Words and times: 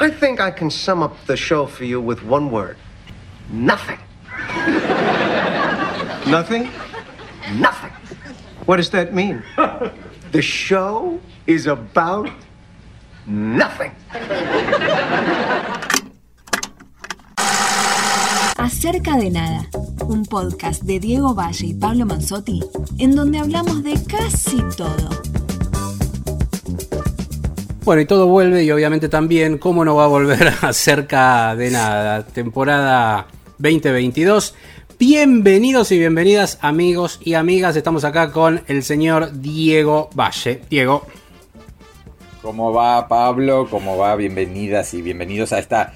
I 0.00 0.10
think 0.10 0.40
I 0.40 0.52
can 0.52 0.70
sum 0.70 1.02
up 1.02 1.16
the 1.26 1.36
show 1.36 1.66
for 1.66 1.84
you 1.84 2.00
with 2.00 2.22
one 2.22 2.50
word 2.50 2.76
nothing. 3.50 3.98
Nothing? 6.26 6.70
Nothing. 7.54 7.90
What 8.66 8.76
does 8.76 8.90
that 8.90 9.12
mean? 9.14 9.42
The 10.30 10.42
show 10.42 11.18
is 11.46 11.66
about 11.66 12.28
nothing. 13.26 13.92
Acerca 18.58 19.16
de 19.16 19.30
Nada, 19.30 19.66
un 20.06 20.26
podcast 20.26 20.82
de 20.82 21.00
Diego 21.00 21.34
Valle 21.34 21.68
y 21.68 21.72
Pablo 21.72 22.04
Manzotti, 22.04 22.60
en 22.98 23.16
donde 23.16 23.38
hablamos 23.38 23.82
de 23.82 23.94
casi 24.04 24.58
todo. 24.76 25.37
Bueno, 27.88 28.02
y 28.02 28.04
todo 28.04 28.26
vuelve 28.26 28.64
y 28.64 28.70
obviamente 28.70 29.08
también, 29.08 29.56
¿cómo 29.56 29.82
no 29.82 29.94
va 29.94 30.04
a 30.04 30.08
volver 30.08 30.52
acerca 30.60 31.56
de 31.56 31.70
nada? 31.70 32.22
Temporada 32.22 33.28
2022. 33.56 34.54
Bienvenidos 34.98 35.90
y 35.92 35.98
bienvenidas 35.98 36.58
amigos 36.60 37.18
y 37.24 37.32
amigas. 37.32 37.76
Estamos 37.76 38.04
acá 38.04 38.30
con 38.30 38.60
el 38.66 38.82
señor 38.82 39.40
Diego 39.40 40.10
Valle. 40.14 40.60
Diego. 40.68 41.06
¿Cómo 42.42 42.74
va 42.74 43.08
Pablo? 43.08 43.66
¿Cómo 43.70 43.96
va? 43.96 44.14
Bienvenidas 44.16 44.92
y 44.92 45.00
bienvenidos 45.00 45.54
a 45.54 45.58
esta 45.58 45.94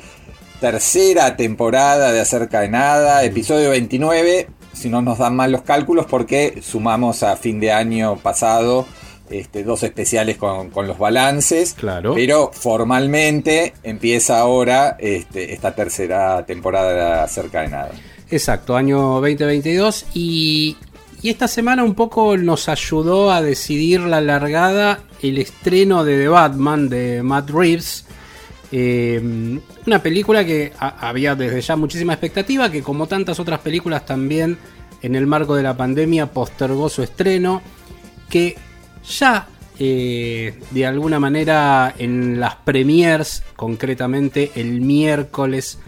tercera 0.62 1.36
temporada 1.36 2.10
de 2.10 2.20
Acerca 2.20 2.60
de 2.60 2.70
Nada, 2.70 3.22
episodio 3.22 3.68
29. 3.68 4.48
Si 4.72 4.88
no 4.88 5.02
nos 5.02 5.18
dan 5.18 5.36
mal 5.36 5.52
los 5.52 5.60
cálculos 5.60 6.06
porque 6.06 6.58
sumamos 6.62 7.22
a 7.22 7.36
fin 7.36 7.60
de 7.60 7.70
año 7.70 8.16
pasado 8.16 8.86
este, 9.32 9.64
dos 9.64 9.82
especiales 9.82 10.36
con, 10.36 10.70
con 10.70 10.86
los 10.86 10.98
balances. 10.98 11.74
Claro. 11.74 12.14
Pero 12.14 12.50
formalmente 12.52 13.74
empieza 13.82 14.38
ahora 14.40 14.96
este, 14.98 15.52
esta 15.52 15.74
tercera 15.74 16.44
temporada 16.46 16.92
de 16.92 17.20
Acerca 17.22 17.62
de 17.62 17.68
Nada. 17.68 17.90
Exacto, 18.30 18.76
año 18.76 19.20
2022 19.20 20.06
y, 20.14 20.76
y 21.22 21.28
esta 21.30 21.48
semana 21.48 21.84
un 21.84 21.94
poco 21.94 22.36
nos 22.36 22.68
ayudó 22.68 23.30
a 23.30 23.42
decidir 23.42 24.00
la 24.00 24.20
largada 24.20 25.00
el 25.22 25.38
estreno 25.38 26.02
de 26.04 26.18
The 26.18 26.28
Batman 26.28 26.88
de 26.88 27.22
Matt 27.22 27.50
Reeves. 27.50 28.06
Eh, 28.74 29.20
una 29.86 30.02
película 30.02 30.44
que 30.44 30.72
a- 30.78 31.08
había 31.08 31.34
desde 31.34 31.60
ya 31.60 31.76
muchísima 31.76 32.14
expectativa, 32.14 32.70
que 32.70 32.82
como 32.82 33.06
tantas 33.06 33.38
otras 33.38 33.60
películas 33.60 34.06
también 34.06 34.56
en 35.02 35.14
el 35.14 35.26
marco 35.26 35.54
de 35.54 35.62
la 35.62 35.76
pandemia 35.76 36.26
postergó 36.32 36.88
su 36.88 37.02
estreno, 37.02 37.60
que 38.30 38.56
ya 39.04 39.48
eh, 39.78 40.60
de 40.70 40.86
alguna 40.86 41.18
manera 41.18 41.94
en 41.98 42.38
las 42.38 42.56
premiers, 42.56 43.42
concretamente 43.56 44.52
el 44.54 44.80
miércoles, 44.80 45.78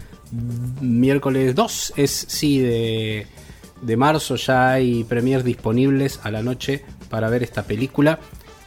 miércoles 0.81 1.55
2, 1.55 1.93
es 1.95 2.25
sí 2.27 2.59
de, 2.59 3.27
de 3.81 3.97
marzo, 3.97 4.35
ya 4.35 4.71
hay 4.71 5.03
premiers 5.03 5.43
disponibles 5.43 6.19
a 6.23 6.31
la 6.31 6.41
noche 6.41 6.83
para 7.09 7.29
ver 7.29 7.43
esta 7.43 7.63
película 7.63 8.19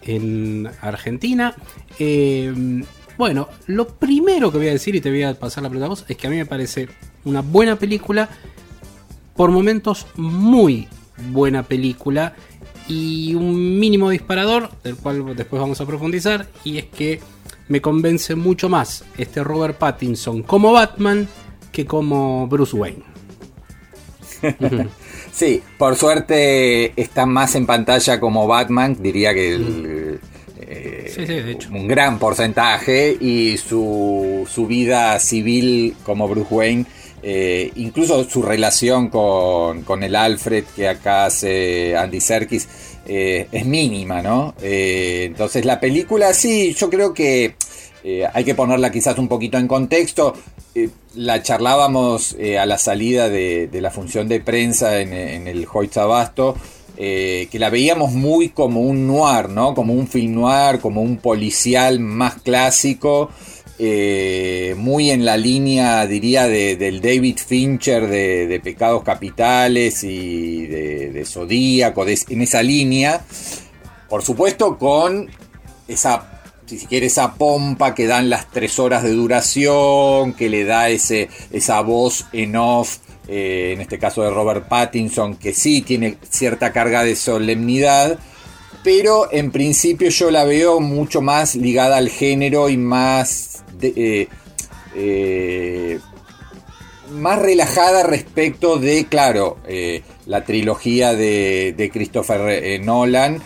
en 0.02 0.68
Argentina. 0.80 1.54
Eh, 1.98 2.82
bueno, 3.18 3.48
lo 3.66 3.88
primero 3.88 4.52
que 4.52 4.58
voy 4.58 4.68
a 4.68 4.72
decir 4.72 4.94
y 4.94 5.00
te 5.00 5.10
voy 5.10 5.24
a 5.24 5.38
pasar 5.38 5.64
la 5.64 5.70
pelota 5.70 6.04
es 6.08 6.16
que 6.16 6.26
a 6.28 6.30
mí 6.30 6.36
me 6.36 6.46
parece 6.46 6.88
una 7.24 7.42
buena 7.42 7.76
película, 7.76 8.28
por 9.34 9.50
momentos 9.50 10.06
muy 10.16 10.88
buena 11.32 11.64
película 11.64 12.34
y 12.88 13.34
un 13.34 13.78
mínimo 13.78 14.10
disparador 14.10 14.70
del 14.82 14.96
cual 14.96 15.36
después 15.36 15.60
vamos 15.60 15.80
a 15.80 15.86
profundizar 15.86 16.46
y 16.64 16.78
es 16.78 16.86
que 16.86 17.20
me 17.68 17.80
convence 17.80 18.34
mucho 18.34 18.68
más 18.68 19.04
este 19.16 19.44
Robert 19.44 19.78
Pattinson 19.78 20.42
como 20.42 20.72
Batman 20.72 21.28
que 21.70 21.86
como 21.86 22.46
Bruce 22.48 22.76
Wayne. 22.76 23.02
Sí, 25.30 25.62
por 25.76 25.94
suerte 25.94 27.00
está 27.00 27.24
más 27.24 27.54
en 27.54 27.64
pantalla 27.64 28.18
como 28.18 28.48
Batman, 28.48 28.96
diría 28.98 29.32
que 29.32 29.54
el, 29.54 30.20
eh, 30.58 31.12
Sí, 31.14 31.26
sí, 31.26 31.32
de 31.34 31.52
hecho. 31.52 31.70
un 31.70 31.86
gran 31.86 32.18
porcentaje, 32.18 33.16
y 33.20 33.56
su, 33.56 34.48
su 34.50 34.66
vida 34.66 35.18
civil 35.20 35.94
como 36.02 36.26
Bruce 36.28 36.52
Wayne, 36.52 36.86
eh, 37.22 37.72
incluso 37.76 38.28
su 38.28 38.42
relación 38.42 39.08
con, 39.08 39.82
con 39.82 40.02
el 40.02 40.14
Alfred 40.14 40.64
que 40.76 40.88
acá 40.88 41.26
hace 41.26 41.96
Andy 41.96 42.20
Serkis, 42.20 42.68
eh, 43.06 43.48
es 43.50 43.66
mínima, 43.66 44.22
¿no? 44.22 44.54
Eh, 44.62 45.24
entonces 45.26 45.64
la 45.64 45.80
película 45.80 46.32
sí, 46.32 46.74
yo 46.74 46.90
creo 46.90 47.12
que 47.14 47.54
hay 48.32 48.44
que 48.44 48.54
ponerla 48.54 48.90
quizás 48.90 49.18
un 49.18 49.28
poquito 49.28 49.58
en 49.58 49.68
contexto. 49.68 50.34
La 51.14 51.42
charlábamos 51.42 52.36
a 52.58 52.64
la 52.64 52.78
salida 52.78 53.28
de, 53.28 53.68
la 53.70 53.90
función 53.90 54.28
de 54.28 54.40
prensa 54.40 55.00
en, 55.00 55.12
el 55.46 55.66
Hoyt 55.70 55.94
Abasto, 55.98 56.56
que 56.96 57.48
la 57.52 57.68
veíamos 57.68 58.12
muy 58.12 58.48
como 58.48 58.80
un 58.80 59.06
noir, 59.06 59.50
¿no? 59.50 59.74
Como 59.74 59.92
un 59.92 60.08
film 60.08 60.36
noir, 60.36 60.80
como 60.80 61.02
un 61.02 61.18
policial 61.18 62.00
más 62.00 62.40
clásico, 62.40 63.28
eh, 63.78 64.74
muy 64.76 65.10
en 65.10 65.24
la 65.24 65.36
línea, 65.36 66.06
diría, 66.06 66.48
de- 66.48 66.76
del 66.76 67.00
David 67.00 67.38
Fincher 67.38 68.08
de, 68.08 68.46
de 68.46 68.60
Pecados 68.60 69.02
Capitales 69.04 70.02
y 70.04 70.66
de, 70.66 71.24
Zodíaco, 71.24 72.04
en 72.06 72.42
esa 72.42 72.62
línea. 72.62 73.24
Por 74.08 74.22
supuesto, 74.22 74.78
con 74.78 75.30
esa, 75.86 76.42
si 76.66 76.86
esa 76.90 77.34
pompa 77.34 77.94
que 77.94 78.06
dan 78.06 78.30
las 78.30 78.50
tres 78.50 78.78
horas 78.78 79.02
de 79.02 79.10
duración, 79.10 80.32
que 80.34 80.48
le 80.48 80.64
da 80.64 80.88
ese, 80.88 81.28
esa 81.52 81.80
voz 81.82 82.26
en 82.32 82.56
off, 82.56 82.98
eh, 83.28 83.72
en 83.74 83.80
este 83.82 83.98
caso 83.98 84.22
de 84.22 84.30
Robert 84.30 84.68
Pattinson, 84.68 85.36
que 85.36 85.52
sí 85.52 85.82
tiene 85.82 86.16
cierta 86.30 86.72
carga 86.72 87.04
de 87.04 87.14
solemnidad, 87.14 88.18
pero 88.82 89.28
en 89.32 89.50
principio 89.50 90.08
yo 90.08 90.30
la 90.30 90.44
veo 90.44 90.80
mucho 90.80 91.20
más 91.20 91.54
ligada 91.56 91.96
al 91.96 92.08
género 92.08 92.68
y 92.68 92.76
más... 92.76 93.64
eh, 93.82 94.28
eh, 94.94 95.98
más 97.10 97.38
relajada 97.38 98.02
respecto 98.02 98.76
de, 98.78 99.06
claro, 99.06 99.56
eh, 99.66 100.02
la 100.26 100.44
trilogía 100.44 101.14
de, 101.14 101.74
de 101.74 101.90
Christopher 101.90 102.80
Nolan, 102.82 103.40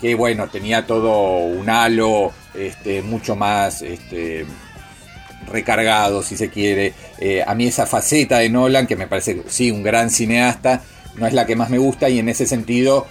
que 0.00 0.14
bueno, 0.16 0.48
tenía 0.48 0.84
todo 0.84 1.38
un 1.44 1.70
halo 1.70 2.32
este, 2.54 3.02
mucho 3.02 3.36
más 3.36 3.82
este, 3.82 4.46
recargado, 5.46 6.24
si 6.24 6.36
se 6.36 6.50
quiere. 6.50 6.92
A 7.46 7.54
mí 7.54 7.68
esa 7.68 7.86
faceta 7.86 8.38
de 8.38 8.48
Nolan, 8.48 8.88
que 8.88 8.96
me 8.96 9.06
parece, 9.06 9.42
sí, 9.46 9.70
un 9.70 9.84
gran 9.84 10.10
cineasta, 10.10 10.82
no 11.14 11.28
es 11.28 11.34
la 11.34 11.46
que 11.46 11.54
más 11.54 11.70
me 11.70 11.78
gusta 11.78 12.08
y 12.08 12.18
en 12.18 12.28
ese 12.28 12.46
sentido 12.46 13.06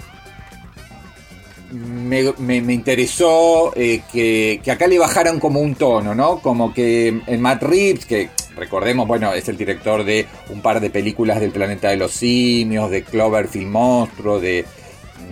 me, 1.71 2.33
me- 2.39 2.61
me 2.61 2.73
interesó 2.73 3.73
eh, 3.75 4.01
que, 4.11 4.59
que 4.63 4.71
acá 4.71 4.87
le 4.87 4.97
bajaran 4.99 5.39
como 5.39 5.59
un 5.59 5.75
tono, 5.75 6.15
¿no? 6.15 6.39
Como 6.39 6.73
que 6.73 7.21
en 7.25 7.41
Matt 7.41 7.63
Reeves, 7.63 8.05
que 8.05 8.29
recordemos, 8.55 9.07
bueno, 9.07 9.33
es 9.33 9.47
el 9.49 9.57
director 9.57 10.03
de 10.03 10.25
un 10.49 10.61
par 10.61 10.79
de 10.81 10.89
películas 10.89 11.39
del 11.39 11.51
Planeta 11.51 11.89
de 11.89 11.97
los 11.97 12.11
Simios, 12.11 12.89
de 12.91 13.03
Cloverfield 13.03 13.67
Monstruo, 13.67 14.39
de, 14.39 14.65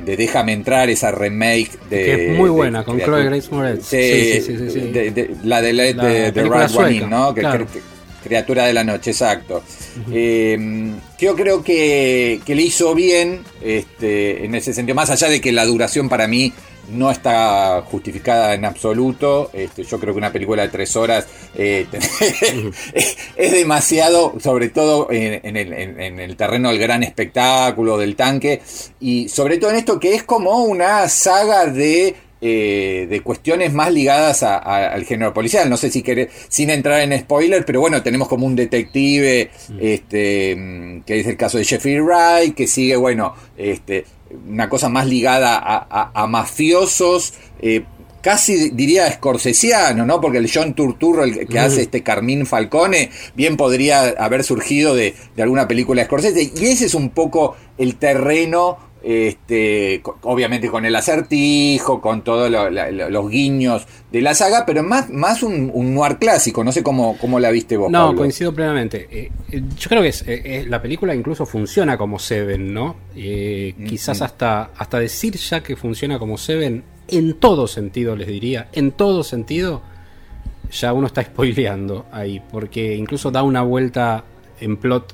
de 0.05 0.15
Déjame 0.17 0.53
entrar, 0.53 0.89
esa 0.89 1.11
remake 1.11 1.71
de... 1.89 2.05
Que 2.05 2.31
es 2.31 2.37
muy 2.37 2.45
de 2.49 2.55
buena, 2.55 2.83
con 2.83 2.99
Chloe 2.99 3.23
Grace 3.25 3.49
Moretz. 3.51 3.85
Sí, 3.85 3.97
Sí, 3.97 4.31
sí, 4.33 4.41
sí, 4.41 4.57
sí, 4.57 4.69
sí. 4.71 4.79
de- 4.91 5.11
de- 5.11 5.35
la 5.43 5.61
de 5.61 5.73
La 5.73 6.31
película 6.33 6.91
In, 6.91 7.09
¿no? 7.09 7.33
Que- 7.33 7.41
claro. 7.41 7.65
que- 7.71 7.96
Criatura 8.27 8.65
de 8.65 8.73
la 8.73 8.83
Noche, 8.83 9.11
exacto. 9.11 9.63
Eh, 10.11 10.91
yo 11.19 11.35
creo 11.35 11.63
que, 11.63 12.39
que 12.45 12.55
le 12.55 12.61
hizo 12.63 12.93
bien 12.93 13.43
este, 13.61 14.45
en 14.45 14.55
ese 14.55 14.73
sentido, 14.73 14.95
más 14.95 15.09
allá 15.09 15.29
de 15.29 15.41
que 15.41 15.51
la 15.51 15.65
duración 15.65 16.09
para 16.09 16.27
mí 16.27 16.53
no 16.89 17.11
está 17.11 17.83
justificada 17.85 18.53
en 18.53 18.63
absoluto. 18.63 19.49
Este, 19.51 19.83
yo 19.83 19.99
creo 19.99 20.13
que 20.13 20.19
una 20.19 20.31
película 20.31 20.61
de 20.63 20.69
tres 20.69 20.95
horas 20.95 21.27
eh, 21.55 21.85
es, 22.93 23.51
demasiado, 23.51 24.35
sobre 24.41 24.69
todo 24.69 25.11
en, 25.11 25.41
en 25.43 25.57
el, 25.57 25.73
en- 25.73 25.99
en 25.99 26.19
el 26.19 26.35
terreno 26.37 26.69
del 26.69 26.79
gran 26.79 27.03
espectáculo, 27.03 27.97
del 27.97 28.15
tanque, 28.15 28.61
y 28.99 29.27
sobre 29.29 29.57
todo 29.57 29.71
en 29.71 29.77
esto 29.77 29.99
que 29.99 30.15
es 30.15 30.23
como 30.23 30.63
una 30.63 31.07
saga 31.09 31.65
de 31.65 32.15
eh, 32.41 33.07
de 33.09 33.21
cuestiones 33.21 33.73
más 33.73 33.91
ligadas 33.91 34.43
a- 34.43 34.57
a- 34.57 34.93
al 34.93 35.05
género 35.05 35.33
policial. 35.33 35.69
No 35.69 35.77
sé 35.77 35.89
si 35.89 36.01
querés, 36.03 36.29
sin 36.49 36.69
entrar 36.69 37.01
en 37.01 37.17
spoiler, 37.19 37.65
pero 37.65 37.79
bueno, 37.81 38.03
tenemos 38.03 38.27
como 38.27 38.45
un 38.45 38.55
detective, 38.55 39.49
este, 39.79 40.55
mm, 40.55 41.01
que 41.01 41.19
es 41.19 41.27
el 41.27 41.37
caso 41.37 41.57
de 41.57 41.65
Jeffrey 41.65 41.99
Wright, 41.99 42.55
que 42.55 42.67
sigue, 42.67 42.95
bueno, 42.95 43.33
este, 43.57 44.05
una 44.47 44.67
cosa 44.69 44.89
más 44.89 45.07
ligada 45.07 45.57
a, 45.89 46.27
mafiosos, 46.27 47.33
eh, 47.61 47.83
casi 48.21 48.71
diría 48.71 49.07
escorsesiano, 49.07 50.05
¿no? 50.05 50.19
Porque 50.19 50.39
el 50.39 50.49
John 50.53 50.73
Turturro, 50.73 51.23
el 51.23 51.47
que 51.47 51.59
hace 51.59 51.83
este 51.83 52.03
Carmín 52.03 52.45
Falcone, 52.45 53.09
bien 53.35 53.55
podría 53.55 54.01
haber 54.19 54.43
surgido 54.43 54.95
de, 54.95 55.13
de 55.35 55.43
alguna 55.43 55.67
película 55.67 56.01
de 56.01 56.07
Scorsese. 56.07 56.51
Y 56.55 56.65
ese 56.65 56.85
es 56.87 56.93
un 56.93 57.09
poco 57.11 57.55
el 57.77 57.95
terreno 57.95 58.77
este, 59.03 60.01
obviamente 60.23 60.69
con 60.69 60.85
el 60.85 60.95
acertijo, 60.95 62.01
con 62.01 62.23
todos 62.23 62.51
los 62.51 63.29
guiños 63.29 63.87
de 64.11 64.21
la 64.21 64.33
saga, 64.33 64.65
pero 64.65 64.83
más, 64.83 65.09
más 65.09 65.43
un, 65.43 65.71
noir 65.93 66.17
clásico, 66.17 66.63
no 66.63 66.71
sé 66.71 66.83
cómo, 66.83 67.17
cómo 67.17 67.39
la 67.39 67.51
viste 67.51 67.77
vos. 67.77 67.91
No, 67.91 68.15
coincido 68.15 68.53
plenamente. 68.53 69.07
Eh, 69.11 69.31
eh, 69.51 69.63
yo 69.77 69.89
creo 69.89 70.01
que 70.01 70.09
es, 70.09 70.23
eh, 70.27 70.65
la 70.67 70.81
película 70.81 71.13
incluso 71.13 71.45
funciona 71.45 71.97
como 71.97 72.19
Seven, 72.19 72.73
¿no? 72.73 72.95
quizás 73.13 74.21
hasta, 74.21 74.71
hasta 74.75 74.99
decir 74.99 75.35
ya 75.35 75.61
que 75.61 75.75
funciona 75.75 76.19
como 76.19 76.37
Seven, 76.37 76.83
en 77.07 77.33
todo 77.35 77.67
sentido 77.67 78.15
les 78.15 78.27
diría, 78.27 78.69
en 78.73 78.91
todo 78.91 79.23
sentido, 79.23 79.81
ya 80.71 80.93
uno 80.93 81.07
está 81.07 81.23
spoileando 81.23 82.07
ahí, 82.11 82.41
porque 82.51 82.95
incluso 82.95 83.31
da 83.31 83.43
una 83.43 83.61
vuelta 83.61 84.23
en 84.59 84.77
plot 84.77 85.13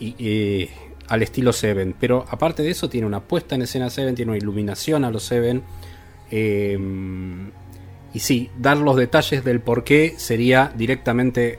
y 0.00 0.68
al 1.12 1.22
estilo 1.22 1.52
Seven. 1.52 1.94
Pero 2.00 2.24
aparte 2.30 2.62
de 2.62 2.70
eso, 2.70 2.88
tiene 2.88 3.06
una 3.06 3.20
puesta 3.20 3.54
en 3.54 3.60
escena 3.60 3.90
Seven, 3.90 4.14
tiene 4.14 4.30
una 4.30 4.38
iluminación 4.38 5.04
a 5.04 5.10
los 5.10 5.22
Seven. 5.24 5.62
Em, 6.30 7.50
y 8.14 8.18
sí, 8.18 8.48
dar 8.58 8.78
los 8.78 8.96
detalles 8.96 9.44
del 9.44 9.60
por 9.60 9.84
qué 9.84 10.14
sería 10.16 10.72
directamente 10.74 11.58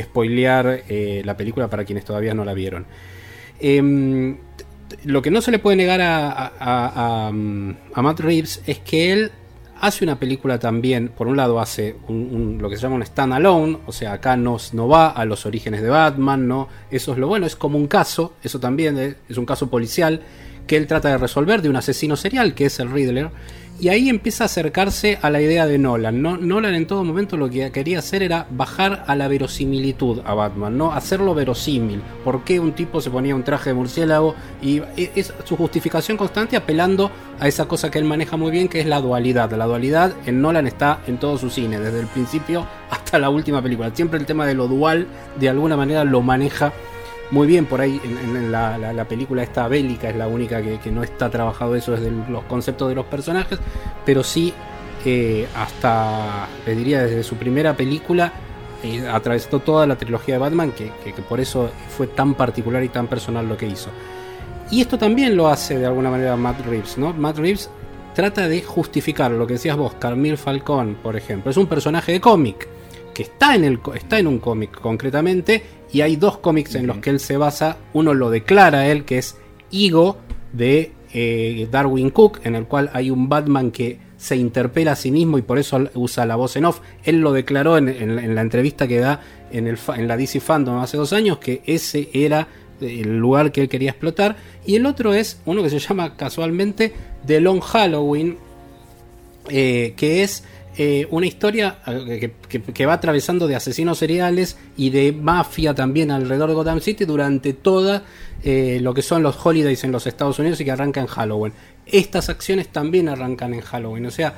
spoilear 0.00 0.84
eh, 0.88 1.20
la 1.26 1.36
película 1.36 1.68
para 1.68 1.84
quienes 1.84 2.06
todavía 2.06 2.32
no 2.32 2.46
la 2.46 2.54
vieron. 2.54 2.86
Em, 3.60 4.38
lo 5.04 5.20
que 5.20 5.30
no 5.30 5.42
se 5.42 5.50
le 5.50 5.58
puede 5.58 5.76
negar 5.76 6.00
a, 6.00 6.52
a 6.58 8.02
Matt 8.02 8.20
Reeves 8.20 8.62
es 8.66 8.78
que 8.78 9.12
él 9.12 9.30
hace 9.80 10.04
una 10.04 10.18
película 10.18 10.58
también, 10.58 11.08
por 11.08 11.26
un 11.26 11.36
lado 11.36 11.60
hace 11.60 11.96
lo 12.08 12.68
que 12.68 12.76
se 12.76 12.82
llama 12.82 12.96
un 12.96 13.06
standalone, 13.06 13.78
o 13.86 13.92
sea, 13.92 14.12
acá 14.12 14.36
no, 14.36 14.58
va 14.88 15.08
a 15.08 15.24
los 15.24 15.46
orígenes 15.46 15.82
de 15.82 15.88
Batman, 15.88 16.48
no, 16.48 16.68
eso 16.90 17.12
es 17.12 17.18
lo 17.18 17.28
bueno, 17.28 17.46
es 17.46 17.56
como 17.56 17.78
un 17.78 17.86
caso, 17.86 18.34
eso 18.42 18.60
también 18.60 19.16
es 19.28 19.36
un 19.36 19.46
caso 19.46 19.68
policial 19.68 20.22
que 20.66 20.76
él 20.76 20.86
trata 20.86 21.08
de 21.10 21.18
resolver 21.18 21.62
de 21.62 21.68
un 21.68 21.76
asesino 21.76 22.16
serial 22.16 22.54
que 22.54 22.66
es 22.66 22.80
el 22.80 22.90
Riddler 22.90 23.30
y 23.78 23.88
ahí 23.88 24.08
empieza 24.08 24.44
a 24.44 24.46
acercarse 24.46 25.18
a 25.20 25.30
la 25.30 25.40
idea 25.40 25.66
de 25.66 25.78
Nolan. 25.78 26.22
No, 26.22 26.36
Nolan 26.36 26.74
en 26.74 26.86
todo 26.86 27.04
momento 27.04 27.36
lo 27.36 27.50
que 27.50 27.70
quería 27.72 27.98
hacer 27.98 28.22
era 28.22 28.46
bajar 28.50 29.04
a 29.06 29.14
la 29.14 29.28
verosimilitud 29.28 30.20
a 30.24 30.34
Batman, 30.34 30.76
no 30.76 30.92
hacerlo 30.92 31.34
verosímil. 31.34 32.02
¿Por 32.24 32.44
qué 32.44 32.60
un 32.60 32.72
tipo 32.72 33.00
se 33.00 33.10
ponía 33.10 33.34
un 33.34 33.44
traje 33.44 33.70
de 33.70 33.74
murciélago? 33.74 34.34
Y 34.62 34.82
es 34.96 35.32
su 35.44 35.56
justificación 35.56 36.16
constante 36.16 36.56
apelando 36.56 37.10
a 37.38 37.48
esa 37.48 37.66
cosa 37.66 37.90
que 37.90 37.98
él 37.98 38.04
maneja 38.04 38.36
muy 38.36 38.50
bien, 38.50 38.68
que 38.68 38.80
es 38.80 38.86
la 38.86 39.00
dualidad. 39.00 39.50
La 39.52 39.66
dualidad 39.66 40.12
en 40.26 40.40
Nolan 40.40 40.66
está 40.66 41.00
en 41.06 41.18
todo 41.18 41.36
su 41.38 41.50
cine, 41.50 41.78
desde 41.78 42.00
el 42.00 42.06
principio 42.06 42.66
hasta 42.90 43.18
la 43.18 43.30
última 43.30 43.62
película. 43.62 43.90
Siempre 43.94 44.18
el 44.18 44.26
tema 44.26 44.46
de 44.46 44.54
lo 44.54 44.68
dual 44.68 45.06
de 45.38 45.48
alguna 45.48 45.76
manera 45.76 46.04
lo 46.04 46.22
maneja 46.22 46.72
muy 47.30 47.46
bien 47.46 47.66
por 47.66 47.80
ahí 47.80 48.00
en, 48.04 48.52
la, 48.52 49.06
película 49.08 49.42
esta 49.42 49.68
bélica 49.68 50.10
es 50.10 50.16
la 50.16 50.28
única 50.28 50.62
que, 50.62 50.90
no 50.90 51.02
está 51.02 51.30
trabajado 51.30 51.74
eso 51.74 51.92
desde 51.92 52.10
los 52.10 52.44
conceptos 52.44 52.88
de 52.88 52.94
los 52.94 53.06
personajes 53.06 53.58
pero 54.04 54.22
sí 54.22 54.52
hasta 55.54 56.48
les 56.66 56.76
diría 56.76 57.04
desde 57.04 57.22
su 57.22 57.36
primera 57.36 57.76
película 57.76 58.32
eh, 58.82 59.06
atravesó 59.08 59.58
toda 59.60 59.86
la 59.86 59.96
trilogía 59.96 60.34
de 60.34 60.38
Batman 60.38 60.72
que, 60.72 60.90
por 61.28 61.40
eso 61.40 61.70
fue 61.96 62.06
tan 62.06 62.34
particular 62.34 62.84
y 62.84 62.88
tan 62.88 63.06
personal 63.06 63.48
lo 63.48 63.56
que 63.56 63.66
hizo. 63.66 63.90
Y 64.70 64.80
esto 64.80 64.98
también 64.98 65.36
lo 65.36 65.48
hace 65.48 65.78
de 65.78 65.86
alguna 65.86 66.10
manera 66.10 66.36
Matt 66.36 66.66
Reeves 66.66 66.98
no 66.98 67.12
Matt 67.12 67.38
Reeves 67.38 67.70
trata 68.14 68.48
de 68.48 68.62
justificar 68.62 69.30
lo 69.30 69.46
que 69.46 69.54
decías 69.54 69.76
vos 69.76 69.94
Carmil 69.94 70.36
Falcón 70.36 70.96
por 71.02 71.16
ejemplo. 71.16 71.50
Es 71.50 71.56
un 71.56 71.66
personaje 71.66 72.12
de 72.12 72.20
cómic 72.20 72.68
que 73.14 73.22
está 73.22 73.54
en, 73.54 73.64
el, 73.64 73.80
está 73.94 74.18
en 74.18 74.26
un 74.26 74.38
cómic 74.38 74.78
concretamente 74.78 75.62
y 75.96 76.02
hay 76.02 76.16
dos 76.16 76.36
cómics 76.36 76.74
en 76.74 76.86
los 76.86 76.98
que 76.98 77.08
él 77.08 77.20
se 77.20 77.38
basa. 77.38 77.78
Uno 77.94 78.12
lo 78.12 78.28
declara 78.28 78.86
él, 78.86 79.06
que 79.06 79.16
es 79.16 79.38
Ego 79.72 80.18
de 80.52 80.92
eh, 81.14 81.66
Darwin 81.70 82.10
Cook, 82.10 82.40
en 82.44 82.54
el 82.54 82.66
cual 82.66 82.90
hay 82.92 83.10
un 83.10 83.30
Batman 83.30 83.70
que 83.70 83.98
se 84.18 84.36
interpela 84.36 84.92
a 84.92 84.96
sí 84.96 85.10
mismo 85.10 85.38
y 85.38 85.42
por 85.42 85.58
eso 85.58 85.88
usa 85.94 86.26
la 86.26 86.36
voz 86.36 86.54
en 86.56 86.66
off. 86.66 86.80
Él 87.02 87.20
lo 87.20 87.32
declaró 87.32 87.78
en, 87.78 88.34
la 88.34 88.42
entrevista 88.42 88.86
que 88.86 88.98
da 88.98 89.22
en, 89.50 89.68
el, 89.68 89.78
en 89.96 90.06
la 90.06 90.18
DC 90.18 90.38
Fandom 90.40 90.80
hace 90.80 90.98
dos 90.98 91.14
años, 91.14 91.38
que 91.38 91.62
ese 91.64 92.10
era 92.12 92.46
el 92.82 93.16
lugar 93.16 93.50
que 93.50 93.62
él 93.62 93.70
quería 93.70 93.92
explotar. 93.92 94.36
Y 94.66 94.74
el 94.74 94.84
otro 94.84 95.14
es 95.14 95.40
uno 95.46 95.62
que 95.62 95.70
se 95.70 95.78
llama 95.78 96.14
casualmente 96.14 96.92
The 97.24 97.40
Long 97.40 97.60
Halloween, 97.60 98.36
eh, 99.48 99.94
que 99.96 100.22
es 100.22 100.44
eh, 100.78 101.06
una 101.10 101.26
historia 101.26 101.78
eh, 101.86 102.32
que, 102.48 102.86
va 102.86 102.92
atravesando 102.92 103.46
de 103.46 103.56
asesinos 103.56 103.96
seriales 103.96 104.58
y 104.76 104.90
de 104.90 105.10
mafia 105.10 105.74
también 105.74 106.10
alrededor 106.10 106.50
de 106.50 106.54
Gotham 106.54 106.80
City 106.82 107.06
durante 107.06 107.54
toda 107.54 108.02
eh, 108.42 108.78
lo 108.82 108.92
que 108.92 109.00
son 109.00 109.22
los 109.22 109.38
holidays 109.44 109.84
en 109.84 109.92
los 109.92 110.06
Estados 110.06 110.38
Unidos 110.38 110.60
y 110.60 110.66
que 110.66 110.72
arranca 110.72 111.00
en 111.00 111.06
Halloween. 111.06 111.54
Estas 111.86 112.28
acciones 112.28 112.68
también 112.68 113.08
arrancan 113.08 113.54
en 113.54 113.62
Halloween. 113.62 114.04
O 114.04 114.10
sea, 114.10 114.34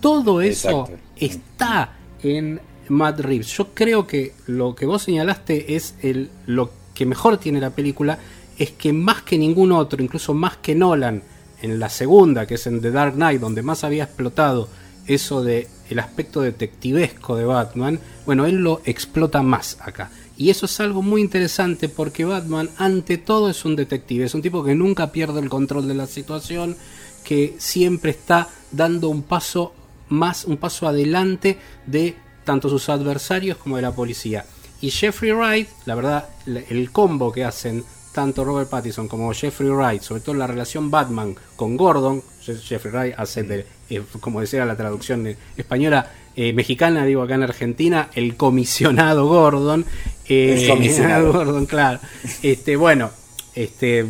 todo 0.00 0.40
eso 0.40 0.88
está 1.14 1.92
en 2.22 2.58
Matt 2.88 3.20
Reeves. 3.20 3.48
Yo 3.48 3.74
creo 3.74 4.06
que 4.06 4.32
lo 4.46 4.74
que 4.74 4.86
vos 4.86 5.02
señalaste 5.02 5.76
es 5.76 5.96
el, 6.00 6.30
lo 6.46 6.70
que 6.94 7.04
mejor 7.04 7.36
tiene 7.36 7.60
la 7.60 7.70
película, 7.70 8.18
es 8.58 8.70
que 8.70 8.94
más 8.94 9.22
que 9.22 9.36
ningún 9.36 9.72
otro, 9.72 10.02
incluso 10.02 10.32
más 10.32 10.56
que 10.56 10.74
Nolan, 10.74 11.22
en 11.60 11.78
la 11.78 11.90
segunda, 11.90 12.46
que 12.46 12.54
es 12.54 12.66
en 12.66 12.80
The 12.80 12.90
Dark 12.90 13.14
Knight, 13.14 13.40
donde 13.40 13.62
más 13.62 13.84
había 13.84 14.04
explotado 14.04 14.68
eso 15.06 15.42
de 15.42 15.68
el 15.88 15.98
aspecto 15.98 16.40
detectivesco 16.40 17.36
de 17.36 17.44
Batman, 17.44 18.00
bueno, 18.24 18.46
él 18.46 18.56
lo 18.56 18.80
explota 18.84 19.42
más 19.42 19.78
acá. 19.80 20.10
Y 20.36 20.50
eso 20.50 20.66
es 20.66 20.80
algo 20.80 21.02
muy 21.02 21.20
interesante 21.20 21.88
porque 21.88 22.24
Batman 22.24 22.70
ante 22.78 23.18
todo 23.18 23.50
es 23.50 23.64
un 23.64 23.76
detective, 23.76 24.24
es 24.24 24.34
un 24.34 24.42
tipo 24.42 24.64
que 24.64 24.74
nunca 24.74 25.12
pierde 25.12 25.40
el 25.40 25.48
control 25.48 25.86
de 25.86 25.94
la 25.94 26.06
situación, 26.06 26.76
que 27.24 27.54
siempre 27.58 28.10
está 28.10 28.48
dando 28.72 29.08
un 29.08 29.22
paso 29.22 29.74
más, 30.08 30.44
un 30.44 30.56
paso 30.56 30.88
adelante 30.88 31.58
de 31.86 32.16
tanto 32.44 32.68
sus 32.68 32.88
adversarios 32.88 33.58
como 33.58 33.76
de 33.76 33.82
la 33.82 33.94
policía. 33.94 34.44
Y 34.80 34.90
Jeffrey 34.90 35.32
Wright, 35.32 35.68
la 35.84 35.94
verdad, 35.94 36.28
el 36.46 36.90
combo 36.90 37.30
que 37.30 37.44
hacen 37.44 37.84
tanto 38.12 38.44
Robert 38.44 38.68
Pattinson 38.68 39.08
como 39.08 39.32
Jeffrey 39.32 39.70
Wright, 39.70 40.02
sobre 40.02 40.22
todo 40.22 40.34
la 40.34 40.46
relación 40.46 40.90
Batman 40.90 41.36
con 41.56 41.76
Gordon, 41.76 42.22
Jeffrey 42.44 42.92
Wright 42.92 43.14
hace 43.16 43.42
de, 43.42 43.66
eh, 43.90 44.02
como 44.20 44.40
decía 44.40 44.64
la 44.64 44.76
traducción 44.76 45.36
española, 45.56 46.10
eh, 46.34 46.52
mexicana, 46.52 47.04
digo 47.04 47.22
acá 47.22 47.34
en 47.34 47.42
Argentina, 47.42 48.08
el 48.14 48.36
comisionado 48.36 49.26
Gordon. 49.26 49.84
Eh, 50.28 50.62
el 50.62 50.68
comisionado 50.68 51.32
Gordon, 51.32 51.66
claro. 51.66 52.00
Este, 52.42 52.76
bueno, 52.76 53.10
este, 53.54 54.06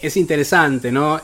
es 0.00 0.16
interesante, 0.16 0.90
¿no? 0.92 1.20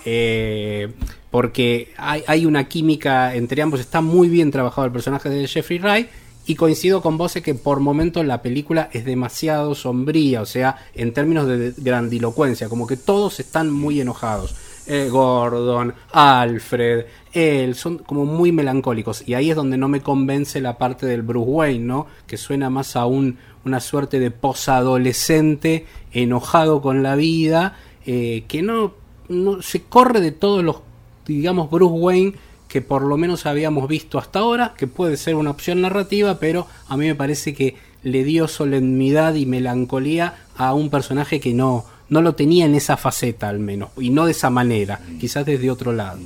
porque 1.30 1.92
hay, 1.96 2.24
hay, 2.26 2.44
una 2.44 2.66
química 2.66 3.36
entre 3.36 3.62
ambos, 3.62 3.78
está 3.78 4.00
muy 4.00 4.28
bien 4.28 4.50
trabajado 4.50 4.86
el 4.86 4.92
personaje 4.92 5.28
de 5.28 5.46
Jeffrey 5.46 5.78
Wright 5.78 6.08
y 6.46 6.56
coincido 6.56 7.00
con 7.00 7.16
vos 7.16 7.34
que 7.34 7.54
por 7.54 7.78
momentos 7.78 8.24
la 8.24 8.42
película 8.42 8.90
es 8.92 9.04
demasiado 9.04 9.76
sombría, 9.76 10.42
o 10.42 10.46
sea, 10.46 10.76
en 10.94 11.12
términos 11.12 11.46
de 11.46 11.72
grandilocuencia, 11.76 12.68
como 12.68 12.88
que 12.88 12.96
todos 12.96 13.38
están 13.38 13.70
muy 13.70 14.00
enojados. 14.00 14.56
Eh, 14.92 15.08
Gordon, 15.08 15.94
Alfred, 16.10 17.04
él, 17.32 17.76
son 17.76 17.98
como 17.98 18.24
muy 18.24 18.50
melancólicos. 18.50 19.22
Y 19.24 19.34
ahí 19.34 19.50
es 19.50 19.54
donde 19.54 19.76
no 19.76 19.86
me 19.86 20.00
convence 20.00 20.60
la 20.60 20.78
parte 20.78 21.06
del 21.06 21.22
Bruce 21.22 21.48
Wayne, 21.48 21.84
¿no? 21.84 22.08
Que 22.26 22.36
suena 22.36 22.70
más 22.70 22.96
a 22.96 23.06
un, 23.06 23.38
una 23.64 23.78
suerte 23.78 24.18
de 24.18 24.32
posadolescente 24.32 25.86
enojado 26.10 26.82
con 26.82 27.04
la 27.04 27.14
vida, 27.14 27.76
eh, 28.04 28.42
que 28.48 28.62
no, 28.62 28.94
no 29.28 29.62
se 29.62 29.82
corre 29.84 30.20
de 30.20 30.32
todos 30.32 30.64
los, 30.64 30.80
digamos, 31.24 31.70
Bruce 31.70 31.94
Wayne 31.94 32.34
que 32.66 32.82
por 32.82 33.02
lo 33.02 33.16
menos 33.16 33.46
habíamos 33.46 33.88
visto 33.88 34.18
hasta 34.18 34.40
ahora, 34.40 34.74
que 34.76 34.88
puede 34.88 35.16
ser 35.16 35.36
una 35.36 35.50
opción 35.50 35.80
narrativa, 35.80 36.38
pero 36.40 36.66
a 36.88 36.96
mí 36.96 37.06
me 37.06 37.16
parece 37.16 37.54
que 37.54 37.76
le 38.02 38.24
dio 38.24 38.48
solemnidad 38.48 39.34
y 39.34 39.46
melancolía 39.46 40.46
a 40.56 40.72
un 40.74 40.88
personaje 40.88 41.40
que 41.40 41.52
no, 41.52 41.84
no 42.10 42.20
lo 42.20 42.34
tenía 42.34 42.66
en 42.66 42.74
esa 42.74 42.96
faceta 42.96 43.48
al 43.48 43.58
menos, 43.58 43.90
y 43.98 44.10
no 44.10 44.26
de 44.26 44.32
esa 44.32 44.50
manera, 44.50 45.00
quizás 45.18 45.46
desde 45.46 45.70
otro 45.70 45.92
lado. 45.92 46.18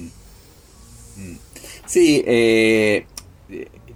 Sí, 1.87 2.25
eh, 2.27 3.07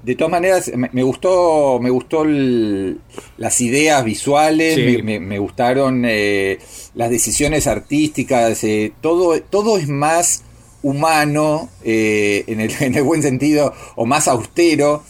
de 0.02 0.14
todas 0.14 0.30
maneras 0.30 0.70
me, 0.74 1.02
gustó, 1.02 1.80
me 1.80 1.90
gustó 1.90 2.24
las 2.24 3.60
ideas 3.60 4.04
visuales, 4.04 5.02
me, 5.02 5.38
gustaron 5.38 6.04
eh, 6.06 6.58
las 6.94 7.10
decisiones 7.10 7.66
artísticas, 7.66 8.62
eh, 8.64 8.92
todo, 9.00 9.40
todo 9.42 9.78
es 9.78 9.88
más 9.88 10.44
humano, 10.82 11.68
eh, 11.84 12.44
en, 12.80 12.94
el, 12.94 13.02
buen 13.02 13.22
sentido, 13.22 13.74
o 13.96 14.06
más 14.06 14.28
austero, 14.28 15.02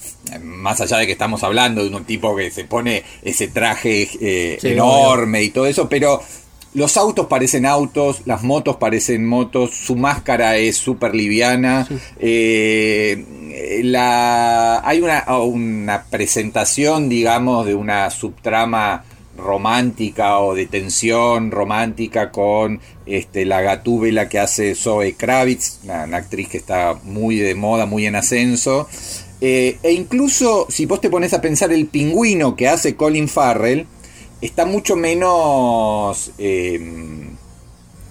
más 0.43 0.81
allá 0.81 0.99
de 0.99 1.07
que 1.07 1.13
estamos 1.13 1.43
hablando 1.43 1.85
de 1.85 1.95
un 1.95 2.05
tipo 2.05 2.35
que 2.37 2.51
se 2.51 2.65
pone 2.65 3.03
ese 3.23 3.49
traje 3.49 4.09
eh, 4.21 4.59
enorme 4.63 5.43
y 5.43 5.51
todo 5.51 5.67
eso, 5.67 5.89
pero 5.89 6.23
los 6.75 6.97
autos 6.97 7.27
parecen 7.27 7.67
autos, 7.67 8.23
las 8.25 8.43
motos 8.43 8.77
parecen 8.77 9.27
motos, 9.27 9.75
su 9.75 9.97
máscara 9.97 10.57
es 10.57 10.77
súper 10.77 11.15
liviana, 11.15 11.89
eh, 12.19 13.81
la, 13.83 14.81
hay 14.87 15.01
una, 15.01 15.25
una 15.39 16.05
presentación, 16.05 17.09
digamos, 17.09 17.67
de 17.67 17.75
una 17.75 18.11
subtrama 18.11 19.05
romántica 19.39 20.41
o 20.41 20.55
de 20.55 20.67
tensión 20.67 21.51
romántica 21.51 22.31
con 22.31 22.81
este, 23.07 23.45
la 23.45 23.63
gatúbela 23.63 24.29
que 24.29 24.39
hace 24.39 24.75
Zoe 24.75 25.15
Kravitz, 25.15 25.81
una, 25.85 26.17
actriz 26.17 26.49
que 26.49 26.59
está 26.59 26.99
muy 27.05 27.37
de 27.37 27.55
moda, 27.55 27.87
muy 27.87 28.07
en 28.07 28.17
ascenso. 28.17 28.89
Eh, 29.41 29.79
e 29.83 29.93
incluso 29.93 30.67
si 30.69 30.85
vos 30.85 31.01
te 31.01 31.09
pones 31.09 31.33
a 31.33 31.41
pensar 31.41 31.73
el 31.73 31.87
pingüino 31.87 32.57
que 32.57 32.69
hace 32.69 32.97
Colin 32.97 33.29
Farrell, 33.29 33.87
está 34.41 34.65
mucho 34.65 34.97
menos 34.97 36.33
em, 36.39 37.37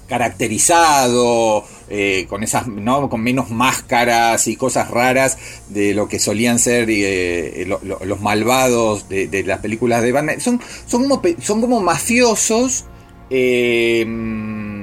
caracterizado, 0.07 1.65
eh, 1.89 2.25
con 2.29 2.43
esas, 2.43 2.67
¿no? 2.67 3.09
con 3.09 3.21
menos 3.21 3.49
máscaras 3.49 4.47
y 4.47 4.55
cosas 4.55 4.89
raras 4.89 5.37
de 5.69 5.93
lo 5.93 6.07
que 6.07 6.19
solían 6.19 6.59
ser 6.59 6.87
eh, 6.89 7.65
los 7.65 8.21
malvados 8.21 9.09
de, 9.09 9.43
las 9.45 9.59
películas 9.59 10.01
de 10.01 10.11
Batman. 10.11 10.41
Son, 10.41 10.59
son, 10.85 11.07
como, 11.07 11.21
son 11.41 11.61
como 11.61 11.81
mafiosos. 11.81 12.85
Em, 13.29 14.76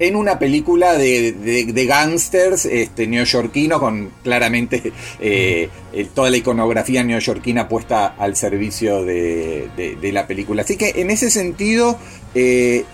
en 0.00 0.16
una 0.16 0.38
película 0.38 0.94
de, 0.94 1.32
de, 1.32 1.86
gángsters 1.86 2.64
este, 2.64 3.06
neoyorquino 3.06 3.78
con 3.78 4.10
claramente 4.24 4.92
eh, 5.20 5.68
toda 6.14 6.30
la 6.30 6.38
iconografía 6.38 7.04
neoyorquina 7.04 7.68
puesta 7.68 8.14
al 8.18 8.34
servicio 8.34 9.04
de, 9.04 9.68
la 10.12 10.26
película. 10.26 10.62
Así 10.62 10.76
que 10.76 10.94
en 10.96 11.10
ese 11.10 11.30
sentido 11.30 11.98
eh, 12.34 12.84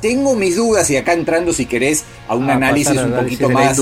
tengo 0.00 0.34
mis 0.34 0.56
dudas 0.56 0.88
y 0.90 0.96
acá 0.96 1.12
entrando 1.12 1.52
si 1.52 1.66
querés 1.66 2.04
a 2.26 2.34
un 2.34 2.48
análisis 2.48 2.98
un 2.98 3.12
poquito 3.12 3.50
más, 3.50 3.78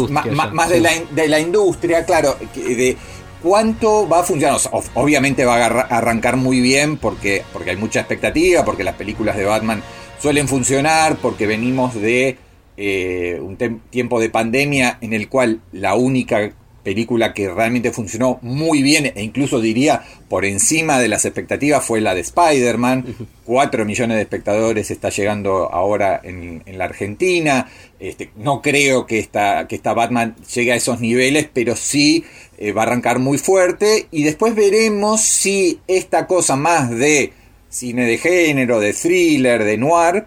más, 0.52 0.68
de, 0.68 0.80
la, 0.80 0.90
de 1.12 1.28
la 1.28 1.38
industria, 1.38 2.04
claro, 2.04 2.36
de 2.56 2.96
cuánto 3.40 4.08
va 4.08 4.20
a 4.20 4.22
funcionar. 4.24 4.58
obviamente 4.94 5.44
va 5.44 5.64
a 5.64 5.80
arrancar 5.96 6.36
muy 6.36 6.60
bien 6.60 6.96
porque, 6.96 7.44
porque 7.52 7.70
hay 7.70 7.76
mucha 7.76 8.00
expectativa, 8.00 8.64
porque 8.64 8.82
las 8.82 8.96
películas 8.96 9.36
de 9.36 9.44
Batman 9.44 9.82
suelen 10.22 10.46
funcionar 10.46 11.16
porque 11.16 11.48
venimos 11.48 11.94
de 11.94 12.36
eh, 12.76 13.40
un 13.42 13.56
tiempo 13.90 14.20
de 14.20 14.30
pandemia 14.30 14.98
en 15.00 15.14
el 15.14 15.28
cual 15.28 15.60
la 15.72 15.96
única 15.96 16.52
película 16.84 17.34
que 17.34 17.48
realmente 17.52 17.90
funcionó 17.90 18.38
muy 18.40 18.82
bien 18.82 19.12
e 19.16 19.22
incluso 19.22 19.60
diría 19.60 20.02
por 20.28 20.44
encima 20.44 21.00
de 21.00 21.08
las 21.08 21.24
expectativas 21.24 21.84
fue 21.84 22.00
la 22.00 22.14
de 22.14 22.20
Spider-Man. 22.20 23.04
4 23.44 23.84
millones 23.84 24.16
de 24.16 24.22
espectadores 24.22 24.92
está 24.92 25.10
llegando 25.10 25.72
ahora 25.72 26.20
en, 26.22 26.62
la 26.66 26.84
Argentina. 26.84 27.68
Este, 27.98 28.30
no 28.36 28.62
creo 28.62 29.06
que 29.06 29.18
esta, 29.18 29.66
que 29.66 29.74
esta 29.74 29.92
Batman 29.92 30.36
llegue 30.54 30.72
a 30.72 30.76
esos 30.76 31.00
niveles, 31.00 31.48
pero 31.52 31.74
sí 31.74 32.24
eh, 32.58 32.70
va 32.70 32.82
a 32.82 32.86
arrancar 32.86 33.18
muy 33.18 33.38
fuerte 33.38 34.06
y 34.12 34.22
después 34.22 34.54
veremos 34.54 35.20
si 35.20 35.80
esta 35.88 36.28
cosa 36.28 36.54
más 36.54 36.90
de 36.90 37.32
cine 37.72 38.04
de 38.04 38.18
género, 38.18 38.78
de 38.80 38.92
thriller, 38.92 39.64
de 39.64 39.78
noir, 39.78 40.26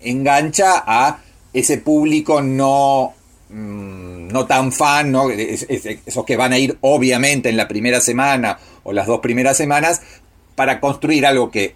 engancha 0.00 0.84
a 0.86 1.18
ese 1.52 1.78
público 1.78 2.42
no, 2.42 3.14
mm, 3.48 4.28
no 4.28 4.46
tan 4.46 4.70
fan, 4.70 5.10
¿no? 5.10 5.30
esos 5.30 6.24
que 6.24 6.36
van 6.36 6.52
a 6.52 6.58
ir 6.58 6.76
obviamente 6.82 7.48
en 7.48 7.56
la 7.56 7.68
primera 7.68 8.00
semana 8.00 8.58
o 8.84 8.92
las 8.92 9.06
dos 9.06 9.20
primeras 9.20 9.56
semanas 9.56 10.02
para 10.54 10.78
construir 10.78 11.24
algo 11.24 11.50
que 11.50 11.74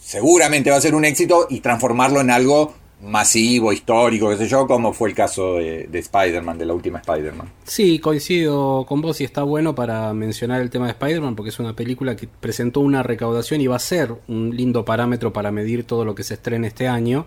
seguramente 0.00 0.70
va 0.70 0.76
a 0.76 0.80
ser 0.80 0.94
un 0.94 1.04
éxito 1.04 1.46
y 1.50 1.60
transformarlo 1.60 2.20
en 2.20 2.30
algo 2.30 2.74
masivo, 3.00 3.72
histórico, 3.72 4.28
qué 4.30 4.36
sé 4.36 4.48
yo, 4.48 4.66
como 4.66 4.92
fue 4.92 5.10
el 5.10 5.14
caso 5.14 5.54
de, 5.54 5.86
de 5.86 5.98
Spider-Man, 5.98 6.58
de 6.58 6.66
la 6.66 6.74
última 6.74 6.98
Spider-Man. 6.98 7.48
Sí, 7.64 7.98
coincido 7.98 8.84
con 8.86 9.00
vos 9.00 9.20
y 9.20 9.24
está 9.24 9.42
bueno 9.42 9.74
para 9.74 10.12
mencionar 10.14 10.60
el 10.60 10.70
tema 10.70 10.86
de 10.86 10.92
Spider-Man 10.92 11.36
porque 11.36 11.50
es 11.50 11.58
una 11.58 11.74
película 11.74 12.16
que 12.16 12.26
presentó 12.28 12.80
una 12.80 13.02
recaudación 13.02 13.60
y 13.60 13.66
va 13.66 13.76
a 13.76 13.80
ser 13.80 14.14
un 14.26 14.56
lindo 14.56 14.84
parámetro 14.84 15.32
para 15.32 15.52
medir 15.52 15.84
todo 15.84 16.04
lo 16.04 16.14
que 16.14 16.24
se 16.24 16.34
estrena 16.34 16.66
este 16.66 16.88
año 16.88 17.26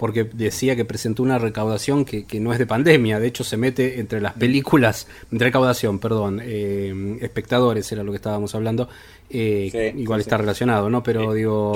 porque 0.00 0.24
decía 0.24 0.74
que 0.76 0.86
presentó 0.86 1.22
una 1.22 1.36
recaudación 1.36 2.06
que, 2.06 2.24
no 2.40 2.54
es 2.54 2.58
de 2.58 2.64
pandemia, 2.64 3.20
de 3.20 3.26
hecho 3.26 3.44
se 3.44 3.58
mete 3.58 4.00
entre 4.00 4.18
las 4.18 4.32
películas, 4.32 5.06
recaudación, 5.30 5.98
perdón, 5.98 6.40
eh, 6.42 7.18
espectadores 7.20 7.92
era 7.92 8.02
lo 8.02 8.10
que 8.10 8.16
estábamos 8.16 8.54
hablando, 8.54 8.88
eh, 9.28 9.92
igual 9.94 10.20
está 10.20 10.38
relacionado, 10.38 10.88
¿no? 10.88 11.02
Pero 11.02 11.34
digo... 11.34 11.74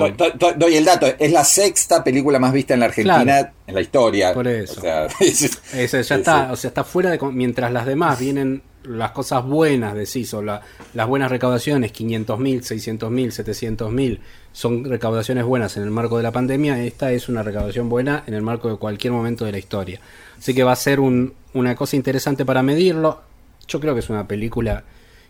Doy, 0.57 0.75
el 0.75 0.85
dato, 0.85 1.05
es 1.19 1.31
la 1.31 1.43
sexta 1.43 2.03
película 2.03 2.39
más 2.39 2.51
vista 2.51 2.73
en 2.73 2.79
la 2.79 2.87
Argentina 2.87 3.53
en 3.67 3.75
la 3.75 3.81
historia. 3.81 4.33
Por 4.33 4.47
eso. 4.47 4.79
O 4.79 4.81
sea, 4.81 5.07
ya 6.01 6.15
está, 6.15 6.51
o 6.51 6.55
sea, 6.55 6.69
está 6.69 6.83
fuera 6.83 7.11
de... 7.11 7.19
Mientras 7.31 7.71
las 7.71 7.85
demás 7.85 8.19
vienen 8.19 8.63
las 8.87 9.11
cosas 9.11 9.45
buenas, 9.45 9.95
decís, 9.95 10.33
o 10.33 10.41
las 10.41 10.61
buenas 11.07 11.29
recaudaciones, 11.31 11.91
500 11.91 12.39
mil, 12.39 12.63
600 12.63 13.11
mil, 13.11 13.31
700 13.31 13.91
mil, 13.91 14.19
son 14.51 14.85
recaudaciones 14.85 15.43
buenas 15.43 15.77
en 15.77 15.83
el 15.83 15.91
marco 15.91 16.17
de 16.17 16.23
la 16.23 16.31
pandemia, 16.31 16.83
esta 16.83 17.11
es 17.11 17.27
una 17.29 17.43
recaudación 17.43 17.89
buena 17.89 18.23
en 18.27 18.33
el 18.33 18.41
marco 18.41 18.69
de 18.69 18.77
cualquier 18.77 19.13
momento 19.13 19.45
de 19.45 19.51
la 19.51 19.57
historia. 19.57 19.99
Así 20.37 20.53
que 20.53 20.63
va 20.63 20.71
a 20.71 20.75
ser 20.75 20.99
una 20.99 21.75
cosa 21.75 21.95
interesante 21.95 22.45
para 22.45 22.63
medirlo. 22.63 23.21
Yo 23.67 23.79
creo 23.79 23.93
que 23.93 23.99
es 24.01 24.09
una 24.09 24.27
película 24.27 24.83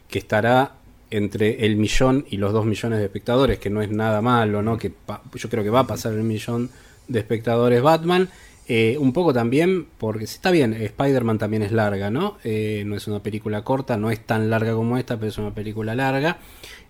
que 0.10 0.20
estará 0.20 0.74
entre 1.12 1.66
el 1.66 1.78
millón 1.78 2.26
y 2.30 2.38
los 2.38 2.52
dos 2.52 2.66
millones 2.66 3.00
de 3.00 3.06
espectadores, 3.06 3.60
que 3.60 3.70
no 3.70 3.82
es 3.82 3.90
nada 3.90 4.22
malo, 4.22 4.62
¿no? 4.62 4.78
Que 4.78 4.92
yo 5.36 5.50
creo 5.50 5.64
que 5.64 5.70
va 5.70 5.82
a 5.82 5.88
pasar 5.88 6.14
el 6.14 6.24
millón 6.24 6.70
de 7.08 7.20
espectadores 7.20 7.82
Batman. 7.82 8.30
Eh, 8.68 8.98
un 9.00 9.14
poco 9.14 9.32
también, 9.32 9.86
porque 9.98 10.24
está 10.24 10.50
bien, 10.50 10.74
Spider-Man 10.74 11.38
también 11.38 11.62
es 11.62 11.72
larga, 11.72 12.10
¿no? 12.10 12.38
Eh, 12.44 12.84
no 12.86 12.96
es 12.96 13.08
una 13.08 13.22
película 13.22 13.64
corta, 13.64 13.96
no 13.96 14.10
es 14.10 14.26
tan 14.26 14.50
larga 14.50 14.74
como 14.74 14.98
esta, 14.98 15.18
pero 15.18 15.30
es 15.30 15.38
una 15.38 15.54
película 15.54 15.94
larga. 15.94 16.40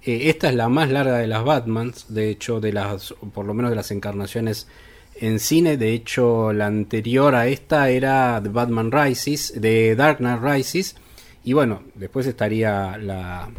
Eh, 0.02 0.30
esta 0.30 0.48
es 0.48 0.56
la 0.56 0.70
más 0.70 0.90
larga 0.90 1.18
de 1.18 1.28
las 1.28 1.44
Batmans, 1.44 2.14
de 2.14 2.30
hecho, 2.30 2.62
de 2.62 2.72
las, 2.72 3.14
por 3.34 3.46
lo 3.46 3.54
menos 3.54 3.72
de 3.72 3.76
las 3.76 3.92
encarnaciones 3.92 4.68
en 5.16 5.40
cine. 5.40 5.76
De 5.76 5.92
hecho, 5.92 6.54
la 6.54 6.68
anterior 6.68 7.36
a 7.36 7.48
esta 7.48 7.90
era 7.90 8.40
The 8.42 8.50
Batman 8.50 8.92
Rises, 8.92 9.60
de 9.60 9.96
Dark 9.98 10.20
Knight 10.20 10.42
Rises. 10.42 10.96
Y 11.44 11.52
bueno, 11.52 11.84
después 11.94 12.26
estaría 12.26 12.98
la, 12.98 13.50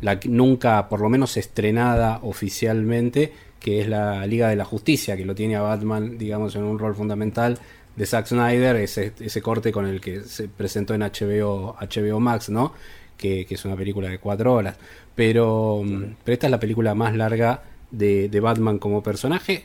la 0.00 0.20
nunca, 0.26 0.88
por 0.88 1.00
lo 1.00 1.08
menos 1.08 1.36
estrenada 1.36 2.20
oficialmente, 2.22 3.32
que 3.66 3.80
es 3.80 3.88
la 3.88 4.24
Liga 4.28 4.48
de 4.48 4.54
la 4.54 4.64
Justicia, 4.64 5.16
que 5.16 5.24
lo 5.24 5.34
tiene 5.34 5.56
a 5.56 5.60
Batman, 5.60 6.16
digamos, 6.18 6.54
en 6.54 6.62
un 6.62 6.78
rol 6.78 6.94
fundamental 6.94 7.58
de 7.96 8.06
Zack 8.06 8.28
Snyder, 8.28 8.76
ese, 8.76 9.12
ese 9.18 9.42
corte 9.42 9.72
con 9.72 9.86
el 9.86 10.00
que 10.00 10.20
se 10.20 10.46
presentó 10.46 10.94
en 10.94 11.00
HBO, 11.00 11.74
HBO 11.80 12.20
Max, 12.20 12.48
¿no? 12.48 12.74
Que, 13.16 13.44
que 13.44 13.56
es 13.56 13.64
una 13.64 13.74
película 13.74 14.08
de 14.08 14.20
cuatro 14.20 14.54
horas. 14.54 14.76
Pero, 15.16 15.82
pero 16.22 16.32
esta 16.32 16.46
es 16.46 16.50
la 16.52 16.60
película 16.60 16.94
más 16.94 17.16
larga 17.16 17.64
de, 17.90 18.38
Batman 18.40 18.78
como 18.78 19.02
personaje. 19.02 19.64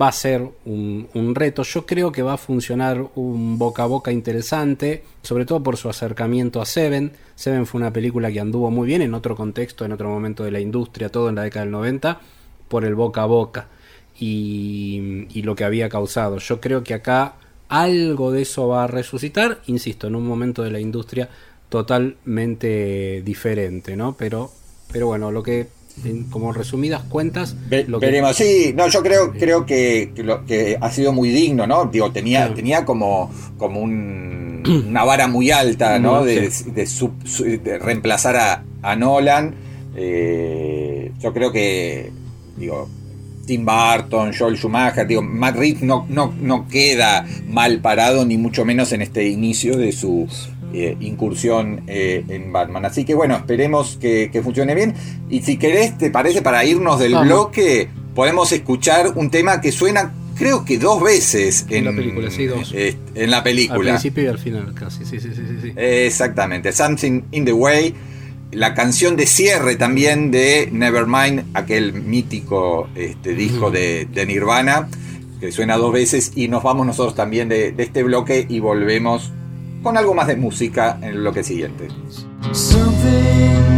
Va 0.00 0.08
a 0.08 0.12
ser 0.12 0.48
un, 0.64 1.34
reto. 1.34 1.62
Yo 1.62 1.84
creo 1.84 2.10
que 2.10 2.22
va 2.22 2.32
a 2.32 2.38
funcionar 2.38 3.06
un 3.16 3.58
boca 3.58 3.82
a 3.82 3.86
boca 3.86 4.12
interesante, 4.12 5.04
sobre 5.20 5.44
todo 5.44 5.62
por 5.62 5.76
su 5.76 5.90
acercamiento 5.90 6.62
a 6.62 6.64
Seven. 6.64 7.12
Seven 7.34 7.66
fue 7.66 7.82
una 7.82 7.92
película 7.92 8.32
que 8.32 8.40
anduvo 8.40 8.70
muy 8.70 8.86
bien 8.86 9.02
en 9.02 9.12
otro 9.12 9.36
contexto, 9.36 9.84
en 9.84 9.92
otro 9.92 10.08
momento 10.08 10.42
de 10.42 10.52
la 10.52 10.60
industria, 10.60 11.10
todo 11.10 11.28
en 11.28 11.34
la 11.34 11.42
década 11.42 11.66
del 11.66 11.72
90, 11.72 12.18
por 12.72 12.86
el 12.86 12.94
boca 12.94 13.24
a 13.24 13.26
boca 13.26 13.66
y, 14.18 15.26
y 15.34 15.42
lo 15.42 15.54
que 15.54 15.64
había 15.64 15.90
causado. 15.90 16.38
Yo 16.38 16.58
creo 16.58 16.82
que 16.82 16.94
acá 16.94 17.34
algo 17.68 18.32
de 18.32 18.40
eso 18.40 18.68
va 18.68 18.84
a 18.84 18.86
resucitar, 18.86 19.60
insisto, 19.66 20.06
en 20.06 20.14
un 20.14 20.26
momento 20.26 20.62
de 20.62 20.70
la 20.70 20.80
industria 20.80 21.28
totalmente 21.68 23.20
diferente, 23.22 23.94
¿no? 23.94 24.16
Pero 24.16 24.52
pero 24.92 25.06
bueno, 25.06 25.30
lo 25.30 25.42
que, 25.42 25.68
como 26.30 26.52
resumidas 26.52 27.02
cuentas. 27.08 27.56
lo 27.86 27.98
veremos, 27.98 28.36
sí, 28.36 28.72
no, 28.76 28.88
yo 28.88 29.02
creo, 29.02 29.32
creo 29.32 29.64
que, 29.66 30.12
lo, 30.16 30.44
que 30.44 30.76
ha 30.80 30.90
sido 30.90 31.12
muy 31.12 31.30
digno, 31.30 31.66
¿no? 31.66 31.86
Digo, 31.86 32.12
tenía, 32.12 32.52
tenía 32.54 32.84
como, 32.84 33.32
como 33.56 33.80
una 33.80 35.04
vara 35.04 35.26
muy 35.26 35.50
alta, 35.50 35.98
¿no? 35.98 36.24
De, 36.24 36.50
de, 36.50 37.78
reemplazar 37.78 38.36
a, 38.36 38.64
a 38.82 38.96
Nolan. 38.96 39.54
Eh, 39.96 41.12
yo 41.20 41.32
creo 41.32 41.50
que, 41.52 42.12
digo, 42.56 42.88
Tim 43.46 43.64
Burton, 43.64 44.32
Joel 44.36 44.56
Schumacher, 44.56 45.06
digo, 45.06 45.22
Matt 45.22 45.56
Reeves 45.56 45.82
no, 45.82 46.06
no, 46.08 46.34
no 46.40 46.68
queda 46.68 47.26
mal 47.48 47.80
parado, 47.80 48.24
ni 48.24 48.38
mucho 48.38 48.64
menos 48.64 48.92
en 48.92 49.02
este 49.02 49.28
inicio 49.28 49.76
de 49.76 49.92
su, 49.92 50.28
eh, 50.74 50.96
incursión 51.00 51.82
eh, 51.86 52.24
en 52.28 52.50
Batman. 52.50 52.86
Así 52.86 53.04
que 53.04 53.14
bueno, 53.14 53.36
esperemos 53.36 53.98
que, 54.00 54.40
funcione 54.42 54.74
bien. 54.74 54.94
Y 55.28 55.42
si 55.42 55.58
querés, 55.58 55.98
te 55.98 56.10
parece, 56.10 56.40
para 56.40 56.64
irnos 56.64 56.98
del 56.98 57.14
bloque, 57.14 57.90
podemos 58.14 58.52
escuchar 58.52 59.12
un 59.16 59.30
tema 59.30 59.60
que 59.60 59.70
suena 59.70 60.14
creo 60.34 60.64
que 60.64 60.78
dos 60.78 61.02
veces 61.02 61.66
en, 61.68 61.84
la 61.84 61.92
película, 61.92 62.30
sí, 62.30 62.46
dos. 62.46 62.72
Eh, 62.74 62.96
en 63.14 63.30
la 63.30 63.42
película. 63.42 63.90
Al 63.90 63.98
principio 63.98 64.24
y 64.24 64.26
al 64.28 64.38
final, 64.38 64.72
casi, 64.72 65.04
sí, 65.04 65.20
sí, 65.20 65.28
sí, 65.34 65.42
sí. 65.60 65.72
Exactamente, 65.76 66.72
Something 66.72 67.20
in 67.32 67.44
the 67.44 67.52
Way, 67.52 67.94
la 68.52 68.74
canción 68.74 69.16
de 69.16 69.26
cierre 69.26 69.76
también 69.76 70.30
de 70.30 70.68
Nevermind, 70.70 71.44
aquel 71.54 71.94
mítico 71.94 72.88
este, 72.94 73.34
disco 73.34 73.70
de, 73.70 74.06
Nirvana, 74.26 74.88
que 75.40 75.50
suena 75.50 75.76
dos 75.76 75.92
veces, 75.92 76.32
y 76.36 76.48
nos 76.48 76.62
vamos 76.62 76.86
nosotros 76.86 77.14
también 77.14 77.48
de, 77.48 77.72
de 77.72 77.82
este 77.82 78.02
bloque 78.02 78.46
y 78.48 78.60
volvemos 78.60 79.32
con 79.82 79.96
algo 79.96 80.14
más 80.14 80.28
de 80.28 80.36
música 80.36 80.98
en 81.02 81.08
el 81.08 81.18
bloque 81.18 81.42
siguiente. 81.42 81.88
Something 82.52 83.71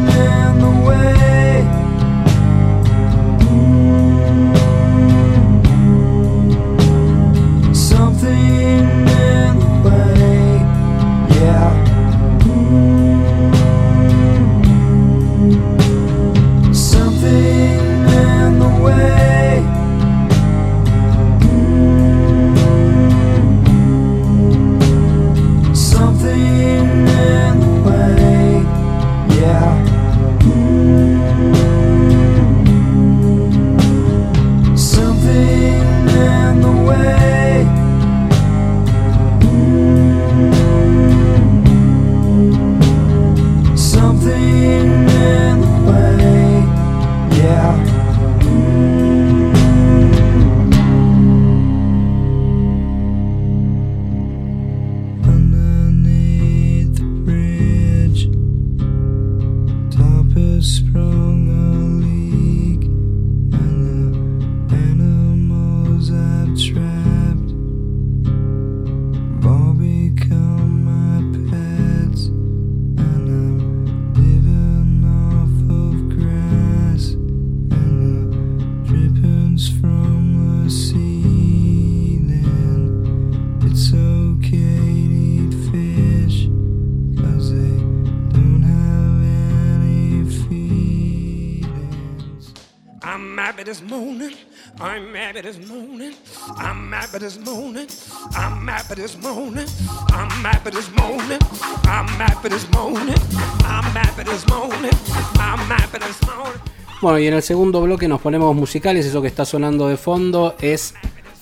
Y 107.18 107.26
en 107.26 107.34
el 107.34 107.42
segundo 107.42 107.80
bloque 107.82 108.08
nos 108.08 108.20
ponemos 108.20 108.54
musicales. 108.54 109.06
Eso 109.06 109.22
que 109.22 109.28
está 109.28 109.44
sonando 109.44 109.88
de 109.88 109.96
fondo 109.96 110.54
es 110.60 110.94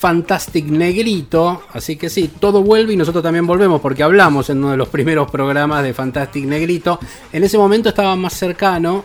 Fantastic 0.02 0.67
Negrito. 0.67 1.62
Así 1.73 1.97
que 1.97 2.11
sí, 2.11 2.29
todo 2.41 2.62
vuelve 2.62 2.93
y 2.93 2.97
nosotros 2.97 3.23
también 3.23 3.47
volvemos 3.47 3.81
porque 3.81 4.02
hablamos 4.02 4.50
en 4.50 4.59
uno 4.59 4.73
de 4.73 4.76
los 4.76 4.88
primeros 4.88 5.31
programas 5.31 5.85
de 5.85 5.95
Fantastic 5.95 6.45
Negrito. 6.45 6.99
En 7.33 7.45
ese 7.45 7.57
momento 7.57 7.88
estaba 7.88 8.17
más 8.17 8.33
cercano 8.33 9.05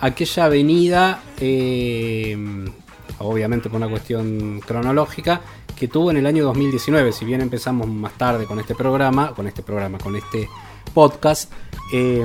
a 0.00 0.06
aquella 0.06 0.46
avenida, 0.46 1.22
eh, 1.38 2.36
obviamente 3.18 3.68
por 3.68 3.76
una 3.76 3.90
cuestión 3.90 4.60
cronológica, 4.64 5.42
que 5.76 5.88
tuvo 5.88 6.10
en 6.10 6.16
el 6.16 6.26
año 6.26 6.44
2019. 6.44 7.12
Si 7.12 7.24
bien 7.26 7.42
empezamos 7.42 7.86
más 7.86 8.14
tarde 8.14 8.46
con 8.46 8.58
este 8.58 8.74
programa, 8.74 9.34
con 9.34 9.46
este 9.46 9.62
programa, 9.62 9.98
con 9.98 10.16
este 10.16 10.48
podcast. 10.88 11.52
Eh, 11.92 12.24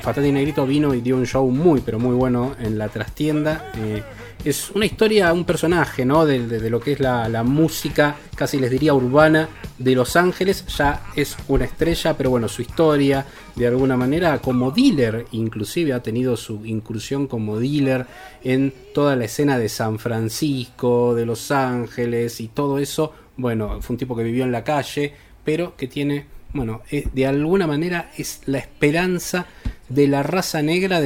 Fantastic 0.00 0.32
Negrito 0.32 0.64
vino 0.66 0.94
y 0.94 1.00
dio 1.00 1.16
un 1.16 1.26
show 1.26 1.50
muy, 1.50 1.80
pero 1.80 1.98
muy 1.98 2.14
bueno 2.14 2.54
en 2.60 2.78
la 2.78 2.88
trastienda. 2.88 3.72
Eh, 3.76 4.02
es 4.44 4.70
una 4.70 4.86
historia, 4.86 5.32
un 5.32 5.44
personaje, 5.44 6.04
¿no? 6.04 6.24
De, 6.24 6.46
de- 6.46 6.60
de 6.60 6.70
lo 6.70 6.78
que 6.78 6.92
es 6.92 7.00
la, 7.00 7.28
la 7.28 7.42
música, 7.42 8.14
casi 8.36 8.60
les 8.60 8.70
diría 8.70 8.94
urbana, 8.94 9.48
de 9.78 9.94
Los 9.96 10.14
Ángeles. 10.14 10.64
Ya 10.76 11.02
es 11.16 11.36
una 11.48 11.64
estrella, 11.64 12.16
pero 12.16 12.30
bueno, 12.30 12.46
su 12.46 12.62
historia, 12.62 13.26
de 13.56 13.66
alguna 13.66 13.96
manera, 13.96 14.38
como 14.38 14.70
dealer, 14.70 15.26
inclusive 15.32 15.92
ha 15.94 16.02
tenido 16.02 16.36
su 16.36 16.64
incursión 16.64 17.26
como 17.26 17.58
dealer 17.58 18.06
en 18.44 18.72
toda 18.94 19.16
la 19.16 19.24
escena 19.24 19.58
de 19.58 19.68
San 19.68 19.98
Francisco, 19.98 21.14
de 21.16 21.26
Los 21.26 21.50
Ángeles 21.50 22.40
y 22.40 22.46
todo 22.46 22.78
eso. 22.78 23.12
Bueno, 23.36 23.82
fue 23.82 23.94
un 23.94 23.98
tipo 23.98 24.14
que 24.16 24.22
vivió 24.22 24.44
en 24.44 24.52
la 24.52 24.62
calle, 24.62 25.12
pero 25.44 25.74
que 25.76 25.88
tiene 25.88 26.26
bueno, 26.52 26.82
eh, 26.90 27.06
de 27.12 27.26
alguna 27.26 27.66
manera 27.66 28.10
es 28.16 28.40
la 28.46 28.58
esperanza 28.58 29.46
de 29.88 30.08
la 30.08 30.22
raza 30.22 30.62
negra 30.62 31.00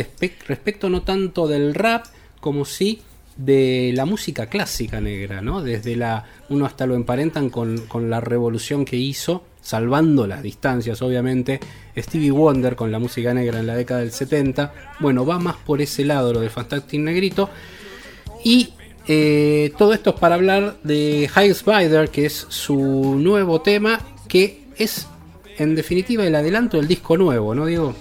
respecto 0.46 0.88
no 0.88 1.03
tanto 1.03 1.46
del 1.46 1.74
rap 1.74 2.07
como 2.40 2.64
sí 2.64 3.03
de 3.37 3.92
la 3.94 4.05
música 4.05 4.46
clásica 4.46 5.00
negra, 5.00 5.40
¿no? 5.40 5.62
Desde 5.62 5.96
la. 5.96 6.26
uno 6.48 6.66
hasta 6.66 6.87
lo 6.87 6.94
emparentan 6.94 7.48
con, 7.48 7.79
con 7.87 8.11
la 8.11 8.20
revolución 8.20 8.85
que 8.85 8.96
hizo, 8.96 9.44
salvando 9.62 10.26
las 10.26 10.42
distancias, 10.42 11.00
obviamente, 11.00 11.61
Stevie 11.96 12.31
Wonder 12.31 12.76
con 12.76 12.92
la 12.92 12.98
música 12.98 13.33
negra 13.33 13.61
en 13.61 13.66
la 13.66 13.76
década 13.76 14.00
del 14.00 14.12
70. 14.12 14.74
Bueno, 15.00 15.24
va 15.24 15.38
más 15.38 15.57
por 15.57 15.81
ese 15.81 16.05
lado 16.05 16.33
lo 16.33 16.40
de 16.40 16.50
Fantastic 16.50 17.00
Negrito. 17.00 17.48
Y 18.44 18.74
eh, 19.07 19.72
todo 19.79 19.94
esto 19.94 20.11
es 20.11 20.16
para 20.16 20.35
hablar 20.35 20.76
de 20.83 21.29
High 21.33 21.50
Spider, 21.50 22.11
que 22.11 22.26
es 22.26 22.46
su 22.48 23.16
nuevo 23.18 23.61
tema, 23.62 24.00
que 24.29 24.64
es 24.76 25.07
en 25.61 25.75
definitiva 25.75 26.27
el 26.27 26.35
adelanto 26.35 26.79
del 26.79 26.88
disco 26.88 27.16
nuevo, 27.18 27.55
¿no, 27.55 27.66
Diego? 27.66 27.94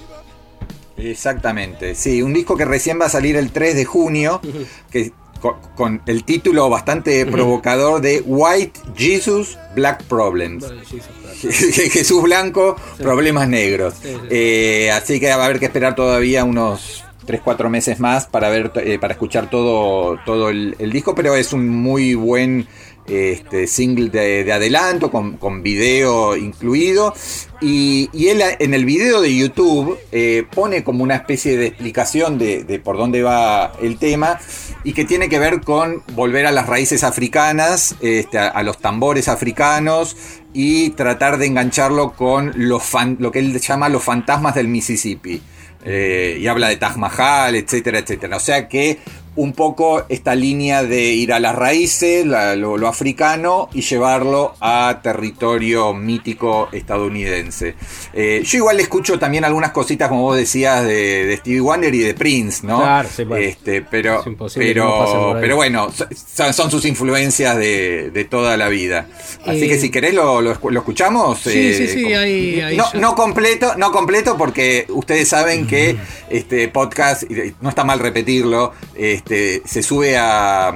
Exactamente, 0.98 1.94
sí, 1.94 2.22
un 2.22 2.34
disco 2.34 2.56
que 2.58 2.66
recién 2.66 3.00
va 3.00 3.06
a 3.06 3.10
salir 3.10 3.36
el 3.36 3.52
3 3.52 3.76
de 3.76 3.86
junio, 3.86 4.42
que 4.92 5.12
con, 5.42 5.56
con 5.76 6.02
el 6.06 6.24
título 6.24 6.70
bastante 6.70 7.26
provocador 7.26 8.02
de 8.02 8.22
White 8.26 8.80
Jesus 8.96 9.58
Black 9.76 10.04
Problems. 10.04 10.66
Jesús 11.42 12.22
Blanco, 12.24 12.76
problemas 12.98 13.48
negros. 13.48 13.96
Eh, 14.30 14.92
así 14.92 15.20
que 15.20 15.30
va 15.30 15.44
a 15.44 15.46
haber 15.46 15.60
que 15.60 15.66
esperar 15.66 15.96
todavía 15.96 16.44
unos 16.44 17.06
3-4 17.30 17.70
meses 17.70 18.00
más 18.00 18.26
para 18.26 18.50
ver 18.50 18.72
eh, 18.78 18.98
para 19.00 19.14
escuchar 19.14 19.50
todo, 19.50 20.18
todo 20.26 20.50
el, 20.50 20.76
disco, 20.92 21.14
pero 21.14 21.36
es 21.36 21.54
un 21.54 21.70
muy 21.70 22.16
buen 22.16 22.68
este, 23.08 23.68
single 23.68 24.10
de, 24.10 24.44
de 24.44 24.54
adelanto 24.54 25.12
con, 25.12 25.38
con 25.38 25.62
video 25.62 26.36
incluido. 26.36 27.14
Y, 27.62 28.10
él 28.30 28.42
en 28.60 28.74
el 28.74 28.86
video 28.86 29.22
de 29.22 29.36
YouTube 29.36 29.98
eh, 30.12 30.46
pone 30.50 30.84
como 30.84 31.04
una 31.04 31.16
especie 31.16 31.58
de 31.58 31.68
explicación 31.68 32.38
de, 32.38 32.82
por 32.84 32.98
dónde 32.98 33.22
va 33.22 33.74
el 33.82 33.98
tema 33.98 34.40
y 34.84 34.94
que 34.94 35.04
tiene 35.04 35.28
que 35.28 35.40
ver 35.40 35.62
con 35.62 36.04
volver 36.14 36.46
a 36.46 36.52
las 36.52 36.68
raíces 36.68 37.04
africanas, 37.04 37.96
este, 38.02 38.40
a, 38.40 38.64
los 38.64 38.78
tambores 38.80 39.28
africanos 39.28 40.16
y 40.54 40.92
tratar 40.92 41.38
de 41.38 41.48
engancharlo 41.48 42.14
con 42.14 42.54
los 42.56 42.84
lo 43.20 43.32
que 43.32 43.40
él 43.40 43.60
llama 43.60 43.90
los 43.90 44.04
fantasmas 44.04 44.56
del 44.56 44.68
Mississippi. 44.68 45.42
Eh, 45.86 46.38
y 46.40 46.48
habla 46.48 46.68
de 46.68 46.76
Taj 46.76 46.98
Mahal, 46.98 47.56
etcétera, 47.56 48.00
etcétera. 48.00 48.38
O 48.38 48.40
sea 48.40 48.68
que 48.68 49.00
un 49.40 49.54
poco 49.54 50.04
esta 50.10 50.36
línea 50.36 50.84
de 50.84 51.02
ir 51.14 51.32
a 51.32 51.40
las 51.40 51.56
raíces, 51.56 52.26
la- 52.26 52.56
lo, 52.58 52.78
lo 52.78 52.88
africano, 52.88 53.70
y 53.74 53.82
llevarlo 53.82 54.54
a 54.60 55.00
territorio 55.02 55.94
mítico 55.94 56.68
estadounidense. 56.72 57.76
Eh, 58.14 58.42
yo 58.46 58.58
igual 58.58 58.78
le 58.78 58.84
escucho 58.84 59.18
también 59.18 59.46
algunas 59.46 59.72
cositas, 59.72 60.10
como 60.10 60.24
vos 60.24 60.36
decías, 60.36 60.84
de, 60.84 61.26
de 61.26 61.38
Stevie 61.38 61.62
Wonder 61.62 61.94
y 61.96 62.00
de 62.00 62.14
Prince, 62.14 62.66
¿no? 62.68 62.80
Claro, 62.80 63.10
sí, 63.16 63.24
bueno. 63.24 63.46
este, 63.46 63.82
pero, 63.82 64.20
Es 64.20 64.26
no 64.28 64.48
pero, 64.56 65.38
pero 65.40 65.56
bueno, 65.56 65.90
son, 66.34 66.54
son 66.54 66.70
sus 66.72 66.84
influencias 66.86 67.56
de, 67.58 68.12
de 68.12 68.26
toda 68.26 68.58
la 68.58 68.68
vida. 68.68 69.08
Así 69.46 69.64
Eh, 69.66 69.68
que 69.70 69.80
si 69.80 69.90
querés 69.90 70.14
lo, 70.14 70.42
lo 70.42 70.54
escu- 70.54 70.72
lo 70.72 70.80
escuchamos. 70.80 71.40
Sí, 71.40 71.74
sí, 71.74 71.88
sí, 71.88 72.04
com- 72.04 72.14
ahí- 72.14 72.60
ahí 72.62 72.76
no, 72.78 72.86
no 72.96 73.16
completo, 73.16 73.76
no 73.78 73.92
completo 73.92 74.36
porque 74.38 74.86
ustedes 74.90 75.30
saben 75.30 75.66
que 75.66 75.96
este 76.30 76.68
podcast, 76.68 77.24
no 77.62 77.70
está 77.70 77.84
mal 77.84 78.00
repetirlo, 78.00 78.74
este, 78.96 79.29
se 79.30 79.84
sube 79.84 80.18
a, 80.18 80.74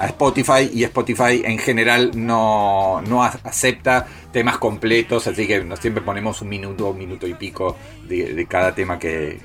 Spotify 0.00 0.68
y 0.72 0.82
Spotify 0.84 1.42
en 1.44 1.58
general 1.58 2.10
no, 2.14 3.00
no 3.02 3.22
acepta 3.22 4.06
temas 4.32 4.58
completos, 4.58 5.28
así 5.28 5.46
que 5.46 5.64
siempre 5.80 6.02
ponemos 6.02 6.42
un 6.42 6.48
minuto, 6.48 6.90
un 6.90 6.98
minuto 6.98 7.28
y 7.28 7.34
pico 7.34 7.76
de, 8.08 8.44
cada 8.48 8.74
tema 8.74 8.98
que, 8.98 9.40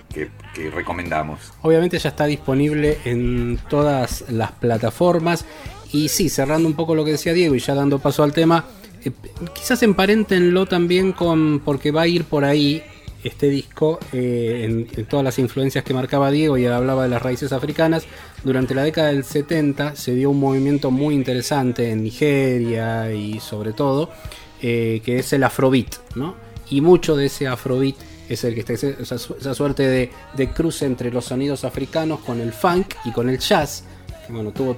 recomendamos. 0.74 1.40
Obviamente 1.62 2.00
ya 2.00 2.10
está 2.10 2.26
disponible 2.26 2.98
en 3.06 3.60
todas 3.70 4.26
las 4.30 4.52
plataformas. 4.54 5.46
Y 5.92 6.10
sí, 6.10 6.28
cerrando 6.28 6.68
un 6.68 6.76
poco 6.76 6.96
lo 6.96 7.06
que 7.06 7.12
decía 7.12 7.34
Diego 7.34 7.56
y 7.56 7.60
ya 7.60 7.74
dando 7.76 8.00
paso 8.00 8.24
al 8.24 8.34
tema, 8.34 8.66
eh, 9.06 9.12
quizás 9.54 9.84
emparentenlo 9.84 10.66
también 10.66 11.14
con, 11.14 11.60
porque 11.60 11.92
va 11.92 12.02
a 12.02 12.08
ir 12.08 12.26
por 12.26 12.44
ahí 12.44 12.84
este 13.28 13.50
disco 13.50 14.00
eh, 14.14 14.66
en, 14.66 15.06
todas 15.06 15.24
las 15.24 15.40
influencias 15.40 15.84
que 15.84 15.94
marcaba 15.94 16.32
Diego 16.32 16.58
y 16.58 16.66
hablaba 16.66 17.04
de 17.04 17.10
las 17.10 17.22
raíces 17.22 17.52
africanas. 17.52 18.06
Durante 18.44 18.74
la 18.74 18.84
década 18.84 19.08
del 19.10 19.24
70 19.24 19.96
se 19.96 20.16
dio 20.16 20.32
un 20.32 20.40
movimiento 20.40 20.92
muy 20.92 21.16
interesante 21.16 21.92
en 21.92 22.04
Nigeria 22.04 23.12
y 23.12 23.40
sobre 23.40 23.74
todo, 23.74 24.10
eh, 24.62 25.02
que 25.04 25.20
es 25.20 25.34
el 25.34 25.44
afrobeat, 25.44 26.16
¿no? 26.16 26.36
Y 26.70 26.82
mucho 26.82 27.16
de 27.16 27.28
ese 27.28 27.48
afrobeat 27.48 27.96
es 28.28 28.44
el 28.44 28.54
que 28.54 28.60
está 28.60 28.74
esa, 28.74 29.16
esa 29.16 29.54
suerte 29.54 29.88
de, 29.88 30.12
de 30.36 30.50
cruce 30.50 30.86
entre 30.86 31.12
los 31.12 31.26
sonidos 31.26 31.64
africanos 31.64 32.20
con 32.20 32.42
el 32.42 32.52
funk 32.52 32.96
y 33.06 33.12
con 33.12 33.30
el 33.30 33.40
jazz, 33.40 33.86
bueno, 34.30 34.52
tuvo 34.52 34.76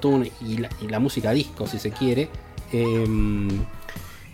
la, 0.57 0.69
y 0.81 0.87
la 0.87 0.99
música 0.99 1.31
disco 1.31 1.67
si 1.67 1.79
se 1.79 1.91
quiere. 1.91 2.29
Em, 2.71 3.49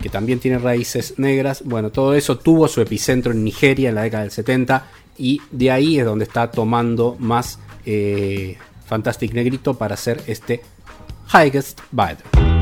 que 0.01 0.09
también 0.09 0.39
tiene 0.39 0.59
raíces 0.59 1.15
negras. 1.17 1.63
Bueno, 1.65 1.91
todo 1.91 2.13
eso 2.13 2.37
tuvo 2.37 2.67
su 2.67 2.81
epicentro 2.81 3.31
en 3.31 3.43
Nigeria 3.43 3.89
en 3.89 3.95
la 3.95 4.03
década 4.03 4.23
del 4.23 4.31
70 4.31 4.87
y 5.17 5.41
de 5.51 5.71
ahí 5.71 5.99
es 5.99 6.05
donde 6.05 6.25
está 6.25 6.51
tomando 6.51 7.15
más 7.19 7.59
eh, 7.85 8.57
Fantastic 8.85 9.33
Negrito 9.33 9.75
para 9.75 9.95
hacer 9.95 10.21
este 10.27 10.61
Highest 11.33 11.79
Bidder. 11.91 12.54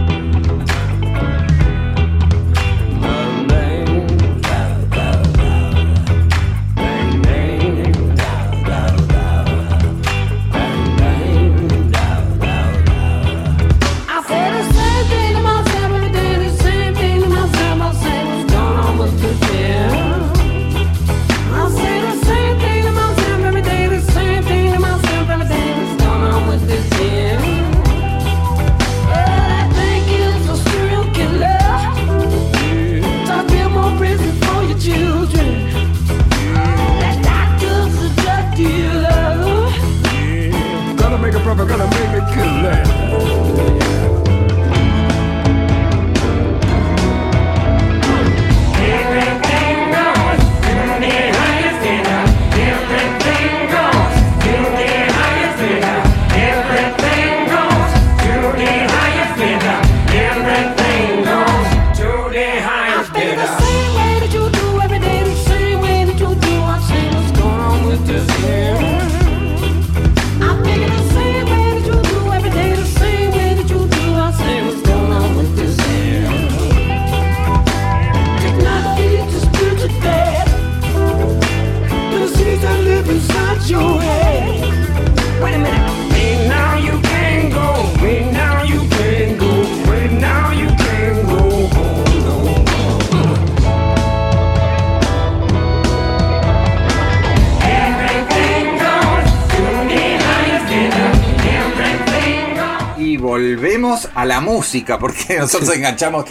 Música, 104.63 104.97
porque 104.97 105.38
nosotros 105.39 105.76
enganchamos 105.76 106.26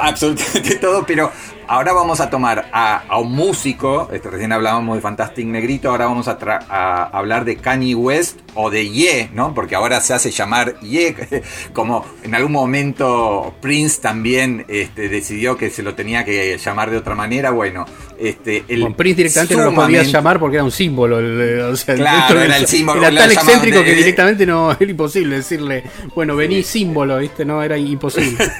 absolutamente 0.00 0.76
todo, 0.76 1.04
pero 1.04 1.30
ahora 1.68 1.92
vamos 1.92 2.18
a 2.20 2.30
tomar 2.30 2.70
a, 2.72 3.02
a 3.06 3.18
un 3.18 3.32
músico, 3.32 4.08
este, 4.10 4.30
recién 4.30 4.52
hablábamos 4.52 4.96
de 4.96 5.02
Fantastic 5.02 5.46
Negrito, 5.46 5.90
ahora 5.90 6.06
vamos 6.06 6.26
a 6.26 7.08
hablar 7.12 7.44
de 7.44 7.56
Kanye 7.56 7.94
West 7.94 8.40
o 8.54 8.70
de 8.70 8.88
Ye, 8.88 9.28
¿no? 9.34 9.52
Porque 9.52 9.74
ahora 9.74 10.00
se 10.00 10.14
hace 10.14 10.30
llamar 10.30 10.80
Ye, 10.80 11.14
como 11.74 12.06
en 12.22 12.34
algún 12.34 12.52
momento 12.52 13.54
Prince 13.60 14.00
también 14.00 14.64
este, 14.68 15.10
decidió 15.10 15.58
que 15.58 15.68
se 15.68 15.82
lo 15.82 15.94
tenía 15.94 16.24
que 16.24 16.56
llamar 16.56 16.90
de 16.90 16.96
otra 16.96 17.14
manera, 17.14 17.50
bueno, 17.50 17.84
este, 18.18 18.64
el 18.68 18.94
Prince 18.94 19.16
directamente 19.16 19.56
no 19.56 19.64
lo 19.64 19.74
podías 19.74 20.10
llamar 20.10 20.38
porque 20.38 20.56
era 20.56 20.64
un 20.64 20.70
símbolo. 20.70 21.18
el, 21.18 21.60
o 21.60 21.76
sea, 21.76 21.94
Claro, 21.94 22.40
era 22.40 22.56
el 22.56 22.66
símbolo, 22.66 23.06
Era 23.06 23.22
tan 23.22 23.30
excéntrico 23.32 23.78
de- 23.78 23.84
que 23.84 23.94
directamente 23.94 24.46
no 24.46 24.72
era 24.80 24.90
imposible 24.90 25.36
decirle, 25.36 25.84
bueno, 26.14 26.36
vení 26.36 26.62
símbolo, 26.62 27.18
¿viste? 27.18 27.44
No, 27.44 27.62
era 27.62 27.76
imposible. 27.76 28.38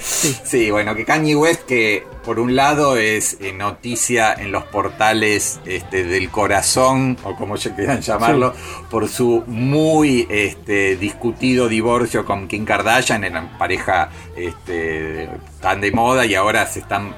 Sí, 0.00 0.70
bueno, 0.70 0.94
que 0.94 1.04
Kanye 1.04 1.36
West, 1.36 1.66
que 1.66 2.04
por 2.24 2.40
un 2.40 2.56
lado 2.56 2.96
es 2.96 3.36
eh, 3.40 3.52
noticia 3.52 4.32
en 4.32 4.50
los 4.50 4.64
portales 4.64 5.60
este, 5.66 6.04
del 6.04 6.30
corazón, 6.30 7.18
o 7.22 7.36
como 7.36 7.56
quieran 7.56 8.00
llamarlo, 8.00 8.54
por 8.90 9.08
su 9.08 9.44
muy 9.46 10.26
este, 10.30 10.96
discutido 10.96 11.68
divorcio 11.68 12.24
con 12.24 12.48
Kim 12.48 12.64
Kardashian, 12.64 13.24
en 13.24 13.48
pareja 13.58 14.10
este, 14.36 15.28
tan 15.60 15.80
de 15.80 15.92
moda 15.92 16.24
y 16.24 16.34
ahora 16.34 16.66
se 16.66 16.80
están 16.80 17.14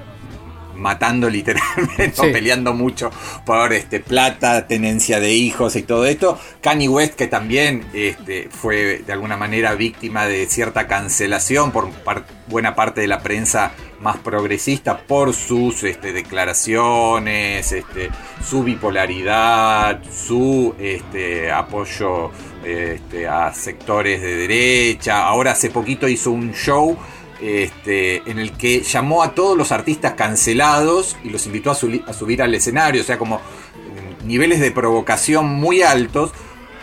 matando 0.83 1.31
literalmente, 1.39 2.13
o 2.19 2.23
peleando 2.31 2.75
mucho 2.75 3.11
por 3.47 3.73
este 3.73 4.01
plata, 4.01 4.67
tenencia 4.67 5.21
de 5.21 5.33
hijos 5.33 5.77
y 5.77 5.83
todo 5.83 6.05
esto. 6.05 6.39
Kanye 6.61 6.89
West, 6.89 7.15
que 7.15 7.29
también 7.29 7.85
este, 7.95 8.49
fue 8.51 9.03
de 9.07 9.13
alguna 9.13 9.37
manera 9.39 9.75
víctima 9.75 10.27
de 10.27 10.47
cierta 10.47 10.87
cancelación 10.87 11.71
por 11.71 11.89
par- 11.91 12.25
buena 12.49 12.75
parte 12.75 13.01
de 13.01 13.07
la 13.07 13.21
prensa 13.21 13.73
más 14.01 14.17
progresista 14.19 14.99
por 14.99 15.33
sus 15.33 15.85
este, 15.85 16.13
declaraciones, 16.13 17.71
este, 17.73 18.11
su 18.45 18.65
bipolaridad, 18.65 20.01
su 20.11 20.75
este, 20.79 21.51
apoyo 21.53 22.31
este, 22.65 23.29
a 23.29 23.53
sectores 23.55 24.21
de 24.21 24.37
derecha. 24.37 25.25
Ahora 25.27 25.53
hace 25.53 25.71
poquito 25.71 26.09
hizo 26.09 26.31
un 26.33 26.53
show 26.53 26.99
este, 27.43 28.23
en 28.31 28.39
el 28.39 28.53
que 28.53 28.83
llamó 28.83 29.23
a 29.23 29.35
todos 29.35 29.59
los 29.59 29.73
artistas 29.73 30.15
cancelados 30.15 31.17
y 31.25 31.31
los 31.31 31.47
invitó 31.47 31.73
a, 31.73 31.75
subir 31.75 32.41
al 32.41 32.55
escenario, 32.55 33.03
o 33.03 33.05
sea, 33.05 33.19
como 33.19 33.39
mm, 33.39 34.27
niveles 34.27 34.61
de 34.61 34.71
provocación 34.71 35.47
muy 35.47 35.83
altos. 35.83 36.33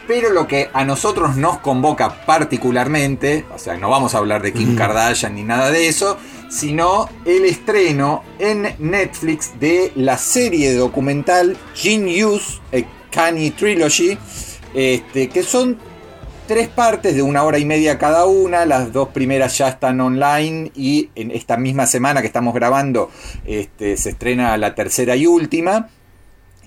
Pero 0.05 0.31
lo 0.31 0.47
que 0.47 0.69
a 0.73 0.83
nosotros 0.85 1.37
nos 1.37 1.59
convoca 1.59 2.25
particularmente, 2.25 3.45
o 3.53 3.59
sea, 3.59 3.77
no 3.77 3.89
vamos 3.89 4.15
a 4.15 4.17
hablar 4.17 4.41
de 4.41 4.53
Kim 4.53 4.75
Kardashian 4.75 5.35
ni 5.35 5.43
nada 5.43 5.69
de 5.69 5.87
eso, 5.87 6.17
sino 6.49 7.07
el 7.25 7.45
estreno 7.45 8.23
en 8.39 8.75
Netflix 8.79 9.59
de 9.59 9.91
la 9.95 10.17
serie 10.17 10.73
documental 10.73 11.55
Genius, 11.75 12.59
a 12.73 12.79
Kanye 13.11 13.51
Trilogy, 13.51 14.17
este, 14.73 15.29
que 15.29 15.43
son 15.43 15.77
tres 16.49 16.67
partes 16.67 17.13
de 17.13 17.21
una 17.21 17.43
hora 17.43 17.59
y 17.59 17.65
media 17.65 17.99
cada 17.99 18.25
una. 18.25 18.65
Las 18.65 18.91
dos 18.91 19.09
primeras 19.09 19.55
ya 19.59 19.69
están 19.69 20.01
online 20.01 20.71
y 20.75 21.11
en 21.13 21.29
esta 21.29 21.57
misma 21.57 21.85
semana 21.85 22.21
que 22.21 22.27
estamos 22.27 22.55
grabando 22.55 23.11
este, 23.45 23.95
se 23.97 24.09
estrena 24.09 24.57
la 24.57 24.73
tercera 24.73 25.15
y 25.15 25.27
última. 25.27 25.91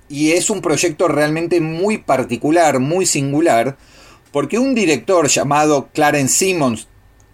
Y 0.08 0.30
es 0.30 0.50
un 0.50 0.60
proyecto 0.60 1.08
realmente 1.08 1.60
muy 1.60 1.98
particular, 1.98 2.78
muy 2.78 3.06
singular, 3.06 3.76
porque 4.30 4.56
un 4.56 4.72
director 4.76 5.26
llamado 5.26 5.88
Clarence 5.92 6.34
Simmons, 6.34 6.86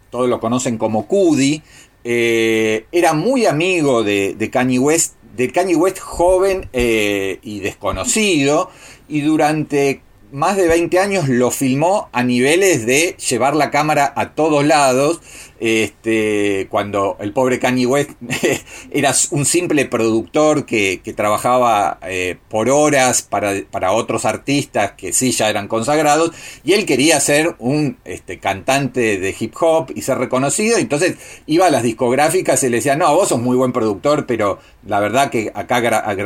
todos 0.09 0.27
lo 0.27 0.41
conocen 0.41 0.79
como 0.79 1.07
Cudi, 1.07 1.63
eh, 2.03 2.87
era 2.93 3.13
muy 3.13 3.45
amigo 3.45 4.03
de, 4.03 4.49
Kanye 4.51 4.79
West, 4.79 5.17
de 5.37 5.53
Kanye 5.53 5.77
West 5.77 5.99
joven 5.99 6.71
eh, 6.73 7.41
y 7.43 7.61
desconocido, 7.61 8.71
y 9.07 9.21
durante 9.21 10.01
más 10.33 10.57
de 10.57 10.69
20 10.69 10.99
años 10.99 11.29
lo 11.29 11.51
filmó 11.51 12.09
a 12.13 12.23
niveles 12.23 12.87
de 12.87 13.17
llevar 13.17 13.57
la 13.57 13.71
cámara 13.71 14.13
a 14.17 14.35
todos 14.35 14.65
lados. 14.65 15.21
Este, 15.61 16.69
cuando 16.71 17.17
el 17.21 17.33
pobre 17.33 17.59
Kanye 17.59 17.87
West 17.87 18.11
era 18.91 19.13
un 19.31 19.45
simple 19.45 19.87
productor 19.87 20.67
que, 20.67 21.01
trabajaba 21.17 21.99
eh, 22.03 22.37
por 22.49 22.69
horas 22.69 23.23
para, 23.23 23.55
para, 23.71 23.93
otros 23.93 24.25
artistas 24.25 24.93
que 24.93 25.13
sí 25.13 25.33
ya 25.33 25.49
eran 25.49 25.67
consagrados, 25.69 26.33
y 26.65 26.75
él 26.75 26.87
quería 26.87 27.19
ser 27.19 27.57
un 27.59 27.97
este, 28.05 28.39
cantante 28.39 29.19
de 29.19 29.35
hip 29.39 29.55
hop 29.61 29.91
y 29.95 30.03
ser 30.03 30.19
reconocido, 30.19 30.79
entonces 30.79 31.17
iba 31.47 31.67
a 31.67 31.71
las 31.71 31.83
discográficas 31.83 32.63
y 32.63 32.69
le 32.69 32.77
decía, 32.77 32.95
no, 32.95 33.13
vos 33.15 33.29
sos 33.29 33.41
muy 33.41 33.57
buen 33.57 33.73
productor, 33.73 34.27
pero 34.27 34.59
la 34.87 35.01
verdad 35.01 35.31
que 35.31 35.51
acá 35.55 35.79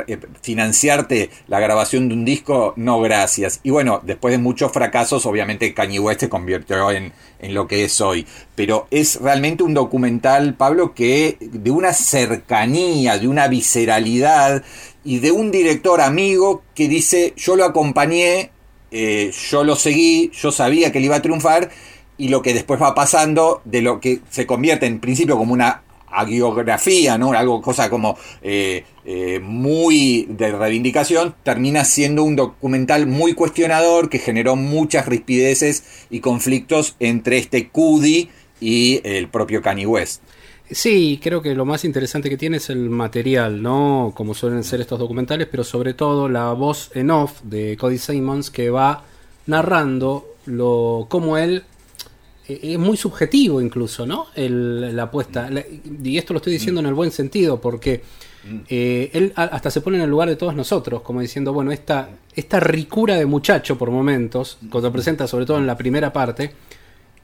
eh, 0.07 0.19
financiarte 0.41 1.31
la 1.49 1.61
grabación 1.61 2.09
de 2.09 2.15
un 2.15 2.25
disco, 2.25 2.75
no 2.77 3.01
gracias. 3.01 3.61
Y 3.63 3.71
bueno, 3.71 4.01
después 4.05 4.33
de 4.33 4.39
muchos 4.39 4.73
fracasos, 4.73 5.27
obviamente 5.27 5.75
Kanye 5.75 5.99
West 5.99 6.21
se 6.21 6.29
convirtió 6.29 6.91
en, 6.91 7.13
en 7.43 7.55
lo 7.55 7.69
que 7.69 7.85
es 7.85 8.01
hoy. 8.01 8.27
Pero 8.55 8.87
es 8.91 9.21
realmente 9.21 9.63
un 9.63 9.75
documental, 9.75 10.55
Pablo, 10.55 10.95
que 10.95 11.37
de 11.41 11.71
una 11.71 11.93
cercanía, 11.93 13.19
de 13.19 13.29
una 13.29 13.49
visceralidad 13.49 14.65
y 15.05 15.19
de 15.19 15.33
un 15.33 15.51
director 15.51 16.01
amigo 16.01 16.63
que 16.75 16.89
dice, 16.89 17.35
yo 17.37 17.57
lo 17.57 17.65
acompañé, 17.65 18.51
eh, 18.91 19.33
yo 19.51 19.65
lo 19.65 19.77
seguí, 19.77 20.31
yo 20.33 20.51
sabía 20.53 20.91
que 20.91 20.99
él 20.99 21.05
iba 21.05 21.17
a 21.17 21.23
triunfar 21.23 21.71
y 22.17 22.29
lo 22.29 22.41
que 22.41 22.55
después 22.55 22.81
va 22.81 22.95
pasando, 22.95 23.61
de 23.65 23.83
lo 23.83 24.01
que 24.01 24.21
se 24.31 24.47
convierte 24.47 24.87
en 24.87 25.01
principio 25.01 25.37
como 25.37 25.53
una 25.53 25.83
agiografía, 26.13 27.19
¿no? 27.19 27.33
Algo, 27.33 27.61
cosa 27.61 27.91
como 27.91 28.17
eh, 28.43 28.85
eh, 29.05 29.41
muy 29.41 30.27
de 30.29 30.53
reivindicación, 30.53 31.35
termina 31.43 31.85
siendo 31.85 32.25
un 32.25 32.37
documental 32.37 33.07
muy 33.07 33.35
cuestionador 33.35 34.09
que 34.09 34.19
generó 34.19 34.57
muchas 34.57 35.07
rispideces 35.07 36.07
y 36.11 36.21
conflictos 36.21 36.97
entre 37.01 37.39
este 37.39 37.69
Cudi 37.69 38.31
y 38.61 39.01
el 39.05 39.29
propio 39.29 39.63
Kanye 39.63 39.87
West. 39.87 40.23
Sí, 40.71 41.21
creo 41.23 41.43
que 41.43 41.55
lo 41.55 41.67
más 41.67 41.85
interesante 41.85 42.31
que 42.31 42.39
tiene 42.39 42.57
es 42.57 42.71
el 42.71 42.89
material, 42.89 43.63
¿no? 43.63 44.13
Como 44.17 44.33
suelen 44.33 44.65
ser 44.65 44.81
estos 44.81 44.99
documentales, 44.99 45.47
pero 45.51 45.65
sobre 45.65 45.93
todo 45.93 46.29
la 46.31 46.53
voz 46.55 46.91
en 46.95 47.11
off 47.11 47.43
de 47.43 47.77
Cody 47.77 47.99
Simons 47.99 48.51
que 48.51 48.71
va 48.71 49.05
narrando 49.47 50.27
lo 50.47 51.07
cómo 51.11 51.37
él 51.37 51.65
es 52.49 52.79
muy 52.79 52.97
subjetivo 52.97 53.61
incluso, 53.61 54.07
¿no? 54.07 54.27
El- 54.35 54.95
la 54.97 55.05
apuesta. 55.05 55.49
La- 55.51 55.65
y 56.03 56.19
esto 56.19 56.33
lo 56.33 56.39
estoy 56.39 56.53
diciendo 56.55 56.81
en 56.81 56.87
el 56.87 56.95
buen 56.95 57.11
sentido, 57.11 57.61
porque 57.61 58.03
eh, 58.69 59.11
él 59.13 59.33
hasta 59.37 59.71
se 59.71 59.81
pone 59.81 59.99
en 59.99 60.03
el 60.03 60.11
lugar 60.11 60.29
de 60.29 60.35
todos 60.35 60.55
nosotros, 60.57 61.03
como 61.03 61.21
diciendo, 61.21 61.53
bueno, 61.53 61.71
esta, 61.71 62.09
esta 62.35 62.59
ricura 62.59 63.15
de 63.17 63.25
muchacho 63.27 63.79
por 63.79 63.91
momentos, 63.93 64.59
cuando 64.71 64.91
presenta 64.91 65.29
sobre 65.29 65.47
todo 65.47 65.59
en 65.59 65.67
la 65.69 65.77
primera 65.77 66.13
parte, 66.13 66.53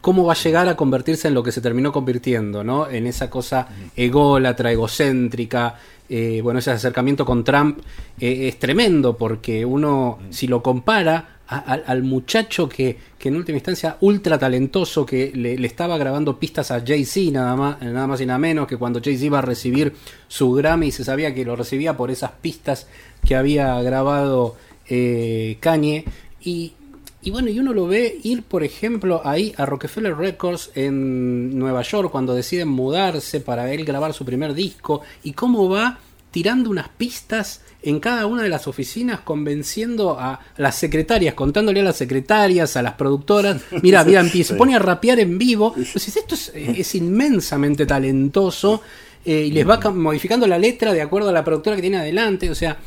cómo 0.00 0.24
va 0.24 0.34
a 0.34 0.36
llegar 0.36 0.68
a 0.68 0.76
convertirse 0.76 1.26
en 1.26 1.34
lo 1.34 1.42
que 1.42 1.50
se 1.50 1.60
terminó 1.60 1.90
convirtiendo, 1.90 2.62
¿no? 2.62 2.88
En 2.88 3.08
esa 3.08 3.28
cosa 3.28 3.66
ególatra, 3.96 4.70
egocéntrica. 4.70 5.74
eh, 6.10 6.40
bueno, 6.42 6.60
ese 6.60 6.70
acercamiento 6.70 7.26
con 7.26 7.42
Trump 7.44 7.80
eh, 8.20 8.46
es 8.48 8.58
tremendo 8.58 9.16
porque 9.16 9.64
uno, 9.66 10.18
si 10.30 10.46
lo 10.46 10.62
compara 10.62 11.37
al- 11.48 12.02
muchacho 12.02 12.68
que, 12.68 12.96
que 13.18 13.28
en 13.28 13.36
última 13.36 13.56
instancia 13.56 13.96
ultra 14.00 14.38
talentoso 14.38 15.04
que 15.06 15.32
le, 15.34 15.54
estaba 15.66 15.96
grabando 15.96 16.38
pistas 16.38 16.70
a 16.70 16.84
Jay-Z 16.86 17.32
nada 17.32 17.56
más, 17.56 17.80
nada 17.82 18.06
más 18.06 18.20
y 18.20 18.26
nada 18.26 18.38
menos 18.38 18.66
que 18.66 18.76
cuando 18.76 19.00
Jay-Z 19.02 19.24
iba 19.24 19.38
a 19.38 19.42
recibir 19.42 19.94
su 20.28 20.52
Grammy 20.52 20.92
se 20.92 21.04
sabía 21.04 21.34
que 21.34 21.44
lo 21.44 21.56
recibía 21.56 21.96
por 21.96 22.10
esas 22.10 22.32
pistas 22.32 22.86
que 23.26 23.34
había 23.34 23.80
grabado 23.82 24.56
eh, 24.88 25.56
Kanye. 25.60 26.04
Y, 26.42 26.74
y 27.22 27.30
bueno, 27.30 27.48
y 27.50 27.58
uno 27.58 27.72
lo 27.72 27.86
ve 27.86 28.18
ir, 28.22 28.42
por 28.42 28.62
ejemplo, 28.62 29.22
ahí 29.24 29.52
a 29.56 29.66
Rockefeller 29.66 30.16
Records 30.16 30.70
en 30.74 31.58
Nueva 31.58 31.82
York 31.82 32.10
cuando 32.12 32.34
deciden 32.34 32.68
mudarse 32.68 33.40
para 33.40 33.72
él 33.72 33.84
grabar 33.84 34.12
su 34.14 34.24
primer 34.24 34.54
disco 34.54 35.00
y 35.24 35.32
cómo 35.32 35.68
va 35.68 35.98
tirando 36.30 36.70
unas 36.70 36.88
pistas 36.88 37.62
en 37.82 38.00
cada 38.00 38.26
una 38.26 38.42
de 38.42 38.48
las 38.48 38.66
oficinas 38.66 39.20
convenciendo 39.20 40.18
a 40.18 40.40
las 40.56 40.74
secretarias, 40.76 41.34
contándole 41.34 41.80
a 41.80 41.84
las 41.84 41.96
secretarias, 41.96 42.76
a 42.76 42.82
las 42.82 42.94
productoras, 42.94 43.62
mira, 43.82 44.04
se 44.44 44.54
pone 44.54 44.74
a 44.74 44.78
rapear 44.78 45.20
en 45.20 45.38
vivo, 45.38 45.74
entonces 45.76 46.16
esto 46.16 46.34
es, 46.34 46.52
es 46.54 46.94
inmensamente 46.94 47.86
talentoso 47.86 48.82
eh, 49.24 49.44
y 49.46 49.50
les 49.52 49.68
va 49.68 49.78
modificando 49.90 50.46
la 50.46 50.58
letra 50.58 50.92
de 50.92 51.02
acuerdo 51.02 51.28
a 51.28 51.32
la 51.32 51.44
productora 51.44 51.76
que 51.76 51.82
tiene 51.82 51.98
adelante, 51.98 52.50
o 52.50 52.54
sea, 52.54 52.78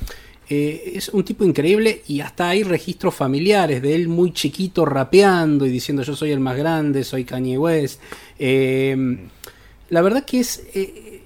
eh, 0.49 0.93
es 0.95 1.07
un 1.09 1.23
tipo 1.23 1.45
increíble 1.45 2.01
y 2.07 2.19
hasta 2.19 2.49
hay 2.49 2.63
registros 2.63 3.15
familiares 3.15 3.81
de 3.81 3.95
él 3.95 4.09
muy 4.09 4.33
chiquito 4.33 4.83
rapeando 4.83 5.65
y 5.65 5.69
diciendo 5.69 6.03
yo 6.03 6.13
soy 6.13 6.31
el 6.31 6.41
más 6.41 6.57
grande, 6.57 7.05
soy 7.05 7.23
Kanye 7.23 7.57
West. 7.57 8.01
Eh, 8.37 9.17
la 9.89 10.01
verdad 10.01 10.25
que 10.25 10.41
es, 10.41 10.63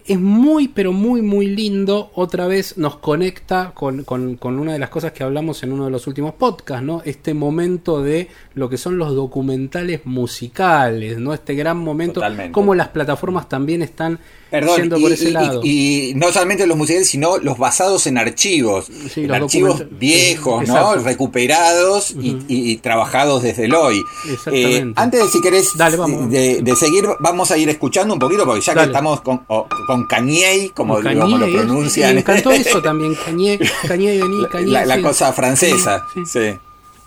es 0.05 0.19
muy, 0.19 0.67
pero 0.67 0.91
muy, 0.91 1.21
muy 1.21 1.47
lindo. 1.47 2.11
Otra 2.13 2.45
vez 2.47 2.77
nos 2.77 2.97
conecta 2.97 3.71
con, 3.73 4.03
con- 4.03 4.37
una 4.59 4.73
de 4.73 4.79
las 4.79 4.89
cosas 4.89 5.11
que 5.13 5.23
hablamos 5.23 5.63
en 5.63 5.71
uno 5.73 5.85
de 5.85 5.91
los 5.91 6.05
últimos 6.07 6.33
podcasts, 6.35 6.85
¿no? 6.85 7.01
Este 7.05 7.33
momento 7.33 8.01
de 8.01 8.27
lo 8.55 8.69
que 8.69 8.77
son 8.77 8.97
los 8.97 9.13
documentales 9.13 10.01
musicales, 10.05 11.17
¿no? 11.19 11.33
Este 11.33 11.55
gran 11.55 11.77
momento, 11.77 12.15
Totalmente. 12.15 12.51
como 12.53 12.73
las 12.73 12.87
plataformas 12.87 13.49
también 13.49 13.81
están 13.81 14.19
Perdón, 14.49 14.77
yendo 14.81 14.97
y, 14.97 15.01
por 15.01 15.11
ese 15.11 15.29
y- 15.29 15.31
lado. 15.31 15.61
y- 15.63 16.09
y 16.11 16.13
no 16.15 16.31
solamente 16.31 16.65
los 16.65 16.77
musicales, 16.77 17.09
sino 17.09 17.37
los 17.37 17.57
basados 17.57 18.07
en 18.07 18.17
archivos, 18.17 18.85
Sí, 19.13 19.21
en 19.23 19.27
los 19.27 19.37
archivos 19.41 19.83
viejos. 19.99 20.67
¿no? 20.69 20.95
Recuperados 20.95 22.15
y, 22.19 22.77
trabajados 22.77 23.43
desde 23.43 23.65
el 23.65 23.75
hoy. 23.75 24.01
Exactamente. 24.29 24.77
Eh, 24.77 24.93
antes 24.95 25.31
si 25.31 25.41
querés 25.41 25.69
Dale. 25.77 25.97
De, 26.29 26.61
de 26.61 26.75
seguir, 26.75 27.05
vamos 27.19 27.51
a 27.51 27.57
ir 27.57 27.67
escuchando 27.69 28.13
un 28.13 28.19
poquito, 28.19 28.45
porque 28.45 28.61
ya 28.61 28.73
que 28.73 28.79
Dale. 28.79 28.91
estamos 28.91 29.21
con, 29.21 29.41
o- 29.47 29.67
con 29.87 30.05
Kanye, 30.07 30.71
como, 30.73 30.99
lo 31.01 31.11
pronuncian. 31.51 32.13
Me 32.15 32.21
encantó 32.21 32.51
eso 32.51 32.81
también, 32.81 33.15
Cañé, 33.15 33.59
Cañé, 33.87 34.19
Cañé. 34.51 34.71
la, 34.71 34.85
la 34.85 34.95
sí. 34.95 35.01
cosa 35.01 35.33
francesa. 35.33 36.03
Sí. 36.25 36.39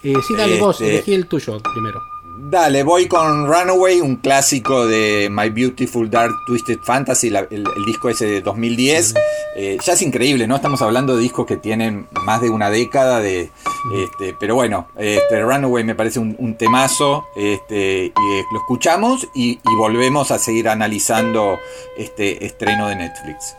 Eh, 0.02 0.14
sí, 0.26 0.34
dale 0.36 0.58
vos, 0.60 0.80
Este- 0.80 0.94
elegí 0.94 1.14
el 1.14 1.26
tuyo 1.26 1.58
primero. 1.74 2.00
Dale, 2.40 2.84
voy 2.84 3.08
con 3.08 3.46
Runaway, 3.48 4.00
un 4.00 4.14
clásico 4.16 4.86
de 4.86 5.28
My 5.28 5.50
Beautiful 5.50 6.08
Dark 6.08 6.32
Twisted 6.46 6.78
Fantasy, 6.84 7.30
la- 7.30 7.40
el, 7.50 7.64
el 7.76 7.84
disco 7.84 8.08
ese 8.08 8.26
de 8.26 8.40
2010. 8.42 9.14
Eh, 9.56 9.76
ya 9.84 9.92
es 9.94 10.02
increíble, 10.02 10.46
¿no? 10.46 10.54
Estamos 10.54 10.80
hablando 10.80 11.16
de 11.16 11.22
discos 11.22 11.46
que 11.46 11.56
tienen 11.56 12.06
más 12.24 12.40
de 12.40 12.48
una 12.50 12.70
década 12.70 13.20
de... 13.20 13.50
Este, 13.92 14.36
pero 14.38 14.54
bueno, 14.54 14.86
este, 14.96 15.42
Runaway 15.42 15.82
me 15.82 15.96
parece 15.96 16.20
un, 16.20 16.36
un 16.38 16.54
temazo. 16.56 17.24
Este, 17.34 18.04
y, 18.04 18.06
eh, 18.06 18.44
lo 18.52 18.60
escuchamos 18.60 19.26
y, 19.34 19.54
y 19.68 19.74
volvemos 19.76 20.30
a 20.30 20.38
seguir 20.38 20.68
analizando 20.68 21.58
este 21.96 22.46
estreno 22.46 22.86
de 22.86 22.96
Netflix. 22.96 23.56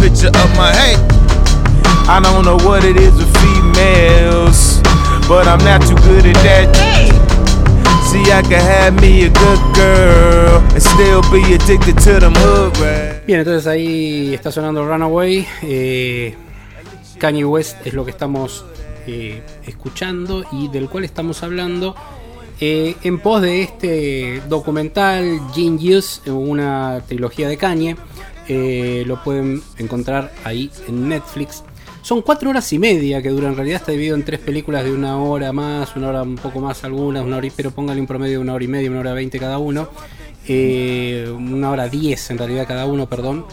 Picture 0.00 0.32
of 0.32 0.50
my 0.56 0.72
hey. 0.72 0.96
I 2.08 2.20
don't 2.22 2.44
know 2.44 2.56
what 2.66 2.84
it 2.84 2.96
is 2.96 3.14
with 3.14 3.30
females, 3.38 4.80
but 5.28 5.46
I'm 5.46 5.62
not 5.62 5.82
too 5.82 5.94
good 6.08 6.24
at 6.26 6.40
that. 6.42 6.68
See, 8.08 8.32
I 8.32 8.42
can 8.42 8.60
have 8.60 9.00
me 9.00 9.26
a 9.26 9.30
good 9.30 9.62
girl 9.74 10.58
and 10.72 10.82
still 10.82 11.22
be 11.30 11.54
addicted 11.54 11.98
to 12.04 12.18
them 12.18 12.34
hood 12.34 12.76
rats. 12.78 13.26
Bien, 13.26 13.40
entonces 13.40 13.66
ahí 13.66 14.34
está 14.34 14.50
sonando 14.50 14.84
Runaway. 14.86 15.46
Eh, 15.62 16.34
Kanye 17.18 17.44
West 17.44 17.76
es 17.84 17.92
lo 17.92 18.04
que 18.04 18.10
estamos 18.10 18.64
eh, 19.06 19.42
escuchando 19.66 20.44
y 20.50 20.68
del 20.68 20.88
cual 20.88 21.04
estamos 21.04 21.42
hablando 21.42 21.94
eh, 22.58 22.96
en 23.02 23.18
pos 23.20 23.42
de 23.42 23.62
este 23.62 24.42
documental 24.48 25.40
Genius, 25.54 26.22
una 26.26 27.02
trilogía 27.06 27.48
de 27.48 27.56
Kanye. 27.58 27.96
Eh, 28.52 29.04
lo 29.06 29.22
pueden 29.22 29.62
encontrar 29.78 30.32
ahí 30.42 30.72
en 30.88 31.08
Netflix. 31.08 31.62
Son 32.02 32.20
cuatro 32.22 32.50
horas 32.50 32.72
y 32.72 32.80
media 32.80 33.22
que 33.22 33.28
dura, 33.28 33.46
en 33.48 33.54
realidad 33.54 33.76
está 33.76 33.92
dividido 33.92 34.16
en 34.16 34.24
tres 34.24 34.40
películas 34.40 34.82
de 34.82 34.92
una 34.92 35.18
hora 35.18 35.52
más, 35.52 35.94
una 35.94 36.08
hora 36.08 36.22
un 36.22 36.34
poco 36.34 36.58
más 36.58 36.82
algunas, 36.82 37.22
una 37.24 37.36
hora 37.36 37.46
y, 37.46 37.50
pero 37.50 37.70
póngale 37.70 38.00
un 38.00 38.08
promedio 38.08 38.32
de 38.32 38.38
una 38.38 38.54
hora 38.54 38.64
y 38.64 38.68
media, 38.68 38.90
una 38.90 39.00
hora 39.00 39.12
veinte 39.12 39.38
cada 39.38 39.58
uno, 39.58 39.88
eh, 40.48 41.32
una 41.32 41.70
hora 41.70 41.88
diez 41.88 42.28
en 42.30 42.38
realidad 42.38 42.66
cada 42.66 42.86
uno, 42.86 43.08
perdón. 43.08 43.44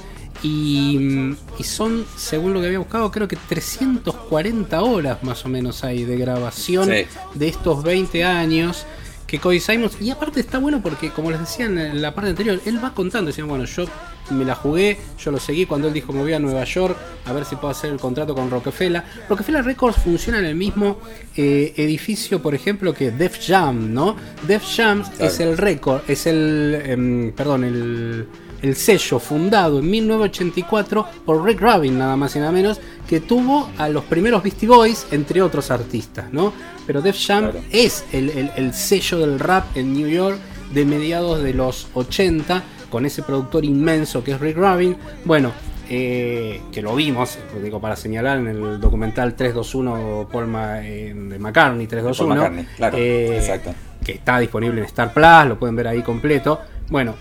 Y, 0.41 1.35
y 1.59 1.63
son, 1.63 2.05
según 2.15 2.53
lo 2.53 2.59
que 2.61 2.67
había 2.67 2.79
buscado, 2.79 3.11
creo 3.11 3.27
que 3.27 3.35
340 3.35 4.81
horas 4.81 5.23
más 5.23 5.45
o 5.45 5.49
menos 5.49 5.83
hay 5.83 6.05
de 6.05 6.17
grabación 6.17 6.85
Sí. 6.89 7.05
de 7.35 7.47
estos 7.47 7.83
20 7.83 8.23
años. 8.23 8.85
que 9.27 9.39
Cody 9.39 9.59
Simons. 9.59 9.97
Y 9.99 10.09
aparte 10.09 10.39
está 10.39 10.57
bueno 10.57 10.81
porque, 10.81 11.09
como 11.11 11.29
les 11.31 11.41
decía 11.41 11.65
en 11.65 12.01
la 12.01 12.15
parte 12.15 12.29
anterior, 12.29 12.61
él 12.65 12.81
va 12.81 12.93
contando, 12.93 13.27
decía, 13.27 13.43
bueno, 13.43 13.65
yo 13.65 13.83
me 14.31 14.45
la 14.45 14.55
jugué, 14.55 14.97
yo 15.19 15.31
lo 15.31 15.39
seguí 15.39 15.65
cuando 15.65 15.87
él 15.87 15.93
dijo 15.93 16.11
me 16.13 16.21
voy 16.21 16.33
a 16.33 16.39
Nueva 16.39 16.63
York 16.63 16.97
a 17.25 17.33
ver 17.33 17.45
si 17.45 17.55
puedo 17.55 17.69
hacer 17.69 17.91
el 17.91 17.99
contrato 17.99 18.33
con 18.35 18.49
Rockefeller. 18.49 19.03
Rockefeller 19.29 19.63
Records 19.65 19.97
funciona 19.97 20.39
en 20.39 20.45
el 20.45 20.55
mismo 20.55 20.97
eh, 21.35 21.73
edificio, 21.77 22.41
por 22.41 22.53
ejemplo, 22.55 22.93
que 22.93 23.11
Def 23.11 23.39
Jam, 23.45 23.93
¿no? 23.93 24.15
Def 24.47 24.63
Jam 24.75 25.03
es 25.19 25.39
el 25.39 25.57
récord, 25.57 26.01
es 26.07 26.25
el, 26.27 26.81
em, 26.85 27.31
perdón, 27.33 27.63
el, 27.63 28.27
el 28.61 28.75
sello 28.75 29.19
fundado 29.19 29.79
en 29.79 29.89
1984 29.89 31.05
por 31.25 31.43
Rick 31.43 31.61
Rubin, 31.61 31.97
nada 31.97 32.15
más 32.15 32.35
y 32.35 32.39
nada 32.39 32.51
menos, 32.51 32.79
que 33.07 33.19
tuvo 33.19 33.69
a 33.77 33.89
los 33.89 34.03
primeros 34.05 34.43
Beastie 34.43 34.67
Boys, 34.67 35.05
entre 35.11 35.41
otros 35.41 35.69
artistas, 35.71 36.31
¿no? 36.31 36.53
Pero 36.85 37.01
Def 37.01 37.17
Jam 37.25 37.51
Claro. 37.51 37.59
es 37.71 38.03
el, 38.13 38.29
el- 38.31 38.51
el 38.55 38.73
sello 38.73 39.19
del 39.19 39.39
rap 39.39 39.65
en 39.75 39.93
New 39.93 40.07
York 40.07 40.37
de 40.73 40.85
mediados 40.85 41.43
de 41.43 41.53
los 41.53 41.87
80, 41.93 42.63
con 42.89 43.05
ese 43.05 43.23
productor 43.23 43.65
inmenso 43.65 44.23
que 44.23 44.31
es 44.31 44.39
Rick 44.39 44.57
Rubin. 44.57 44.95
Bueno, 45.25 45.51
eh, 45.89 46.61
que 46.71 46.81
lo 46.81 46.95
vimos, 46.95 47.37
lo 47.53 47.61
digo 47.61 47.79
para 47.79 47.95
señalar 47.95 48.39
en 48.39 48.47
el 48.47 48.79
documental 48.79 49.35
321 49.35 50.27
Paul 50.31 50.47
Ma- 50.47 50.81
eh, 50.85 51.13
de 51.15 51.39
McCartney 51.39 51.87
321, 51.87 52.27
Paul 52.27 52.37
McCartney, 52.51 52.75
claro, 52.75 52.97
eh, 52.97 53.37
exacto. 53.37 53.73
que 54.03 54.13
está 54.13 54.39
disponible 54.39 54.79
en 54.81 54.85
Star 54.85 55.13
Plus, 55.13 55.47
lo 55.47 55.57
pueden 55.57 55.75
ver 55.75 55.87
ahí 55.87 56.01
completo. 56.01 56.59
Bueno, 56.89 57.15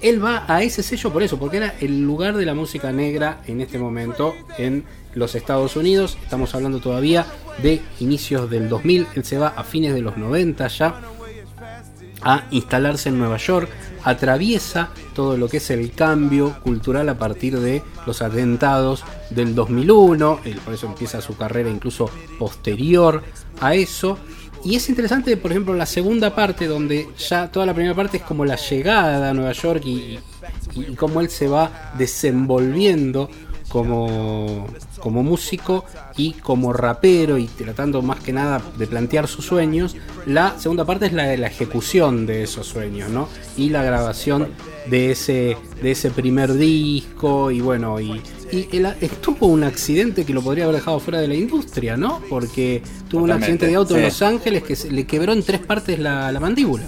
él 0.00 0.24
va 0.24 0.44
a 0.48 0.62
ese 0.64 0.82
sello 0.82 1.12
por 1.12 1.22
eso, 1.22 1.38
porque 1.38 1.58
era 1.58 1.74
el 1.80 2.02
lugar 2.02 2.36
de 2.36 2.44
la 2.44 2.54
música 2.54 2.90
negra 2.90 3.38
en 3.46 3.60
este 3.60 3.78
momento 3.78 4.34
en 4.58 4.82
los 5.14 5.36
Estados 5.36 5.76
Unidos. 5.76 6.18
Estamos 6.24 6.52
hablando 6.56 6.80
todavía 6.80 7.24
de 7.62 7.80
inicios 8.00 8.50
del 8.50 8.68
2000, 8.68 9.06
él 9.14 9.24
se 9.24 9.38
va 9.38 9.48
a 9.56 9.62
fines 9.62 9.94
de 9.94 10.00
los 10.00 10.16
90 10.16 10.66
ya 10.66 10.94
a 12.24 12.44
instalarse 12.50 13.08
en 13.08 13.18
Nueva 13.18 13.36
York, 13.36 13.68
atraviesa 14.04 14.90
todo 15.14 15.36
lo 15.36 15.48
que 15.48 15.58
es 15.58 15.70
el 15.70 15.92
cambio 15.92 16.58
cultural 16.62 17.08
a 17.08 17.18
partir 17.18 17.58
de 17.58 17.82
los 18.06 18.22
atentados 18.22 19.04
del 19.30 19.54
2001, 19.54 20.40
él 20.44 20.60
por 20.64 20.74
eso 20.74 20.86
empieza 20.86 21.20
su 21.20 21.36
carrera 21.36 21.70
incluso 21.70 22.10
posterior 22.38 23.22
a 23.60 23.74
eso. 23.74 24.18
Y 24.64 24.76
es 24.76 24.88
interesante, 24.88 25.36
por 25.36 25.50
ejemplo, 25.50 25.74
la 25.74 25.86
segunda 25.86 26.34
parte, 26.36 26.68
donde 26.68 27.08
ya 27.18 27.50
toda 27.50 27.66
la 27.66 27.74
primera 27.74 27.96
parte 27.96 28.18
es 28.18 28.22
como 28.22 28.44
la 28.44 28.54
llegada 28.54 29.30
a 29.30 29.34
Nueva 29.34 29.52
York 29.52 29.82
y, 29.84 29.90
y, 29.90 30.20
y 30.76 30.94
cómo 30.94 31.20
él 31.20 31.30
se 31.30 31.48
va 31.48 31.92
desenvolviendo 31.98 33.28
como, 33.72 34.66
como 35.00 35.22
músico 35.22 35.84
y 36.16 36.32
como 36.34 36.74
rapero 36.74 37.38
y 37.38 37.46
tratando 37.46 38.02
más 38.02 38.20
que 38.20 38.32
nada 38.34 38.60
de 38.76 38.86
plantear 38.86 39.26
sus 39.26 39.46
sueños. 39.46 39.96
La 40.26 40.58
segunda 40.58 40.84
parte 40.84 41.06
es 41.06 41.14
la 41.14 41.24
de 41.24 41.38
la 41.38 41.46
ejecución 41.46 42.26
de 42.26 42.42
esos 42.42 42.66
sueños, 42.66 43.08
¿no? 43.10 43.28
Y 43.56 43.70
la 43.70 43.82
grabación 43.82 44.48
de 44.90 45.12
ese, 45.12 45.56
de 45.82 45.90
ese 45.90 46.10
primer 46.10 46.52
disco 46.52 47.50
y 47.50 47.60
bueno, 47.62 47.98
y, 47.98 48.20
y 48.52 48.68
el- 48.76 48.94
tuvo 49.22 49.46
un 49.46 49.64
accidente 49.64 50.26
que 50.26 50.34
lo 50.34 50.42
podría 50.42 50.64
haber 50.64 50.76
dejado 50.76 51.00
fuera 51.00 51.20
de 51.20 51.28
la 51.28 51.34
industria, 51.34 51.96
¿no? 51.96 52.20
Porque 52.28 52.82
tuvo 53.08 53.24
un 53.24 53.30
accidente 53.32 53.66
de 53.66 53.74
auto 53.76 53.96
en. 53.96 54.02
Los 54.02 54.20
Ángeles 54.20 54.62
que 54.64 54.76
se- 54.76 54.90
le 54.90 55.06
quebró 55.06 55.32
en 55.32 55.42
tres 55.42 55.60
partes 55.60 55.98
la, 55.98 56.30
la 56.30 56.40
mandíbula. 56.40 56.84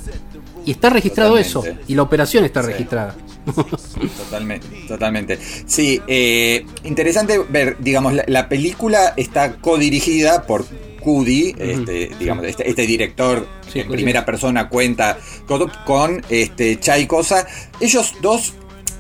Y 0.67 0.71
está 0.73 0.89
registrado 0.91 1.37
Totalmente. 1.37 1.71
eso, 1.71 1.85
y 1.89 1.95
la 1.95 2.03
operación 2.03 2.45
está 2.45 2.63
Sí. 2.63 2.69
registrada. 2.69 3.15
Totalmente, 4.19 4.67
totalmente. 4.89 5.39
Sí, 5.67 6.01
eh, 6.07 6.65
interesante 6.85 7.39
ver, 7.49 7.77
digamos, 7.81 8.13
la, 8.15 8.25
la 8.27 8.49
película 8.49 9.15
está 9.17 9.57
codirigida 9.57 10.43
por 10.47 10.65
Cudi, 11.01 11.55
este, 11.59 12.11
digamos, 12.19 12.47
este, 12.47 12.69
este 12.69 12.87
director 12.87 13.47
Sí, 13.71 13.81
en 13.81 13.89
primera 13.89 14.25
persona 14.25 14.69
cuenta 14.69 15.19
con, 15.47 15.71
con, 15.85 16.23
este 16.31 16.81
Chai 16.81 17.07
Cosa. 17.07 17.47
Ellos 17.81 18.15
dos, 18.23 18.55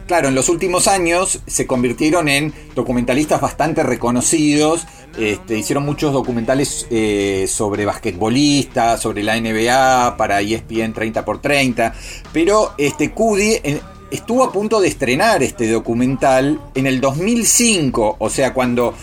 claro, 0.06 0.28
en 0.28 0.34
los 0.34 0.50
últimos 0.50 0.86
años 0.86 1.40
se 1.46 1.66
convirtieron 1.66 2.28
en 2.28 2.52
documentalistas 2.74 3.40
bastante 3.40 3.82
reconocidos. 3.82 4.86
Este, 5.18 5.56
hicieron 5.56 5.84
muchos 5.84 6.12
documentales 6.12 6.86
eh, 6.90 7.46
sobre 7.48 7.86
basquetbolistas, 7.86 9.00
sobre 9.00 9.22
la 9.22 9.40
NBA, 9.40 10.16
para 10.18 10.40
ESPN 10.40 10.92
30x30. 10.92 11.92
Pero 12.32 12.74
este 12.76 13.12
Cudi 13.12 13.60
en- 13.62 13.80
estuvo 14.14 14.44
a 14.44 14.52
punto 14.52 14.80
de 14.80 14.88
estrenar 14.88 15.42
este 15.42 15.70
documental 15.70 16.60
en 16.74 16.86
el 16.86 17.00
2005, 17.00 18.16
o 18.18 18.30
sea, 18.30 18.54
cuando 18.54 18.94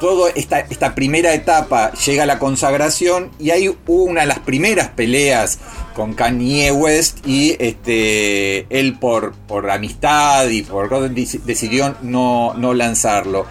toda 0.00 0.30
esta, 0.34 0.60
esta 0.60 0.94
primera 0.94 1.32
etapa 1.32 1.92
llega 1.92 2.24
a 2.24 2.26
la 2.26 2.38
consagración 2.40 3.30
y 3.38 3.50
ahí 3.50 3.68
hubo 3.68 4.04
una 4.04 4.22
de 4.22 4.26
las 4.26 4.40
primeras 4.40 4.88
peleas 4.88 5.58
con 5.94 6.14
Kanye 6.14 6.72
West 6.72 7.24
y 7.26 7.54
este 7.60 8.66
él 8.76 8.98
por, 8.98 9.32
por 9.46 9.70
amistad 9.70 10.48
y 10.48 10.62
por 10.62 10.88
dec- 10.90 11.42
decidió 11.42 11.94
no, 12.02 12.54
no 12.54 12.74
lanzarlo. 12.74 13.46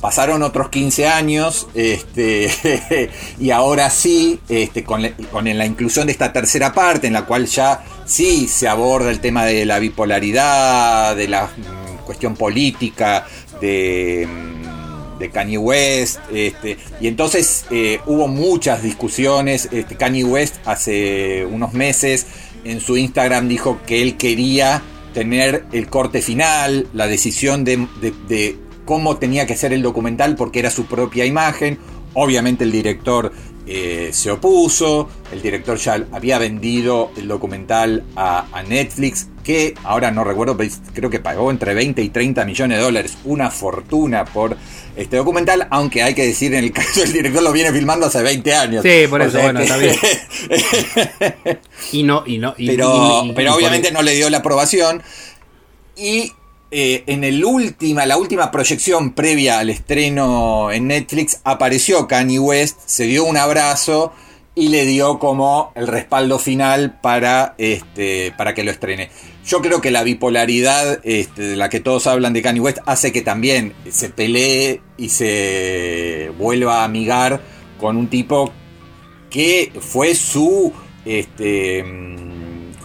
Pasaron 0.00 0.42
otros 0.42 0.70
15 0.70 1.08
años 1.08 1.66
este, 1.74 3.10
y 3.38 3.50
ahora 3.50 3.90
sí, 3.90 4.40
este, 4.48 4.82
con, 4.82 5.02
la- 5.02 5.66
inclusión 5.66 6.06
de 6.06 6.12
esta 6.12 6.32
tercera 6.32 6.72
parte 6.72 7.06
en 7.06 7.12
la 7.12 7.26
cual 7.26 7.44
ya 7.46 7.84
sí 8.06 8.48
se 8.48 8.66
aborda 8.66 9.10
el 9.10 9.20
tema 9.20 9.44
de 9.44 9.66
la 9.66 9.78
bipolaridad, 9.78 11.14
de 11.16 11.28
la 11.28 11.44
mm, 11.46 12.06
cuestión 12.06 12.34
política, 12.34 13.26
de, 13.60 14.26
mm, 14.26 15.18
de 15.18 15.30
Kanye 15.30 15.58
West, 15.58 16.18
este, 16.32 16.78
y 16.98 17.06
entonces 17.06 17.66
eh, 17.70 18.00
hubo 18.06 18.26
muchas 18.26 18.82
discusiones. 18.82 19.68
Este, 19.70 19.96
Kanye 19.96 20.24
West 20.24 20.56
hace 20.64 21.44
unos 21.44 21.74
meses 21.74 22.26
en 22.64 22.80
su 22.80 22.96
Instagram 22.96 23.48
dijo 23.48 23.78
que 23.86 24.00
él 24.00 24.16
quería 24.16 24.80
tener 25.12 25.66
el 25.72 25.88
corte 25.88 26.22
final, 26.22 26.86
la 26.94 27.06
decisión 27.06 27.64
de, 27.64 27.86
de- 28.00 28.14
de 28.28 28.58
cómo 28.90 29.18
tenía 29.18 29.46
que 29.46 29.56
ser 29.56 29.72
el 29.72 29.82
documental 29.82 30.34
porque 30.34 30.58
era 30.58 30.68
su 30.68 30.86
propia 30.86 31.24
imagen. 31.24 31.78
Obviamente 32.14 32.64
el 32.64 32.72
director 32.72 33.32
eh, 33.68 34.10
se 34.12 34.32
opuso, 34.32 35.08
el 35.30 35.40
director 35.40 35.78
ya 35.78 36.04
había 36.10 36.38
vendido 36.40 37.12
el 37.16 37.28
documental 37.28 38.02
a, 38.16 38.46
a 38.52 38.64
Netflix, 38.64 39.28
que 39.44 39.74
ahora 39.84 40.10
no 40.10 40.24
recuerdo, 40.24 40.56
pero 40.56 40.72
creo 40.92 41.08
que 41.08 41.20
pagó 41.20 41.52
entre 41.52 41.72
20 41.72 42.02
y 42.02 42.08
30 42.08 42.44
millones 42.44 42.78
de 42.78 42.82
dólares, 42.82 43.16
una 43.24 43.48
fortuna 43.52 44.24
por 44.24 44.56
este 44.96 45.18
documental, 45.18 45.68
aunque 45.70 46.02
hay 46.02 46.14
que 46.14 46.26
decir 46.26 46.52
en 46.52 46.64
el 46.64 46.72
caso 46.72 46.98
del 46.98 47.12
director 47.12 47.44
lo 47.44 47.52
viene 47.52 47.70
filmando 47.72 48.06
hace 48.06 48.22
20 48.24 48.54
años. 48.56 48.82
Sí, 48.82 49.04
por 49.08 49.20
O 49.20 49.24
eso, 49.24 49.34
sea 49.38 49.42
bueno, 49.52 49.60
que- 49.60 49.64
está 49.66 49.76
bien. 49.76 49.94
Y 51.92 52.02
no, 52.02 52.24
y 52.26 52.38
no, 52.38 52.54
y, 52.58 52.66
pero, 52.66 53.22
y- 53.24 53.28
y- 53.28 53.32
pero 53.34 53.52
y- 53.52 53.54
obviamente 53.54 53.92
no 53.92 54.02
le 54.02 54.16
dio 54.16 54.28
la 54.30 54.38
aprobación. 54.38 55.00
Y 55.96 56.32
eh, 56.72 57.02
en 57.06 57.24
el 57.24 57.44
última, 57.44 58.06
la 58.06 58.16
última 58.16 58.52
proyección 58.52 59.12
previa 59.12 59.58
al 59.58 59.70
estreno 59.70 60.70
en 60.70 60.86
Netflix 60.86 61.40
apareció 61.42 62.06
Kanye 62.06 62.38
West, 62.38 62.78
se 62.86 63.04
dio 63.04 63.24
un 63.24 63.36
abrazo 63.36 64.12
y 64.54 64.68
le 64.68 64.86
dio 64.86 65.18
como 65.18 65.72
el 65.74 65.88
respaldo 65.88 66.38
final 66.38 67.00
para, 67.00 67.54
este, 67.58 68.32
para 68.36 68.54
que 68.54 68.62
lo 68.62 68.70
estrene. 68.70 69.10
Yo 69.44 69.62
creo 69.62 69.80
que 69.80 69.90
la 69.90 70.04
bipolaridad 70.04 71.00
este, 71.02 71.42
de 71.42 71.56
la 71.56 71.68
que 71.70 71.80
todos 71.80 72.06
hablan 72.06 72.34
de 72.34 72.42
Kanye 72.42 72.60
West 72.60 72.78
hace 72.86 73.10
que 73.10 73.22
también 73.22 73.72
se 73.90 74.10
pelee 74.10 74.80
y 74.96 75.08
se 75.08 76.30
vuelva 76.38 76.82
a 76.82 76.84
amigar 76.84 77.40
con 77.80 77.96
un 77.96 78.08
tipo 78.08 78.52
que 79.28 79.72
fue 79.80 80.14
su 80.14 80.72
este 81.04 81.84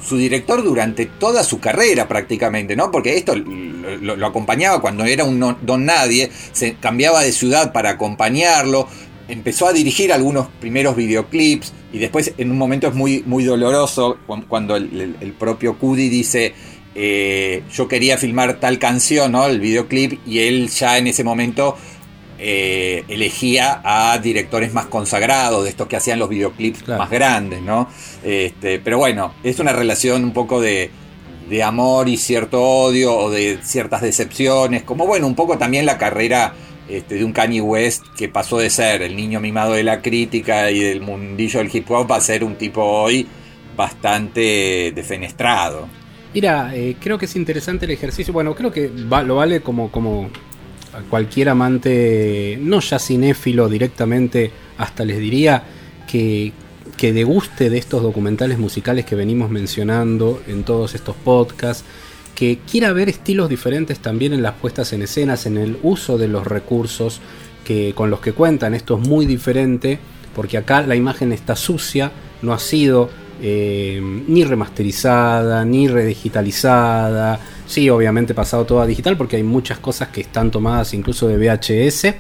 su 0.08 0.18
director 0.18 0.64
durante 0.64 1.06
toda 1.06 1.44
su 1.44 1.60
carrera 1.60 2.08
prácticamente, 2.08 2.76
¿no? 2.76 2.92
Porque 2.92 3.18
esto 3.18 3.34
lo, 3.36 4.26
acompañaba 4.26 4.82
cuando 4.82 5.04
era 5.06 5.24
un 5.24 5.40
don 5.62 5.86
nadie, 5.86 6.30
se 6.52 6.76
cambiaba 6.76 7.24
de 7.24 7.32
ciudad 7.32 7.74
para 7.74 7.92
acompañarlo, 7.92 8.88
empezó 9.28 9.68
a 9.68 9.74
dirigir 9.74 10.14
algunos 10.14 10.48
primeros 10.60 10.96
videoclips 10.96 11.74
y 11.92 11.98
después 11.98 12.34
en 12.38 12.52
un 12.52 12.58
momento 12.58 12.88
es 12.88 12.94
muy, 12.94 13.24
muy 13.26 13.44
doloroso 13.44 14.18
cu- 14.28 14.46
cuando 14.48 14.76
el, 14.76 15.02
el- 15.02 15.16
el 15.22 15.34
propio 15.34 15.78
Cudi 15.80 16.10
dice 16.10 16.54
eh, 16.98 17.64
yo 17.74 17.88
quería 17.88 18.18
filmar 18.18 18.60
tal 18.60 18.80
canción, 18.80 19.32
¿no? 19.34 19.48
El 19.48 19.60
videoclip 19.60 20.20
y 20.26 20.40
él 20.40 20.70
ya 20.70 20.98
en 20.98 21.08
ese 21.08 21.24
momento 21.26 21.76
eh, 22.48 23.04
elegía 23.08 23.82
a 23.84 24.20
directores 24.20 24.72
más 24.72 24.86
consagrados, 24.86 25.64
de 25.64 25.72
estos 25.72 25.88
que 25.88 25.96
hacían 25.96 26.20
los 26.20 26.30
videoclips 26.30 26.84
Claro. 26.84 27.00
más 27.02 27.10
grandes, 27.10 27.62
¿no? 27.64 27.90
Este, 28.24 28.78
pero 28.80 29.00
bueno, 29.00 29.34
es 29.44 29.58
una 29.60 29.74
relación 29.74 30.24
un 30.24 30.32
poco 30.32 30.62
de, 30.62 30.92
de 31.50 31.64
amor 31.64 32.08
y 32.08 32.18
cierto 32.18 32.62
odio 32.62 33.16
o 33.18 33.32
de 33.32 33.58
ciertas 33.64 34.02
decepciones, 34.04 34.84
como 34.84 35.08
bueno, 35.08 35.26
un 35.26 35.34
poco 35.34 35.58
también 35.58 35.88
la 35.88 35.98
carrera 35.98 36.54
este, 36.88 37.16
de 37.16 37.26
un 37.26 37.32
Kanye 37.34 37.62
West 37.62 38.04
que 38.16 38.30
pasó 38.30 38.60
de 38.60 38.70
ser 38.70 39.02
el 39.02 39.16
niño 39.16 39.40
mimado 39.40 39.74
de 39.74 39.82
la 39.84 40.04
crítica 40.04 40.70
y 40.70 40.80
del 40.82 41.02
mundillo 41.02 41.58
del 41.60 41.76
hip 41.76 41.90
hop 41.90 42.14
a 42.14 42.22
ser 42.22 42.44
un 42.44 42.56
tipo 42.58 42.84
hoy 42.84 43.26
bastante 43.76 44.92
defenestrado. 44.96 45.88
Mira, 46.34 46.72
eh, 46.76 46.96
creo 47.00 47.18
que 47.18 47.26
es 47.26 47.36
interesante 47.36 47.86
el 47.86 47.92
ejercicio. 47.92 48.34
Bueno, 48.34 48.54
creo 48.54 48.72
que 48.72 48.88
va- 49.12 49.24
lo 49.24 49.38
vale 49.38 49.62
como, 49.62 49.90
como 49.92 50.30
cualquier 51.10 51.50
amante, 51.50 52.58
no 52.62 52.80
ya 52.80 53.00
cinéfilo 53.00 53.70
directamente, 53.70 54.52
hasta 54.78 55.06
les 55.06 55.20
diría 55.20 55.64
que 56.08 56.54
que 56.98 57.14
deguste 57.14 57.70
de 57.70 57.78
estos 57.78 58.02
documentales 58.02 58.58
musicales 58.58 59.06
que 59.06 59.16
venimos 59.16 59.50
mencionando 59.50 60.42
en 60.48 60.64
todos 60.64 60.96
estos 60.96 61.16
podcasts, 61.16 61.84
que 62.36 62.60
quiera 62.70 62.94
ver 62.94 63.10
estilos 63.10 63.50
diferentes 63.50 64.00
también 64.00 64.34
en 64.34 64.42
las 64.42 64.54
puestas 64.54 64.94
en 64.94 65.02
escenas, 65.02 65.46
en 65.46 65.58
el 65.58 65.78
uso 65.84 66.18
de 66.18 66.28
los 66.28 66.46
recursos 66.46 67.22
que, 67.64 67.94
con 67.94 68.10
los 68.10 68.20
que 68.20 68.34
cuentan. 68.34 68.74
Esto 68.74 69.00
es 69.02 69.08
muy 69.08 69.26
diferente 69.26 70.00
porque 70.36 70.58
acá 70.58 70.82
la 70.82 70.96
imagen 70.96 71.32
está 71.32 71.56
sucia, 71.56 72.12
no 72.42 72.54
ha 72.54 72.60
sido 72.60 73.10
eh, 73.42 74.00
ni 74.28 74.44
remasterizada, 74.44 75.66
ni 75.66 75.88
redigitalizada. 75.88 77.40
Sí, 77.68 77.90
obviamente 77.90 78.34
pasado 78.34 78.66
todo 78.66 78.82
a 78.82 78.88
digital 78.88 79.18
porque 79.18 79.38
hay 79.38 79.44
muchas 79.44 79.80
cosas 79.80 80.10
que 80.10 80.22
están 80.22 80.52
tomadas 80.52 80.94
incluso 80.94 81.28
de 81.28 81.38
VHS. 81.38 82.16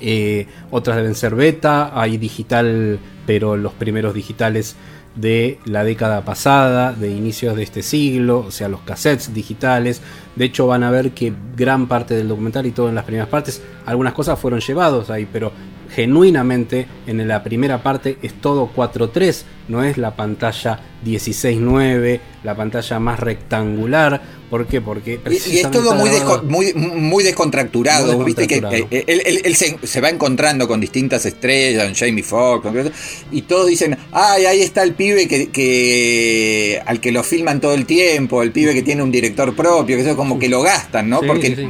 Eh, 0.00 0.46
otras 0.70 0.96
deben 0.96 1.14
ser 1.14 1.34
beta, 1.34 1.98
hay 1.98 2.18
digital, 2.18 2.98
pero 3.26 3.56
los 3.56 3.72
primeros 3.72 4.14
digitales 4.14 4.76
de 5.14 5.58
la 5.66 5.84
década 5.84 6.24
pasada, 6.24 6.92
de 6.92 7.10
inicios 7.10 7.54
de 7.54 7.62
este 7.62 7.82
siglo, 7.82 8.38
o 8.46 8.50
sea, 8.50 8.68
los 8.68 8.80
cassettes 8.80 9.34
digitales. 9.34 10.00
De 10.36 10.46
hecho, 10.46 10.66
van 10.66 10.82
a 10.82 10.90
ver 10.90 11.12
que 11.12 11.32
gran 11.56 11.86
parte 11.86 12.14
del 12.14 12.28
documental 12.28 12.66
y 12.66 12.72
todo 12.72 12.88
en 12.88 12.94
las 12.94 13.04
primeras 13.04 13.28
partes, 13.28 13.62
algunas 13.84 14.14
cosas 14.14 14.38
fueron 14.38 14.60
llevados 14.60 15.10
ahí, 15.10 15.28
pero 15.30 15.52
genuinamente 15.94 16.86
en 17.06 17.26
la 17.28 17.42
primera 17.42 17.82
parte 17.82 18.18
es 18.22 18.34
todo 18.34 18.70
4.3, 18.74 19.44
no 19.68 19.82
es 19.82 19.98
la 19.98 20.16
pantalla 20.16 20.80
16.9, 21.04 22.20
la 22.44 22.54
pantalla 22.54 22.98
más 22.98 23.20
rectangular. 23.20 24.41
¿Por 24.52 24.66
qué? 24.66 24.82
Porque 24.82 25.18
Y, 25.30 25.60
es 25.60 25.70
todo 25.70 25.94
muy, 25.94 26.10
desco- 26.10 26.42
muy, 26.42 26.74
muy 26.74 27.24
descontracturado, 27.24 28.16
Muy 28.18 28.26
viste 28.26 28.46
que 28.46 28.56
eh, 28.90 29.04
él, 29.06 29.22
él- 29.24 29.40
él 29.46 29.56
se, 29.56 29.78
se 29.82 30.00
va 30.02 30.10
encontrando 30.10 30.68
con 30.68 30.78
distintas 30.78 31.24
estrellas, 31.24 31.88
en 31.88 31.94
Jamie 31.94 32.22
Foxx, 32.22 32.62
con- 32.62 32.92
y 33.30 33.40
todos 33.42 33.66
dicen, 33.68 33.96
ay, 34.12 34.44
ahí 34.44 34.60
está 34.60 34.82
el 34.82 34.92
pibe 34.92 35.26
que, 35.26 35.48
que 35.48 36.82
al 36.84 37.00
que 37.00 37.12
lo 37.12 37.22
filman 37.22 37.62
todo 37.62 37.72
el 37.72 37.86
tiempo, 37.86 38.42
el 38.42 38.52
pibe 38.52 38.74
que 38.74 38.82
tiene 38.82 39.02
un 39.02 39.10
director 39.10 39.56
propio, 39.56 39.96
que 39.96 40.02
eso 40.02 40.16
como 40.18 40.38
que 40.38 40.50
lo 40.50 40.60
gastan, 40.60 41.08
¿no? 41.08 41.20
Sí, 41.20 41.26
Porque 41.26 41.56
sí, 41.56 41.68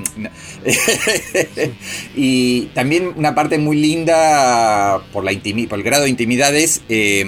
y 2.16 2.62
también 2.74 3.12
una 3.16 3.34
parte 3.36 3.58
muy 3.58 3.76
linda 3.76 5.00
por 5.12 5.22
la 5.22 5.32
por 5.68 5.78
el 5.78 5.84
grado 5.84 6.02
de 6.02 6.10
intimidad 6.10 6.52
es 6.56 6.80
eh, 6.88 7.24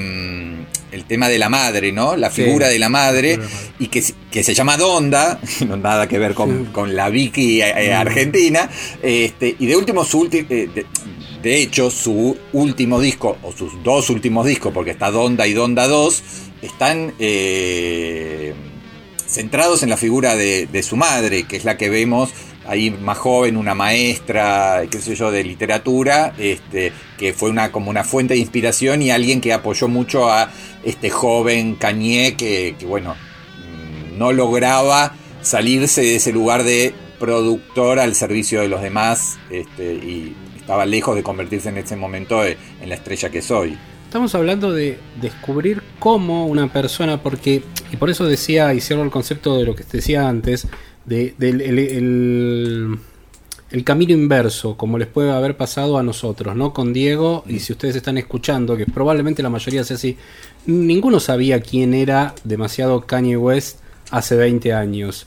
el 1.05 1.09
tema 1.09 1.29
de 1.29 1.39
la 1.39 1.49
madre, 1.49 1.93
¿no? 1.93 2.17
La 2.17 2.31
Sí. 2.31 2.43
figura 2.43 2.69
de 2.69 2.79
la 2.79 2.89
madre 2.89 3.39
y 3.79 3.89
que, 3.89 4.01
se- 4.03 4.15
que 4.31 4.43
se 4.43 4.55
llama 4.55 4.77
Donda, 4.77 5.39
no 5.69 5.77
nada 5.77 6.09
que 6.09 6.19
ver 6.19 6.35
con, 6.35 6.67
con 6.67 6.97
la 6.97 7.11
Vicky 7.11 7.61
eh, 7.63 7.93
argentina, 7.95 8.69
este, 9.03 9.55
y 9.59 9.67
de 9.67 9.77
último 9.77 10.05
su 10.05 10.21
ulti- 10.25 10.47
eh, 10.49 10.69
de, 10.75 10.87
de 11.43 11.57
hecho 11.63 11.91
su 11.91 12.37
último 12.55 13.01
disco, 13.01 13.37
o 13.43 13.53
sus 13.53 13.83
dos 13.85 14.09
últimos 14.11 14.47
discos, 14.47 14.73
porque 14.73 14.93
está 14.93 15.11
Donda 15.11 15.47
y 15.47 15.53
Donda 15.53 15.87
2, 15.87 16.23
están 16.63 17.13
eh, 17.19 18.55
centrados 19.27 19.83
en 19.83 19.91
la 19.91 19.97
figura 19.97 20.37
de, 20.37 20.67
de 20.67 20.83
su 20.83 20.97
madre, 20.97 21.43
que 21.45 21.57
es 21.57 21.65
la 21.65 21.77
que 21.77 21.91
vemos 21.91 22.31
ahí 22.67 22.91
más 22.91 23.19
joven, 23.19 23.57
una 23.57 23.75
maestra, 23.75 24.83
qué 24.91 25.01
sé 25.01 25.15
yo, 25.15 25.31
de 25.31 25.45
literatura, 25.45 26.35
este, 26.39 26.93
que 27.19 27.33
fue 27.33 27.51
una, 27.51 27.73
como 27.73 27.91
una 27.91 28.05
fuente 28.05 28.35
de 28.35 28.41
inspiración 28.41 29.03
y 29.03 29.11
alguien 29.11 29.41
que 29.41 29.53
apoyó 29.53 29.89
mucho 29.89 30.31
a 30.31 30.51
este 30.83 31.11
joven 31.11 31.77
Cañé 31.77 32.37
que, 32.37 32.75
que, 32.79 32.87
bueno, 32.87 33.15
mm, 33.15 34.19
no 34.19 34.33
lograba 34.33 35.15
salirse 35.43 36.01
de 36.01 36.17
ese 36.17 36.33
lugar 36.33 36.65
de 36.65 36.95
productor 37.19 37.99
al 37.99 38.15
servicio 38.15 38.61
de 38.61 38.69
los 38.69 38.83
demás 38.83 39.39
este, 39.51 39.95
y 39.95 40.35
estaba 40.59 40.87
lejos 40.87 41.15
de 41.15 41.23
convertirse 41.23 41.69
en 41.69 41.79
ese 41.79 41.97
momento 41.97 42.45
eh, 42.45 42.57
en 42.81 42.89
la 42.89 42.95
estrella 42.95 43.31
que 43.31 43.43
soy. 43.43 43.79
Estamos 44.05 44.35
hablando 44.35 44.73
de 44.73 44.99
descubrir 45.21 45.83
cómo 45.99 46.47
una 46.47 46.73
persona, 46.73 47.21
porque, 47.21 47.63
y 47.93 47.97
por 47.97 48.11
eso 48.11 48.25
decía, 48.25 48.73
y 48.73 48.81
cierro 48.81 49.03
el 49.03 49.11
concepto 49.11 49.59
de 49.59 49.65
lo 49.65 49.75
que 49.75 49.83
te 49.83 49.97
decía 49.97 50.29
antes, 50.29 50.69
de, 51.05 51.35
del 51.39 51.61
el, 53.71 53.85
camino 53.85 54.13
inverso, 54.13 54.77
como 54.77 54.99
les 54.99 55.09
puede 55.09 55.33
haber 55.33 55.57
pasado 55.57 55.99
a 55.99 56.03
nosotros, 56.03 56.55
¿no? 56.55 56.73
Con 56.73 56.93
Diego, 56.93 57.45
y 57.47 57.59
si 57.59 57.73
ustedes 57.73 57.97
están 57.97 58.19
escuchando, 58.19 58.77
que 58.77 58.87
probablemente 58.87 59.43
la 59.43 59.51
mayoría 59.51 59.85
sea 59.85 59.97
así, 59.97 60.17
ninguno 60.67 61.21
sabía 61.21 61.61
quién 61.61 61.93
era 61.95 62.35
demasiado 62.45 63.07
Kanye 63.07 63.37
West 63.37 63.81
hace 64.11 64.37
20 64.37 64.73
años. 64.73 65.27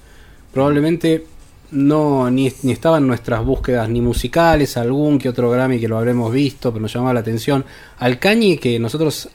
Probablemente 0.54 1.26
no 1.72 2.32
ni, 2.32 2.52
ni 2.64 2.72
estaban 2.72 3.06
nuestras 3.06 3.44
búsquedas 3.44 3.90
ni 3.90 4.00
musicales, 4.00 4.78
algún 4.78 5.20
que 5.20 5.30
otro 5.30 5.50
Grammy 5.50 5.80
que 5.80 5.88
lo 5.88 5.98
habremos 5.98 6.32
visto, 6.32 6.72
pero 6.72 6.82
nos 6.82 6.94
llamaba 6.94 7.16
la 7.16 7.20
atención. 7.20 7.66
Al 8.00 8.20
Kanye 8.20 8.58
que 8.58 8.80
nosotros 8.80 9.30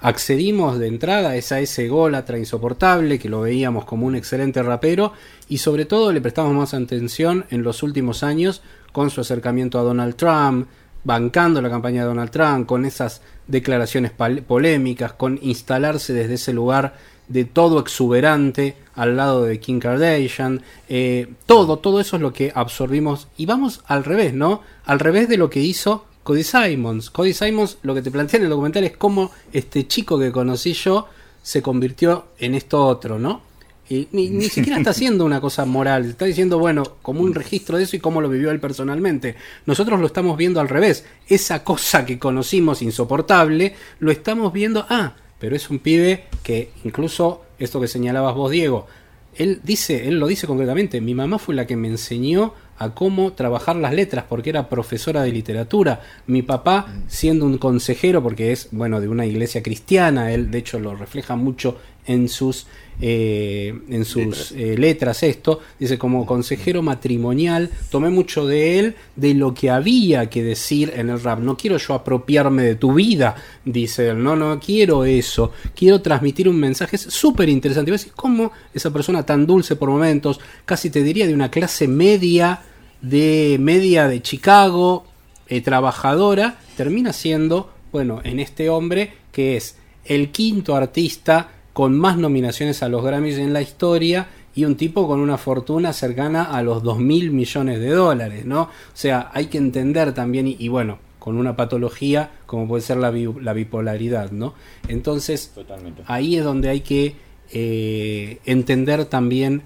accedimos 0.00 0.78
de 0.78 0.86
entrada 0.86 1.36
es 1.36 1.52
a 1.52 1.60
ese 1.60 1.86
ególatra 1.86 2.38
insoportable 2.38 3.18
que 3.18 3.28
lo 3.28 3.40
veíamos 3.40 3.84
como 3.84 4.06
un 4.06 4.16
excelente 4.16 4.62
rapero 4.62 5.12
y 5.48 5.58
sobre 5.58 5.84
todo 5.84 6.12
le 6.12 6.20
prestamos 6.20 6.54
más 6.54 6.74
atención 6.74 7.46
en 7.50 7.62
los 7.62 7.82
últimos 7.82 8.22
años 8.22 8.62
con 8.92 9.10
su 9.10 9.20
acercamiento 9.20 9.78
a 9.78 9.82
Donald 9.82 10.16
Trump, 10.16 10.68
bancando 11.04 11.62
la 11.62 11.70
campaña 11.70 12.02
de 12.02 12.08
Donald 12.08 12.30
Trump, 12.30 12.66
con 12.66 12.84
esas 12.84 13.22
declaraciones 13.46 14.12
polémicas, 14.12 15.12
con 15.12 15.38
instalarse 15.42 16.12
desde 16.12 16.34
ese 16.34 16.52
lugar 16.52 16.94
de 17.28 17.44
todo 17.44 17.78
exuberante 17.78 18.76
al 18.94 19.16
lado 19.16 19.44
de 19.44 19.60
Kim 19.60 19.78
Kardashian, 19.78 20.62
eh, 20.88 21.28
todo, 21.46 21.78
todo 21.78 22.00
eso 22.00 22.16
es 22.16 22.22
lo 22.22 22.32
que 22.32 22.52
absorbimos 22.54 23.28
y 23.36 23.46
vamos 23.46 23.82
al 23.86 24.04
revés, 24.04 24.34
¿no? 24.34 24.62
Al 24.84 24.98
revés 24.98 25.28
de 25.28 25.36
lo 25.36 25.50
que 25.50 25.60
hizo 25.60 26.06
Cody 26.28 26.44
Simons. 26.44 27.08
Cody 27.08 27.32
Simons 27.32 27.78
lo 27.80 27.94
que 27.94 28.02
te 28.02 28.10
plantea 28.10 28.36
en 28.36 28.44
el 28.44 28.50
documental 28.50 28.84
es 28.84 28.94
cómo 28.98 29.30
este 29.50 29.86
chico 29.86 30.18
que 30.18 30.30
conocí 30.30 30.74
yo 30.74 31.06
se 31.42 31.62
convirtió 31.62 32.26
en 32.38 32.54
esto 32.54 32.84
otro, 32.84 33.18
¿no? 33.18 33.40
Y 33.88 34.08
ni, 34.12 34.28
ni 34.28 34.44
siquiera 34.50 34.76
está 34.76 34.90
haciendo 34.90 35.24
una 35.24 35.40
cosa 35.40 35.64
moral, 35.64 36.04
está 36.04 36.26
diciendo, 36.26 36.58
bueno, 36.58 36.82
como 37.00 37.22
un 37.22 37.34
registro 37.34 37.78
de 37.78 37.84
eso 37.84 37.96
y 37.96 38.00
cómo 38.00 38.20
lo 38.20 38.28
vivió 38.28 38.50
él 38.50 38.60
personalmente. 38.60 39.36
Nosotros 39.64 39.98
lo 39.98 40.06
estamos 40.06 40.36
viendo 40.36 40.60
al 40.60 40.68
revés. 40.68 41.06
Esa 41.26 41.64
cosa 41.64 42.04
que 42.04 42.18
conocimos 42.18 42.82
insoportable, 42.82 43.74
lo 43.98 44.10
estamos 44.10 44.52
viendo, 44.52 44.84
ah, 44.90 45.14
pero 45.38 45.56
es 45.56 45.70
un 45.70 45.78
pibe 45.78 46.26
que 46.42 46.72
incluso 46.84 47.40
esto 47.58 47.80
que 47.80 47.88
señalabas 47.88 48.34
vos, 48.34 48.50
Diego, 48.50 48.86
él 49.34 49.62
dice, 49.64 50.08
él 50.08 50.18
lo 50.18 50.26
dice 50.26 50.46
concretamente, 50.46 51.00
mi 51.00 51.14
mamá 51.14 51.38
fue 51.38 51.54
la 51.54 51.66
que 51.66 51.76
me 51.76 51.88
enseñó 51.88 52.52
a 52.78 52.90
cómo 52.90 53.32
trabajar 53.32 53.76
las 53.76 53.92
letras 53.92 54.24
porque 54.28 54.50
era 54.50 54.68
profesora 54.68 55.22
de 55.22 55.32
literatura. 55.32 56.00
Mi 56.26 56.42
papá, 56.42 56.86
siendo 57.06 57.44
un 57.44 57.58
consejero, 57.58 58.22
porque 58.22 58.52
es, 58.52 58.68
bueno, 58.70 59.00
de 59.00 59.08
una 59.08 59.26
iglesia 59.26 59.62
cristiana, 59.62 60.32
él 60.32 60.50
de 60.50 60.58
hecho 60.58 60.78
lo 60.78 60.94
refleja 60.94 61.36
mucho 61.36 61.76
en 62.06 62.28
sus, 62.28 62.66
eh, 63.00 63.78
en 63.88 64.04
sus 64.04 64.52
eh, 64.52 64.76
letras 64.76 65.22
esto, 65.22 65.60
dice 65.78 65.98
como 65.98 66.26
consejero 66.26 66.82
matrimonial, 66.82 67.70
tomé 67.90 68.10
mucho 68.10 68.46
de 68.46 68.78
él, 68.78 68.96
de 69.14 69.34
lo 69.34 69.54
que 69.54 69.70
había 69.70 70.28
que 70.28 70.42
decir 70.42 70.92
en 70.96 71.10
el 71.10 71.20
rap. 71.20 71.38
No 71.38 71.56
quiero 71.56 71.76
yo 71.78 71.94
apropiarme 71.94 72.64
de 72.64 72.74
tu 72.74 72.94
vida, 72.94 73.36
dice 73.64 74.08
él, 74.08 74.22
no, 74.22 74.34
no 74.34 74.58
quiero 74.58 75.04
eso, 75.04 75.52
quiero 75.76 76.00
transmitir 76.00 76.48
un 76.48 76.58
mensaje 76.58 76.96
es 76.96 77.02
súper 77.02 77.48
interesante. 77.48 77.92
Decís, 77.92 78.12
¿cómo 78.14 78.52
esa 78.74 78.92
persona 78.92 79.24
tan 79.24 79.46
dulce 79.46 79.76
por 79.76 79.90
momentos, 79.90 80.40
casi 80.64 80.90
te 80.90 81.02
diría 81.02 81.26
de 81.26 81.34
una 81.34 81.50
clase 81.50 81.86
media, 81.86 82.62
de 83.00 83.58
media 83.60 84.08
de 84.08 84.22
Chicago, 84.22 85.04
eh, 85.46 85.60
trabajadora, 85.60 86.58
termina 86.76 87.12
siendo, 87.12 87.72
bueno, 87.92 88.20
en 88.24 88.40
este 88.40 88.68
hombre 88.70 89.12
que 89.30 89.56
es 89.56 89.76
el 90.04 90.30
quinto 90.30 90.74
artista 90.74 91.50
con 91.78 91.96
más 91.96 92.16
nominaciones 92.18 92.82
a 92.82 92.88
los 92.88 93.04
Grammys 93.04 93.38
en 93.38 93.52
la 93.52 93.62
historia 93.62 94.26
y 94.52 94.64
un 94.64 94.74
tipo 94.74 95.06
con 95.06 95.20
una 95.20 95.38
fortuna 95.38 95.92
cercana 95.92 96.42
a 96.42 96.60
los 96.64 96.82
2 96.82 96.98
mil 96.98 97.30
millones 97.30 97.78
de 97.78 97.90
dólares, 97.90 98.44
¿no? 98.44 98.62
O 98.62 98.68
sea, 98.94 99.30
hay 99.32 99.46
que 99.46 99.58
entender 99.58 100.12
también, 100.12 100.48
y, 100.48 100.56
y 100.58 100.66
bueno, 100.66 100.98
con 101.20 101.36
una 101.36 101.54
patología 101.54 102.32
como 102.46 102.66
puede 102.66 102.82
ser 102.82 102.96
la, 102.96 103.12
bi- 103.12 103.32
la 103.40 103.52
bipolaridad, 103.52 104.32
¿no? 104.32 104.54
Entonces, 104.88 105.52
Totalmente. 105.54 106.02
ahí 106.08 106.34
es 106.34 106.42
donde 106.42 106.68
hay 106.68 106.80
que 106.80 107.14
eh, 107.52 108.40
entender 108.44 109.04
también 109.04 109.62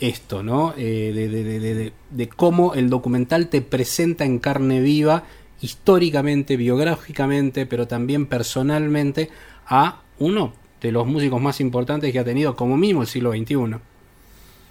esto, 0.00 0.42
¿no? 0.42 0.74
Eh, 0.76 1.12
de, 1.14 1.28
de- 1.28 1.44
de- 1.44 1.60
de- 1.60 1.74
de- 1.74 1.92
de 2.10 2.28
cómo 2.28 2.74
el 2.74 2.90
documental 2.90 3.46
te 3.46 3.62
presenta 3.62 4.24
en 4.24 4.40
carne 4.40 4.80
viva, 4.80 5.22
históricamente, 5.60 6.56
biográficamente, 6.56 7.66
pero 7.66 7.86
también 7.86 8.26
personalmente, 8.26 9.30
a 9.66 10.02
uno 10.18 10.60
de 10.82 10.92
los 10.92 11.06
músicos 11.06 11.40
más 11.40 11.60
importantes 11.60 12.12
que 12.12 12.18
ha 12.18 12.24
tenido 12.24 12.56
como 12.56 12.76
mínimo 12.76 13.02
el 13.02 13.08
siglo 13.08 13.32
XXI. 13.32 13.76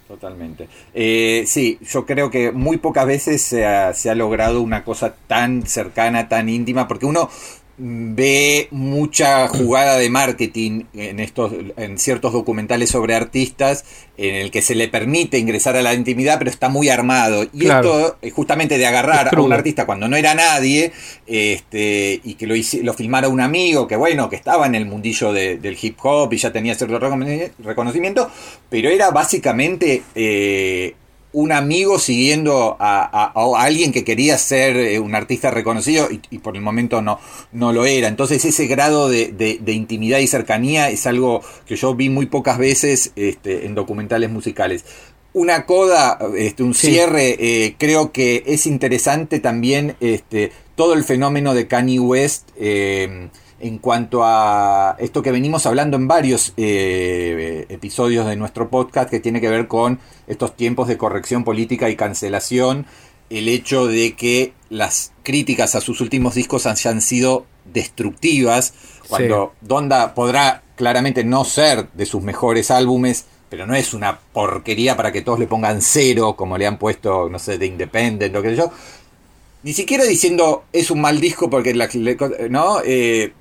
Totalmente. 0.07 0.67
Eh, 0.93 1.45
sí, 1.47 1.79
yo 1.89 2.05
creo 2.05 2.29
que 2.29 2.51
muy 2.51 2.75
pocas 2.75 3.07
veces 3.07 3.41
se 3.41 3.65
ha, 3.65 3.93
se 3.93 4.09
ha 4.09 4.15
logrado 4.15 4.61
una 4.61 4.83
cosa 4.83 5.15
tan 5.27 5.65
cercana, 5.65 6.27
tan 6.27 6.49
íntima, 6.49 6.85
porque 6.85 7.05
uno 7.05 7.29
ve 7.77 8.67
mucha 8.71 9.47
jugada 9.47 9.97
de 9.97 10.09
marketing 10.09 10.83
en 10.93 11.19
estos 11.19 11.51
en 11.77 11.97
ciertos 11.97 12.33
documentales 12.33 12.89
sobre 12.89 13.15
artistas 13.15 13.85
en 14.17 14.35
el 14.35 14.51
que 14.51 14.61
se 14.61 14.75
le 14.75 14.87
permite 14.87 15.39
ingresar 15.39 15.75
a 15.75 15.81
la 15.81 15.93
intimidad 15.93 16.37
pero 16.37 16.51
está 16.51 16.69
muy 16.69 16.89
armado 16.89 17.43
y 17.43 17.59
Claro. 17.61 17.89
esto 18.07 18.17
es 18.21 18.33
justamente 18.33 18.77
de 18.77 18.85
agarrar 18.85 19.27
Es 19.27 19.33
a 19.33 19.41
un 19.41 19.51
artista 19.53 19.85
cuando 19.85 20.07
no 20.07 20.15
era 20.17 20.35
nadie 20.35 20.91
este 21.25 22.19
y 22.23 22.35
que 22.35 22.45
lo, 22.45 22.55
lo 22.83 22.93
filmara 22.93 23.29
un 23.29 23.41
amigo 23.41 23.87
que 23.87 23.95
bueno 23.95 24.29
que 24.29 24.35
estaba 24.35 24.67
en 24.67 24.75
el 24.75 24.85
mundillo 24.85 25.33
de- 25.33 25.57
del 25.57 25.77
hip 25.81 25.97
hop 26.03 26.31
y 26.33 26.37
ya 26.37 26.51
tenía 26.51 26.75
cierto 26.75 26.99
recono- 26.99 27.49
reconocimiento 27.63 28.29
pero 28.69 28.89
era 28.89 29.09
básicamente 29.11 30.03
eh, 30.13 30.93
un 31.33 31.51
amigo 31.53 31.97
siguiendo 31.99 32.75
a, 32.79 33.03
a- 33.03 33.31
a 33.33 33.63
alguien 33.63 33.91
que 33.91 34.03
quería 34.03 34.37
ser 34.37 34.75
eh, 34.75 34.99
un 34.99 35.15
artista 35.15 35.49
reconocido 35.51 36.09
y, 36.11 36.19
y 36.29 36.39
por 36.39 36.55
el 36.55 36.61
momento 36.61 37.01
no, 37.01 37.19
no 37.53 37.71
lo 37.71 37.85
era. 37.85 38.07
Entonces 38.09 38.43
ese 38.45 38.67
grado 38.67 39.07
de, 39.09 39.31
de- 39.31 39.59
de 39.61 39.71
intimidad 39.71 40.19
y 40.19 40.27
cercanía 40.27 40.89
es 40.89 41.07
algo 41.07 41.41
que 41.65 41.75
yo 41.77 41.95
vi 41.95 42.09
muy 42.09 42.25
pocas 42.25 42.57
veces 42.57 43.11
este, 43.15 43.65
en 43.65 43.75
documentales 43.75 44.29
musicales. 44.29 44.83
Una 45.33 45.65
coda, 45.65 46.19
este, 46.37 46.63
un 46.63 46.73
Sí. 46.73 46.87
cierre, 46.87 47.37
eh, 47.39 47.75
creo 47.77 48.11
que 48.11 48.43
es 48.47 48.65
interesante 48.67 49.39
también 49.39 49.95
este, 50.01 50.51
todo 50.75 50.93
el 50.93 51.05
fenómeno 51.05 51.53
de 51.53 51.67
Kanye 51.67 52.01
West 52.01 52.49
eh, 52.57 53.29
en 53.61 53.77
cuanto 53.77 54.23
a 54.23 54.95
esto 54.99 55.21
que 55.21 55.31
venimos 55.31 55.65
hablando 55.65 55.97
en 55.97 56.07
varios 56.07 56.53
eh, 56.57 57.65
episodios 57.69 58.25
de 58.25 58.35
nuestro 58.35 58.69
podcast 58.69 59.09
que 59.09 59.19
tiene 59.19 59.39
que 59.39 59.49
ver 59.49 59.67
con 59.67 59.99
estos 60.27 60.55
tiempos 60.55 60.87
de 60.87 60.97
corrección 60.97 61.43
política 61.43 61.89
y 61.89 61.95
cancelación, 61.95 62.85
el 63.29 63.47
hecho 63.47 63.87
de 63.87 64.13
que 64.15 64.53
las 64.69 65.13
críticas 65.23 65.75
a 65.75 65.81
sus 65.81 66.01
últimos 66.01 66.35
discos 66.35 66.65
hayan 66.65 67.01
sido 67.01 67.45
destructivas, 67.65 68.73
cuando 69.07 69.53
Donda 69.61 70.13
podrá 70.13 70.63
claramente 70.75 71.23
no 71.23 71.45
ser 71.45 71.89
de 71.93 72.05
sus 72.05 72.23
mejores 72.23 72.71
álbumes, 72.71 73.25
pero 73.49 73.67
no 73.67 73.75
es 73.75 73.93
una 73.93 74.19
porquería 74.19 74.97
para 74.97 75.11
que 75.11 75.21
todos 75.21 75.39
le 75.39 75.47
pongan 75.47 75.81
cero, 75.81 76.35
como 76.35 76.57
le 76.57 76.65
han 76.65 76.77
puesto, 76.79 77.29
no 77.29 77.37
sé, 77.37 77.57
de 77.57 77.67
Independent, 77.67 78.33
lo 78.33 78.41
que 78.41 78.49
sé 78.49 78.55
yo. 78.55 78.71
Ni 79.63 79.73
siquiera 79.73 80.05
diciendo 80.05 80.63
es 80.73 80.89
un 80.89 81.01
mal 81.01 81.21
disco 81.21 81.49
porque 81.49 81.73
la, 81.75 81.87
no 82.49 82.81
Eh, 82.83 83.33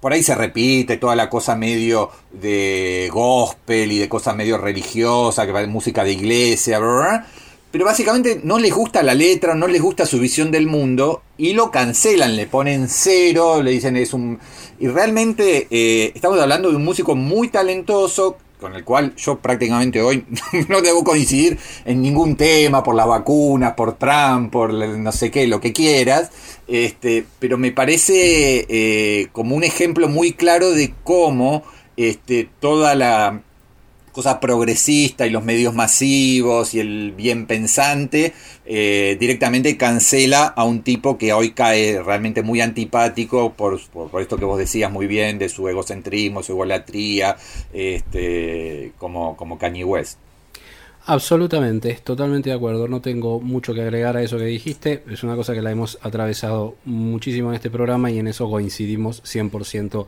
por 0.00 0.12
ahí 0.12 0.22
se 0.22 0.34
repite 0.34 0.96
toda 0.96 1.16
la 1.16 1.28
cosa 1.28 1.56
medio 1.56 2.10
de 2.32 3.10
gospel 3.12 3.92
y 3.92 3.98
de 3.98 4.08
cosa 4.08 4.32
medio 4.32 4.58
religiosa, 4.58 5.46
que 5.46 5.52
va 5.52 5.66
música 5.66 6.04
de 6.04 6.12
iglesia, 6.12 6.78
bla. 6.78 7.26
pero 7.70 7.84
básicamente 7.84 8.40
no 8.44 8.58
les 8.58 8.72
gusta 8.72 9.02
la 9.02 9.14
letra, 9.14 9.54
no 9.54 9.66
les 9.66 9.82
gusta 9.82 10.06
su 10.06 10.18
visión 10.18 10.50
del 10.50 10.66
mundo 10.66 11.22
y 11.36 11.52
lo 11.52 11.70
cancelan, 11.70 12.36
le 12.36 12.46
ponen 12.46 12.88
cero, 12.88 13.62
le 13.62 13.70
dicen 13.72 13.96
es 13.96 14.12
un... 14.12 14.38
Y 14.80 14.86
realmente 14.86 15.66
eh, 15.70 16.12
estamos 16.14 16.38
hablando 16.38 16.70
de 16.70 16.76
un 16.76 16.84
músico 16.84 17.16
muy 17.16 17.48
talentoso 17.48 18.36
con 18.58 18.74
el 18.74 18.84
cual 18.84 19.14
yo 19.16 19.38
prácticamente 19.38 20.02
hoy 20.02 20.24
no 20.68 20.80
debo 20.82 21.04
coincidir 21.04 21.58
en 21.84 22.02
ningún 22.02 22.36
tema, 22.36 22.82
por 22.82 22.94
las 22.94 23.06
vacunas, 23.06 23.74
por 23.74 23.94
Trump, 23.96 24.52
por 24.52 24.72
no 24.72 25.12
sé 25.12 25.30
qué, 25.30 25.46
lo 25.46 25.60
que 25.60 25.72
quieras, 25.72 26.30
este, 26.66 27.24
pero 27.38 27.58
me 27.58 27.72
parece 27.72 28.66
eh, 28.68 29.28
como 29.32 29.56
un 29.56 29.64
ejemplo 29.64 30.08
muy 30.08 30.32
claro 30.32 30.70
de 30.72 30.92
cómo 31.04 31.62
este, 31.96 32.48
toda 32.60 32.94
la 32.94 33.42
cosa 34.18 34.40
progresista 34.40 35.28
y 35.28 35.30
los 35.30 35.44
medios 35.44 35.74
masivos 35.74 36.74
y 36.74 36.80
el 36.80 37.12
bien 37.12 37.46
pensante 37.46 38.32
eh, 38.66 39.16
directamente 39.20 39.76
cancela 39.76 40.46
a 40.46 40.64
un 40.64 40.82
tipo 40.82 41.16
que 41.16 41.32
hoy 41.32 41.52
cae 41.52 42.02
realmente 42.02 42.42
muy 42.42 42.60
antipático 42.60 43.52
por, 43.52 43.80
por, 43.90 44.10
por 44.10 44.20
esto 44.20 44.36
que 44.36 44.44
vos 44.44 44.58
decías 44.58 44.90
muy 44.90 45.06
bien 45.06 45.38
de 45.38 45.48
su 45.48 45.68
egocentrismo, 45.68 46.42
su 46.42 46.50
egolatría, 46.50 47.36
este, 47.72 48.90
como, 48.98 49.36
como 49.36 49.56
Kanye 49.56 49.84
West. 49.84 50.18
Absolutamente, 51.06 51.94
totalmente 52.02 52.50
de 52.50 52.56
acuerdo. 52.56 52.88
No 52.88 53.00
tengo 53.00 53.40
mucho 53.40 53.72
que 53.72 53.82
agregar 53.82 54.16
a 54.16 54.22
eso 54.22 54.36
que 54.36 54.46
dijiste. 54.46 55.04
Es 55.08 55.22
una 55.22 55.36
cosa 55.36 55.54
que 55.54 55.62
la 55.62 55.70
hemos 55.70 55.96
atravesado 56.02 56.74
muchísimo 56.84 57.50
en 57.50 57.54
este 57.54 57.70
programa 57.70 58.10
y 58.10 58.18
en 58.18 58.26
eso 58.26 58.50
coincidimos 58.50 59.22
100% 59.22 60.06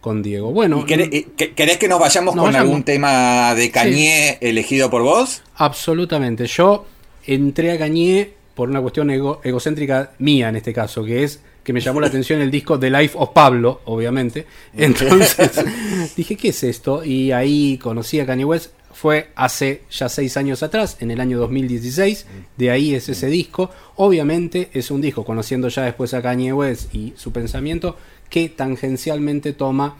con 0.00 0.22
Diego. 0.22 0.50
Bueno, 0.52 0.80
¿Y 0.80 0.84
querés, 0.86 1.08
eh, 1.12 1.26
que- 1.36 1.52
¿Querés 1.52 1.76
que 1.78 1.88
nos 1.88 2.00
vayamos 2.00 2.34
Nos 2.34 2.44
con 2.44 2.52
vayamos. 2.52 2.68
algún 2.68 2.84
tema 2.84 3.54
de 3.54 3.70
Kanye 3.70 4.38
elegido 4.40 4.90
por 4.90 5.02
vos? 5.02 5.42
absolutamente. 5.56 6.46
Yo 6.46 6.86
entré 7.26 7.72
a 7.72 7.78
Cañé 7.78 8.30
por 8.54 8.68
una 8.70 8.80
cuestión 8.80 9.10
ego- 9.10 9.40
egocéntrica 9.44 10.12
mía 10.18 10.48
en 10.48 10.56
este 10.56 10.72
caso, 10.72 11.04
que 11.04 11.22
es 11.24 11.40
que 11.62 11.72
me 11.74 11.80
llamó 11.80 12.00
la 12.00 12.06
atención 12.08 12.40
el 12.40 12.50
disco 12.50 12.78
The 12.78 12.90
Life 12.90 13.14
of 13.18 13.30
Pablo, 13.34 13.82
obviamente. 13.84 14.46
Entonces 14.76 15.50
dije, 16.16 16.36
¿qué 16.36 16.48
es 16.48 16.62
esto? 16.64 17.04
Y 17.04 17.32
ahí 17.32 17.78
conocí 17.78 18.18
a 18.20 18.26
Kanye 18.26 18.44
West. 18.44 18.72
Fue 18.92 19.28
hace 19.36 19.82
ya 19.90 20.08
seis 20.08 20.36
años 20.36 20.62
atrás, 20.64 20.96
en 21.00 21.10
el 21.12 21.20
año 21.20 21.38
2016. 21.38 22.26
De 22.56 22.70
ahí 22.70 22.94
es 22.94 23.08
ese 23.08 23.28
disco. 23.28 23.70
Obviamente 23.96 24.68
es 24.72 24.90
un 24.90 25.00
disco, 25.00 25.24
conociendo 25.24 25.68
ya 25.68 25.82
después 25.82 26.12
a 26.12 26.20
Kanye 26.22 26.52
West 26.52 26.92
y 26.94 27.12
su 27.16 27.30
pensamiento, 27.32 27.96
que 28.30 28.48
tangencialmente 28.48 29.52
toma 29.52 29.96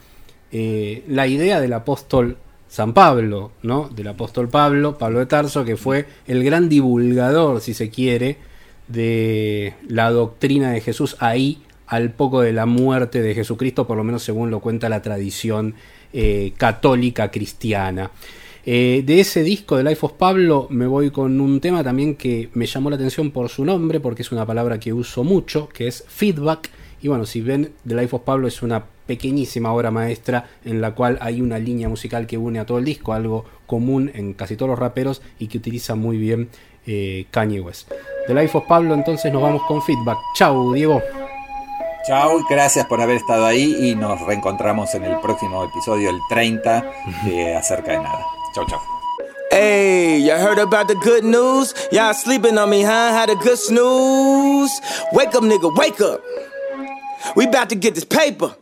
eh, 0.52 1.04
la 1.06 1.26
idea 1.26 1.60
del 1.60 1.74
apóstol 1.74 2.38
San 2.68 2.94
Pablo, 2.94 3.50
¿no? 3.62 3.88
Del 3.88 4.08
apóstol 4.08 4.48
Pablo, 4.48 4.96
Pablo 4.96 5.18
de 5.18 5.26
Tarso, 5.26 5.64
que 5.64 5.76
fue 5.76 6.06
el 6.26 6.44
gran 6.44 6.68
divulgador, 6.68 7.60
si 7.60 7.74
se 7.74 7.90
quiere, 7.90 8.38
de 8.88 9.74
la 9.88 10.10
doctrina 10.10 10.70
de 10.70 10.80
Jesús 10.80 11.16
ahí 11.18 11.62
al 11.86 12.12
poco 12.12 12.40
de 12.40 12.52
la 12.52 12.66
muerte 12.66 13.20
de 13.20 13.34
Jesucristo, 13.34 13.86
por 13.86 13.96
lo 13.96 14.04
menos 14.04 14.22
según 14.22 14.50
lo 14.50 14.60
cuenta 14.60 14.88
la 14.88 15.02
tradición 15.02 15.74
eh, 16.12 16.52
católica 16.56 17.30
cristiana. 17.30 18.12
Eh, 18.64 19.02
de 19.04 19.20
ese 19.20 19.42
disco 19.42 19.76
de 19.76 19.84
Life 19.84 20.04
of 20.04 20.12
Pablo 20.12 20.66
me 20.70 20.86
voy 20.86 21.10
con 21.10 21.40
un 21.40 21.60
tema 21.60 21.82
también 21.82 22.14
que 22.14 22.50
me 22.52 22.66
llamó 22.66 22.90
la 22.90 22.96
atención 22.96 23.30
por 23.30 23.48
su 23.48 23.64
nombre, 23.64 23.98
porque 23.98 24.22
es 24.22 24.30
una 24.30 24.46
palabra 24.46 24.78
que 24.78 24.92
uso 24.92 25.24
mucho, 25.24 25.68
que 25.68 25.88
es 25.88 26.04
feedback. 26.06 26.70
Y 27.02 27.08
bueno, 27.08 27.24
si 27.26 27.40
ven, 27.40 27.72
The 27.86 27.94
Life 27.94 28.16
of 28.16 28.22
Pablo 28.22 28.46
es 28.46 28.62
una 28.62 28.84
pequeñísima 29.06 29.72
obra 29.72 29.90
maestra 29.90 30.48
en 30.64 30.80
la 30.80 30.94
cual 30.94 31.18
hay 31.20 31.40
una 31.40 31.58
línea 31.58 31.88
musical 31.88 32.26
que 32.26 32.38
une 32.38 32.60
a 32.60 32.66
todo 32.66 32.78
el 32.78 32.84
disco, 32.84 33.12
algo 33.12 33.44
común 33.66 34.10
en 34.14 34.34
casi 34.34 34.56
todos 34.56 34.70
los 34.70 34.78
raperos 34.78 35.22
y 35.38 35.48
que 35.48 35.58
utiliza 35.58 35.94
muy 35.94 36.16
bien 36.16 36.48
eh, 36.86 37.26
Kanye 37.30 37.60
West. 37.60 37.90
The 38.26 38.34
Life 38.34 38.56
of 38.56 38.64
Pablo, 38.68 38.94
entonces 38.94 39.32
nos 39.32 39.42
vamos 39.42 39.62
con 39.66 39.82
feedback. 39.82 40.18
Chau, 40.34 40.72
Diego. 40.74 41.02
Chao, 42.06 42.44
gracias 42.48 42.86
por 42.86 43.00
haber 43.00 43.16
estado 43.16 43.46
ahí 43.46 43.90
y 43.90 43.94
nos 43.94 44.20
reencontramos 44.22 44.94
en 44.94 45.04
el 45.04 45.18
próximo 45.20 45.64
episodio, 45.64 46.10
el 46.10 46.18
30 46.28 46.92
de 47.24 47.56
Acerca 47.56 47.92
de 47.92 47.98
Nada. 47.98 48.24
Chao, 48.54 48.66
chao. 48.66 48.80
Hey, 49.52 50.22
you 50.22 50.30
heard 50.30 50.58
about 50.58 50.86
the 50.86 50.94
good 50.94 51.24
news? 51.24 51.74
Y'all 51.90 52.14
sleeping 52.14 52.56
on 52.56 52.70
me, 52.70 52.82
huh? 52.82 53.10
Had 53.10 53.30
a 53.30 53.34
good 53.34 53.58
snooze. 53.58 54.80
Wake 55.12 55.34
up, 55.34 55.42
nigga, 55.42 55.76
wake 55.76 56.00
up. 56.00 56.22
We 57.36 57.46
about 57.46 57.68
to 57.70 57.74
get 57.74 57.94
this 57.94 58.04
paper. 58.04 58.54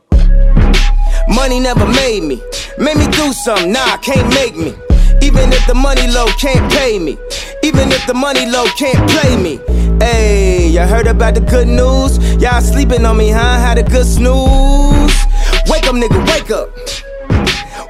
Money 1.29 1.61
never 1.61 1.87
made 1.87 2.23
me. 2.23 2.43
Made 2.79 2.97
me 2.97 3.07
do 3.09 3.33
something, 3.33 3.73
nah, 3.73 3.97
can't 3.99 4.29
make 4.35 4.57
me. 4.57 4.75
Even 5.23 5.53
if 5.53 5.67
the 5.67 5.75
money 5.75 6.07
low 6.09 6.27
can't 6.39 6.71
pay 6.73 6.99
me. 6.99 7.19
Even 7.63 7.91
if 7.91 8.07
the 8.07 8.15
money 8.15 8.47
low 8.47 8.67
can't 8.77 9.11
play 9.11 9.37
me. 9.37 9.61
Hey, 10.01 10.69
y'all 10.69 10.87
heard 10.87 11.07
about 11.07 11.35
the 11.35 11.41
good 11.41 11.67
news? 11.67 12.19
Y'all 12.43 12.61
sleeping 12.61 13.05
on 13.05 13.17
me, 13.17 13.31
huh? 13.31 13.59
Had 13.59 13.79
a 13.79 13.83
good 13.83 14.07
snooze. 14.07 15.15
Wake 15.67 15.87
up, 15.87 15.95
nigga, 15.95 16.21
wake 16.29 16.51
up. 16.51 16.71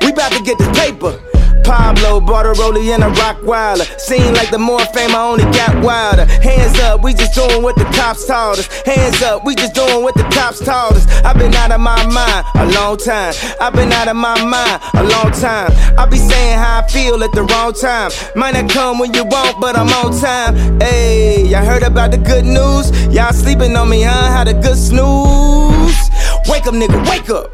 We 0.02 0.12
about 0.12 0.32
to 0.32 0.42
get 0.42 0.58
this 0.58 0.78
paper. 0.78 1.20
Pablo 1.68 2.18
bought 2.18 2.46
a 2.46 2.52
rollie 2.52 2.94
and 2.94 3.04
a 3.04 3.10
rock 3.20 3.36
wilder. 3.42 3.84
Seem 3.98 4.32
like 4.32 4.50
the 4.50 4.58
more 4.58 4.80
fame 4.96 5.14
I 5.14 5.20
only 5.20 5.44
got 5.52 5.84
wilder. 5.84 6.24
Hands 6.24 6.78
up, 6.80 7.02
we 7.02 7.12
just 7.12 7.34
doing 7.34 7.62
what 7.62 7.76
the 7.76 7.84
cops 7.92 8.24
taught 8.24 8.58
us. 8.58 8.66
Hands 8.86 9.20
up, 9.20 9.44
we 9.44 9.54
just 9.54 9.74
doing 9.74 10.02
what 10.02 10.14
the 10.14 10.22
cops 10.32 10.60
taught 10.60 10.92
us. 10.92 11.06
I've 11.26 11.36
been 11.36 11.54
out 11.54 11.70
of 11.70 11.82
my 11.82 12.02
mind 12.06 12.46
a 12.54 12.72
long 12.72 12.96
time. 12.96 13.34
I've 13.60 13.74
been 13.74 13.92
out 13.92 14.08
of 14.08 14.16
my 14.16 14.42
mind 14.42 14.80
a 14.94 15.04
long 15.12 15.30
time. 15.30 15.70
I 15.98 16.06
be 16.06 16.16
saying 16.16 16.56
how 16.56 16.80
I 16.80 16.88
feel 16.88 17.22
at 17.22 17.32
the 17.32 17.42
wrong 17.42 17.74
time. 17.74 18.12
Might 18.34 18.54
not 18.54 18.70
come 18.70 18.98
when 18.98 19.12
you 19.12 19.26
want, 19.26 19.60
but 19.60 19.76
I'm 19.76 19.88
on 19.88 20.18
time. 20.18 20.80
Hey, 20.80 21.44
y'all 21.44 21.66
heard 21.66 21.82
about 21.82 22.12
the 22.12 22.18
good 22.18 22.46
news? 22.46 22.88
Y'all 23.14 23.34
sleeping 23.34 23.76
on 23.76 23.90
me, 23.90 24.04
huh? 24.04 24.32
Had 24.32 24.48
a 24.48 24.54
good 24.54 24.78
snooze. 24.78 26.00
Wake 26.48 26.66
up, 26.66 26.72
nigga, 26.72 26.98
wake 27.10 27.28
up. 27.28 27.52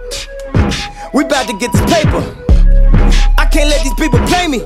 We 1.12 1.24
about 1.24 1.48
to 1.48 1.58
get 1.58 1.72
this 1.72 1.82
paper 1.92 2.43
can't 3.54 3.70
let 3.70 3.84
these 3.84 3.94
people 3.94 4.18
play 4.26 4.48
me. 4.48 4.62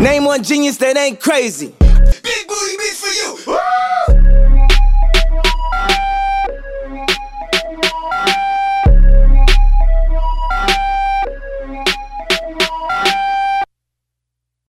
Name 0.00 0.24
one 0.24 0.42
genius 0.42 0.78
that 0.78 0.96
ain't 0.96 1.20
crazy. 1.20 1.74
Big 1.78 2.48
booty 2.48 2.76
meat 2.78 2.96
for 2.96 3.12
you. 3.12 3.38
Woo! 3.46 4.17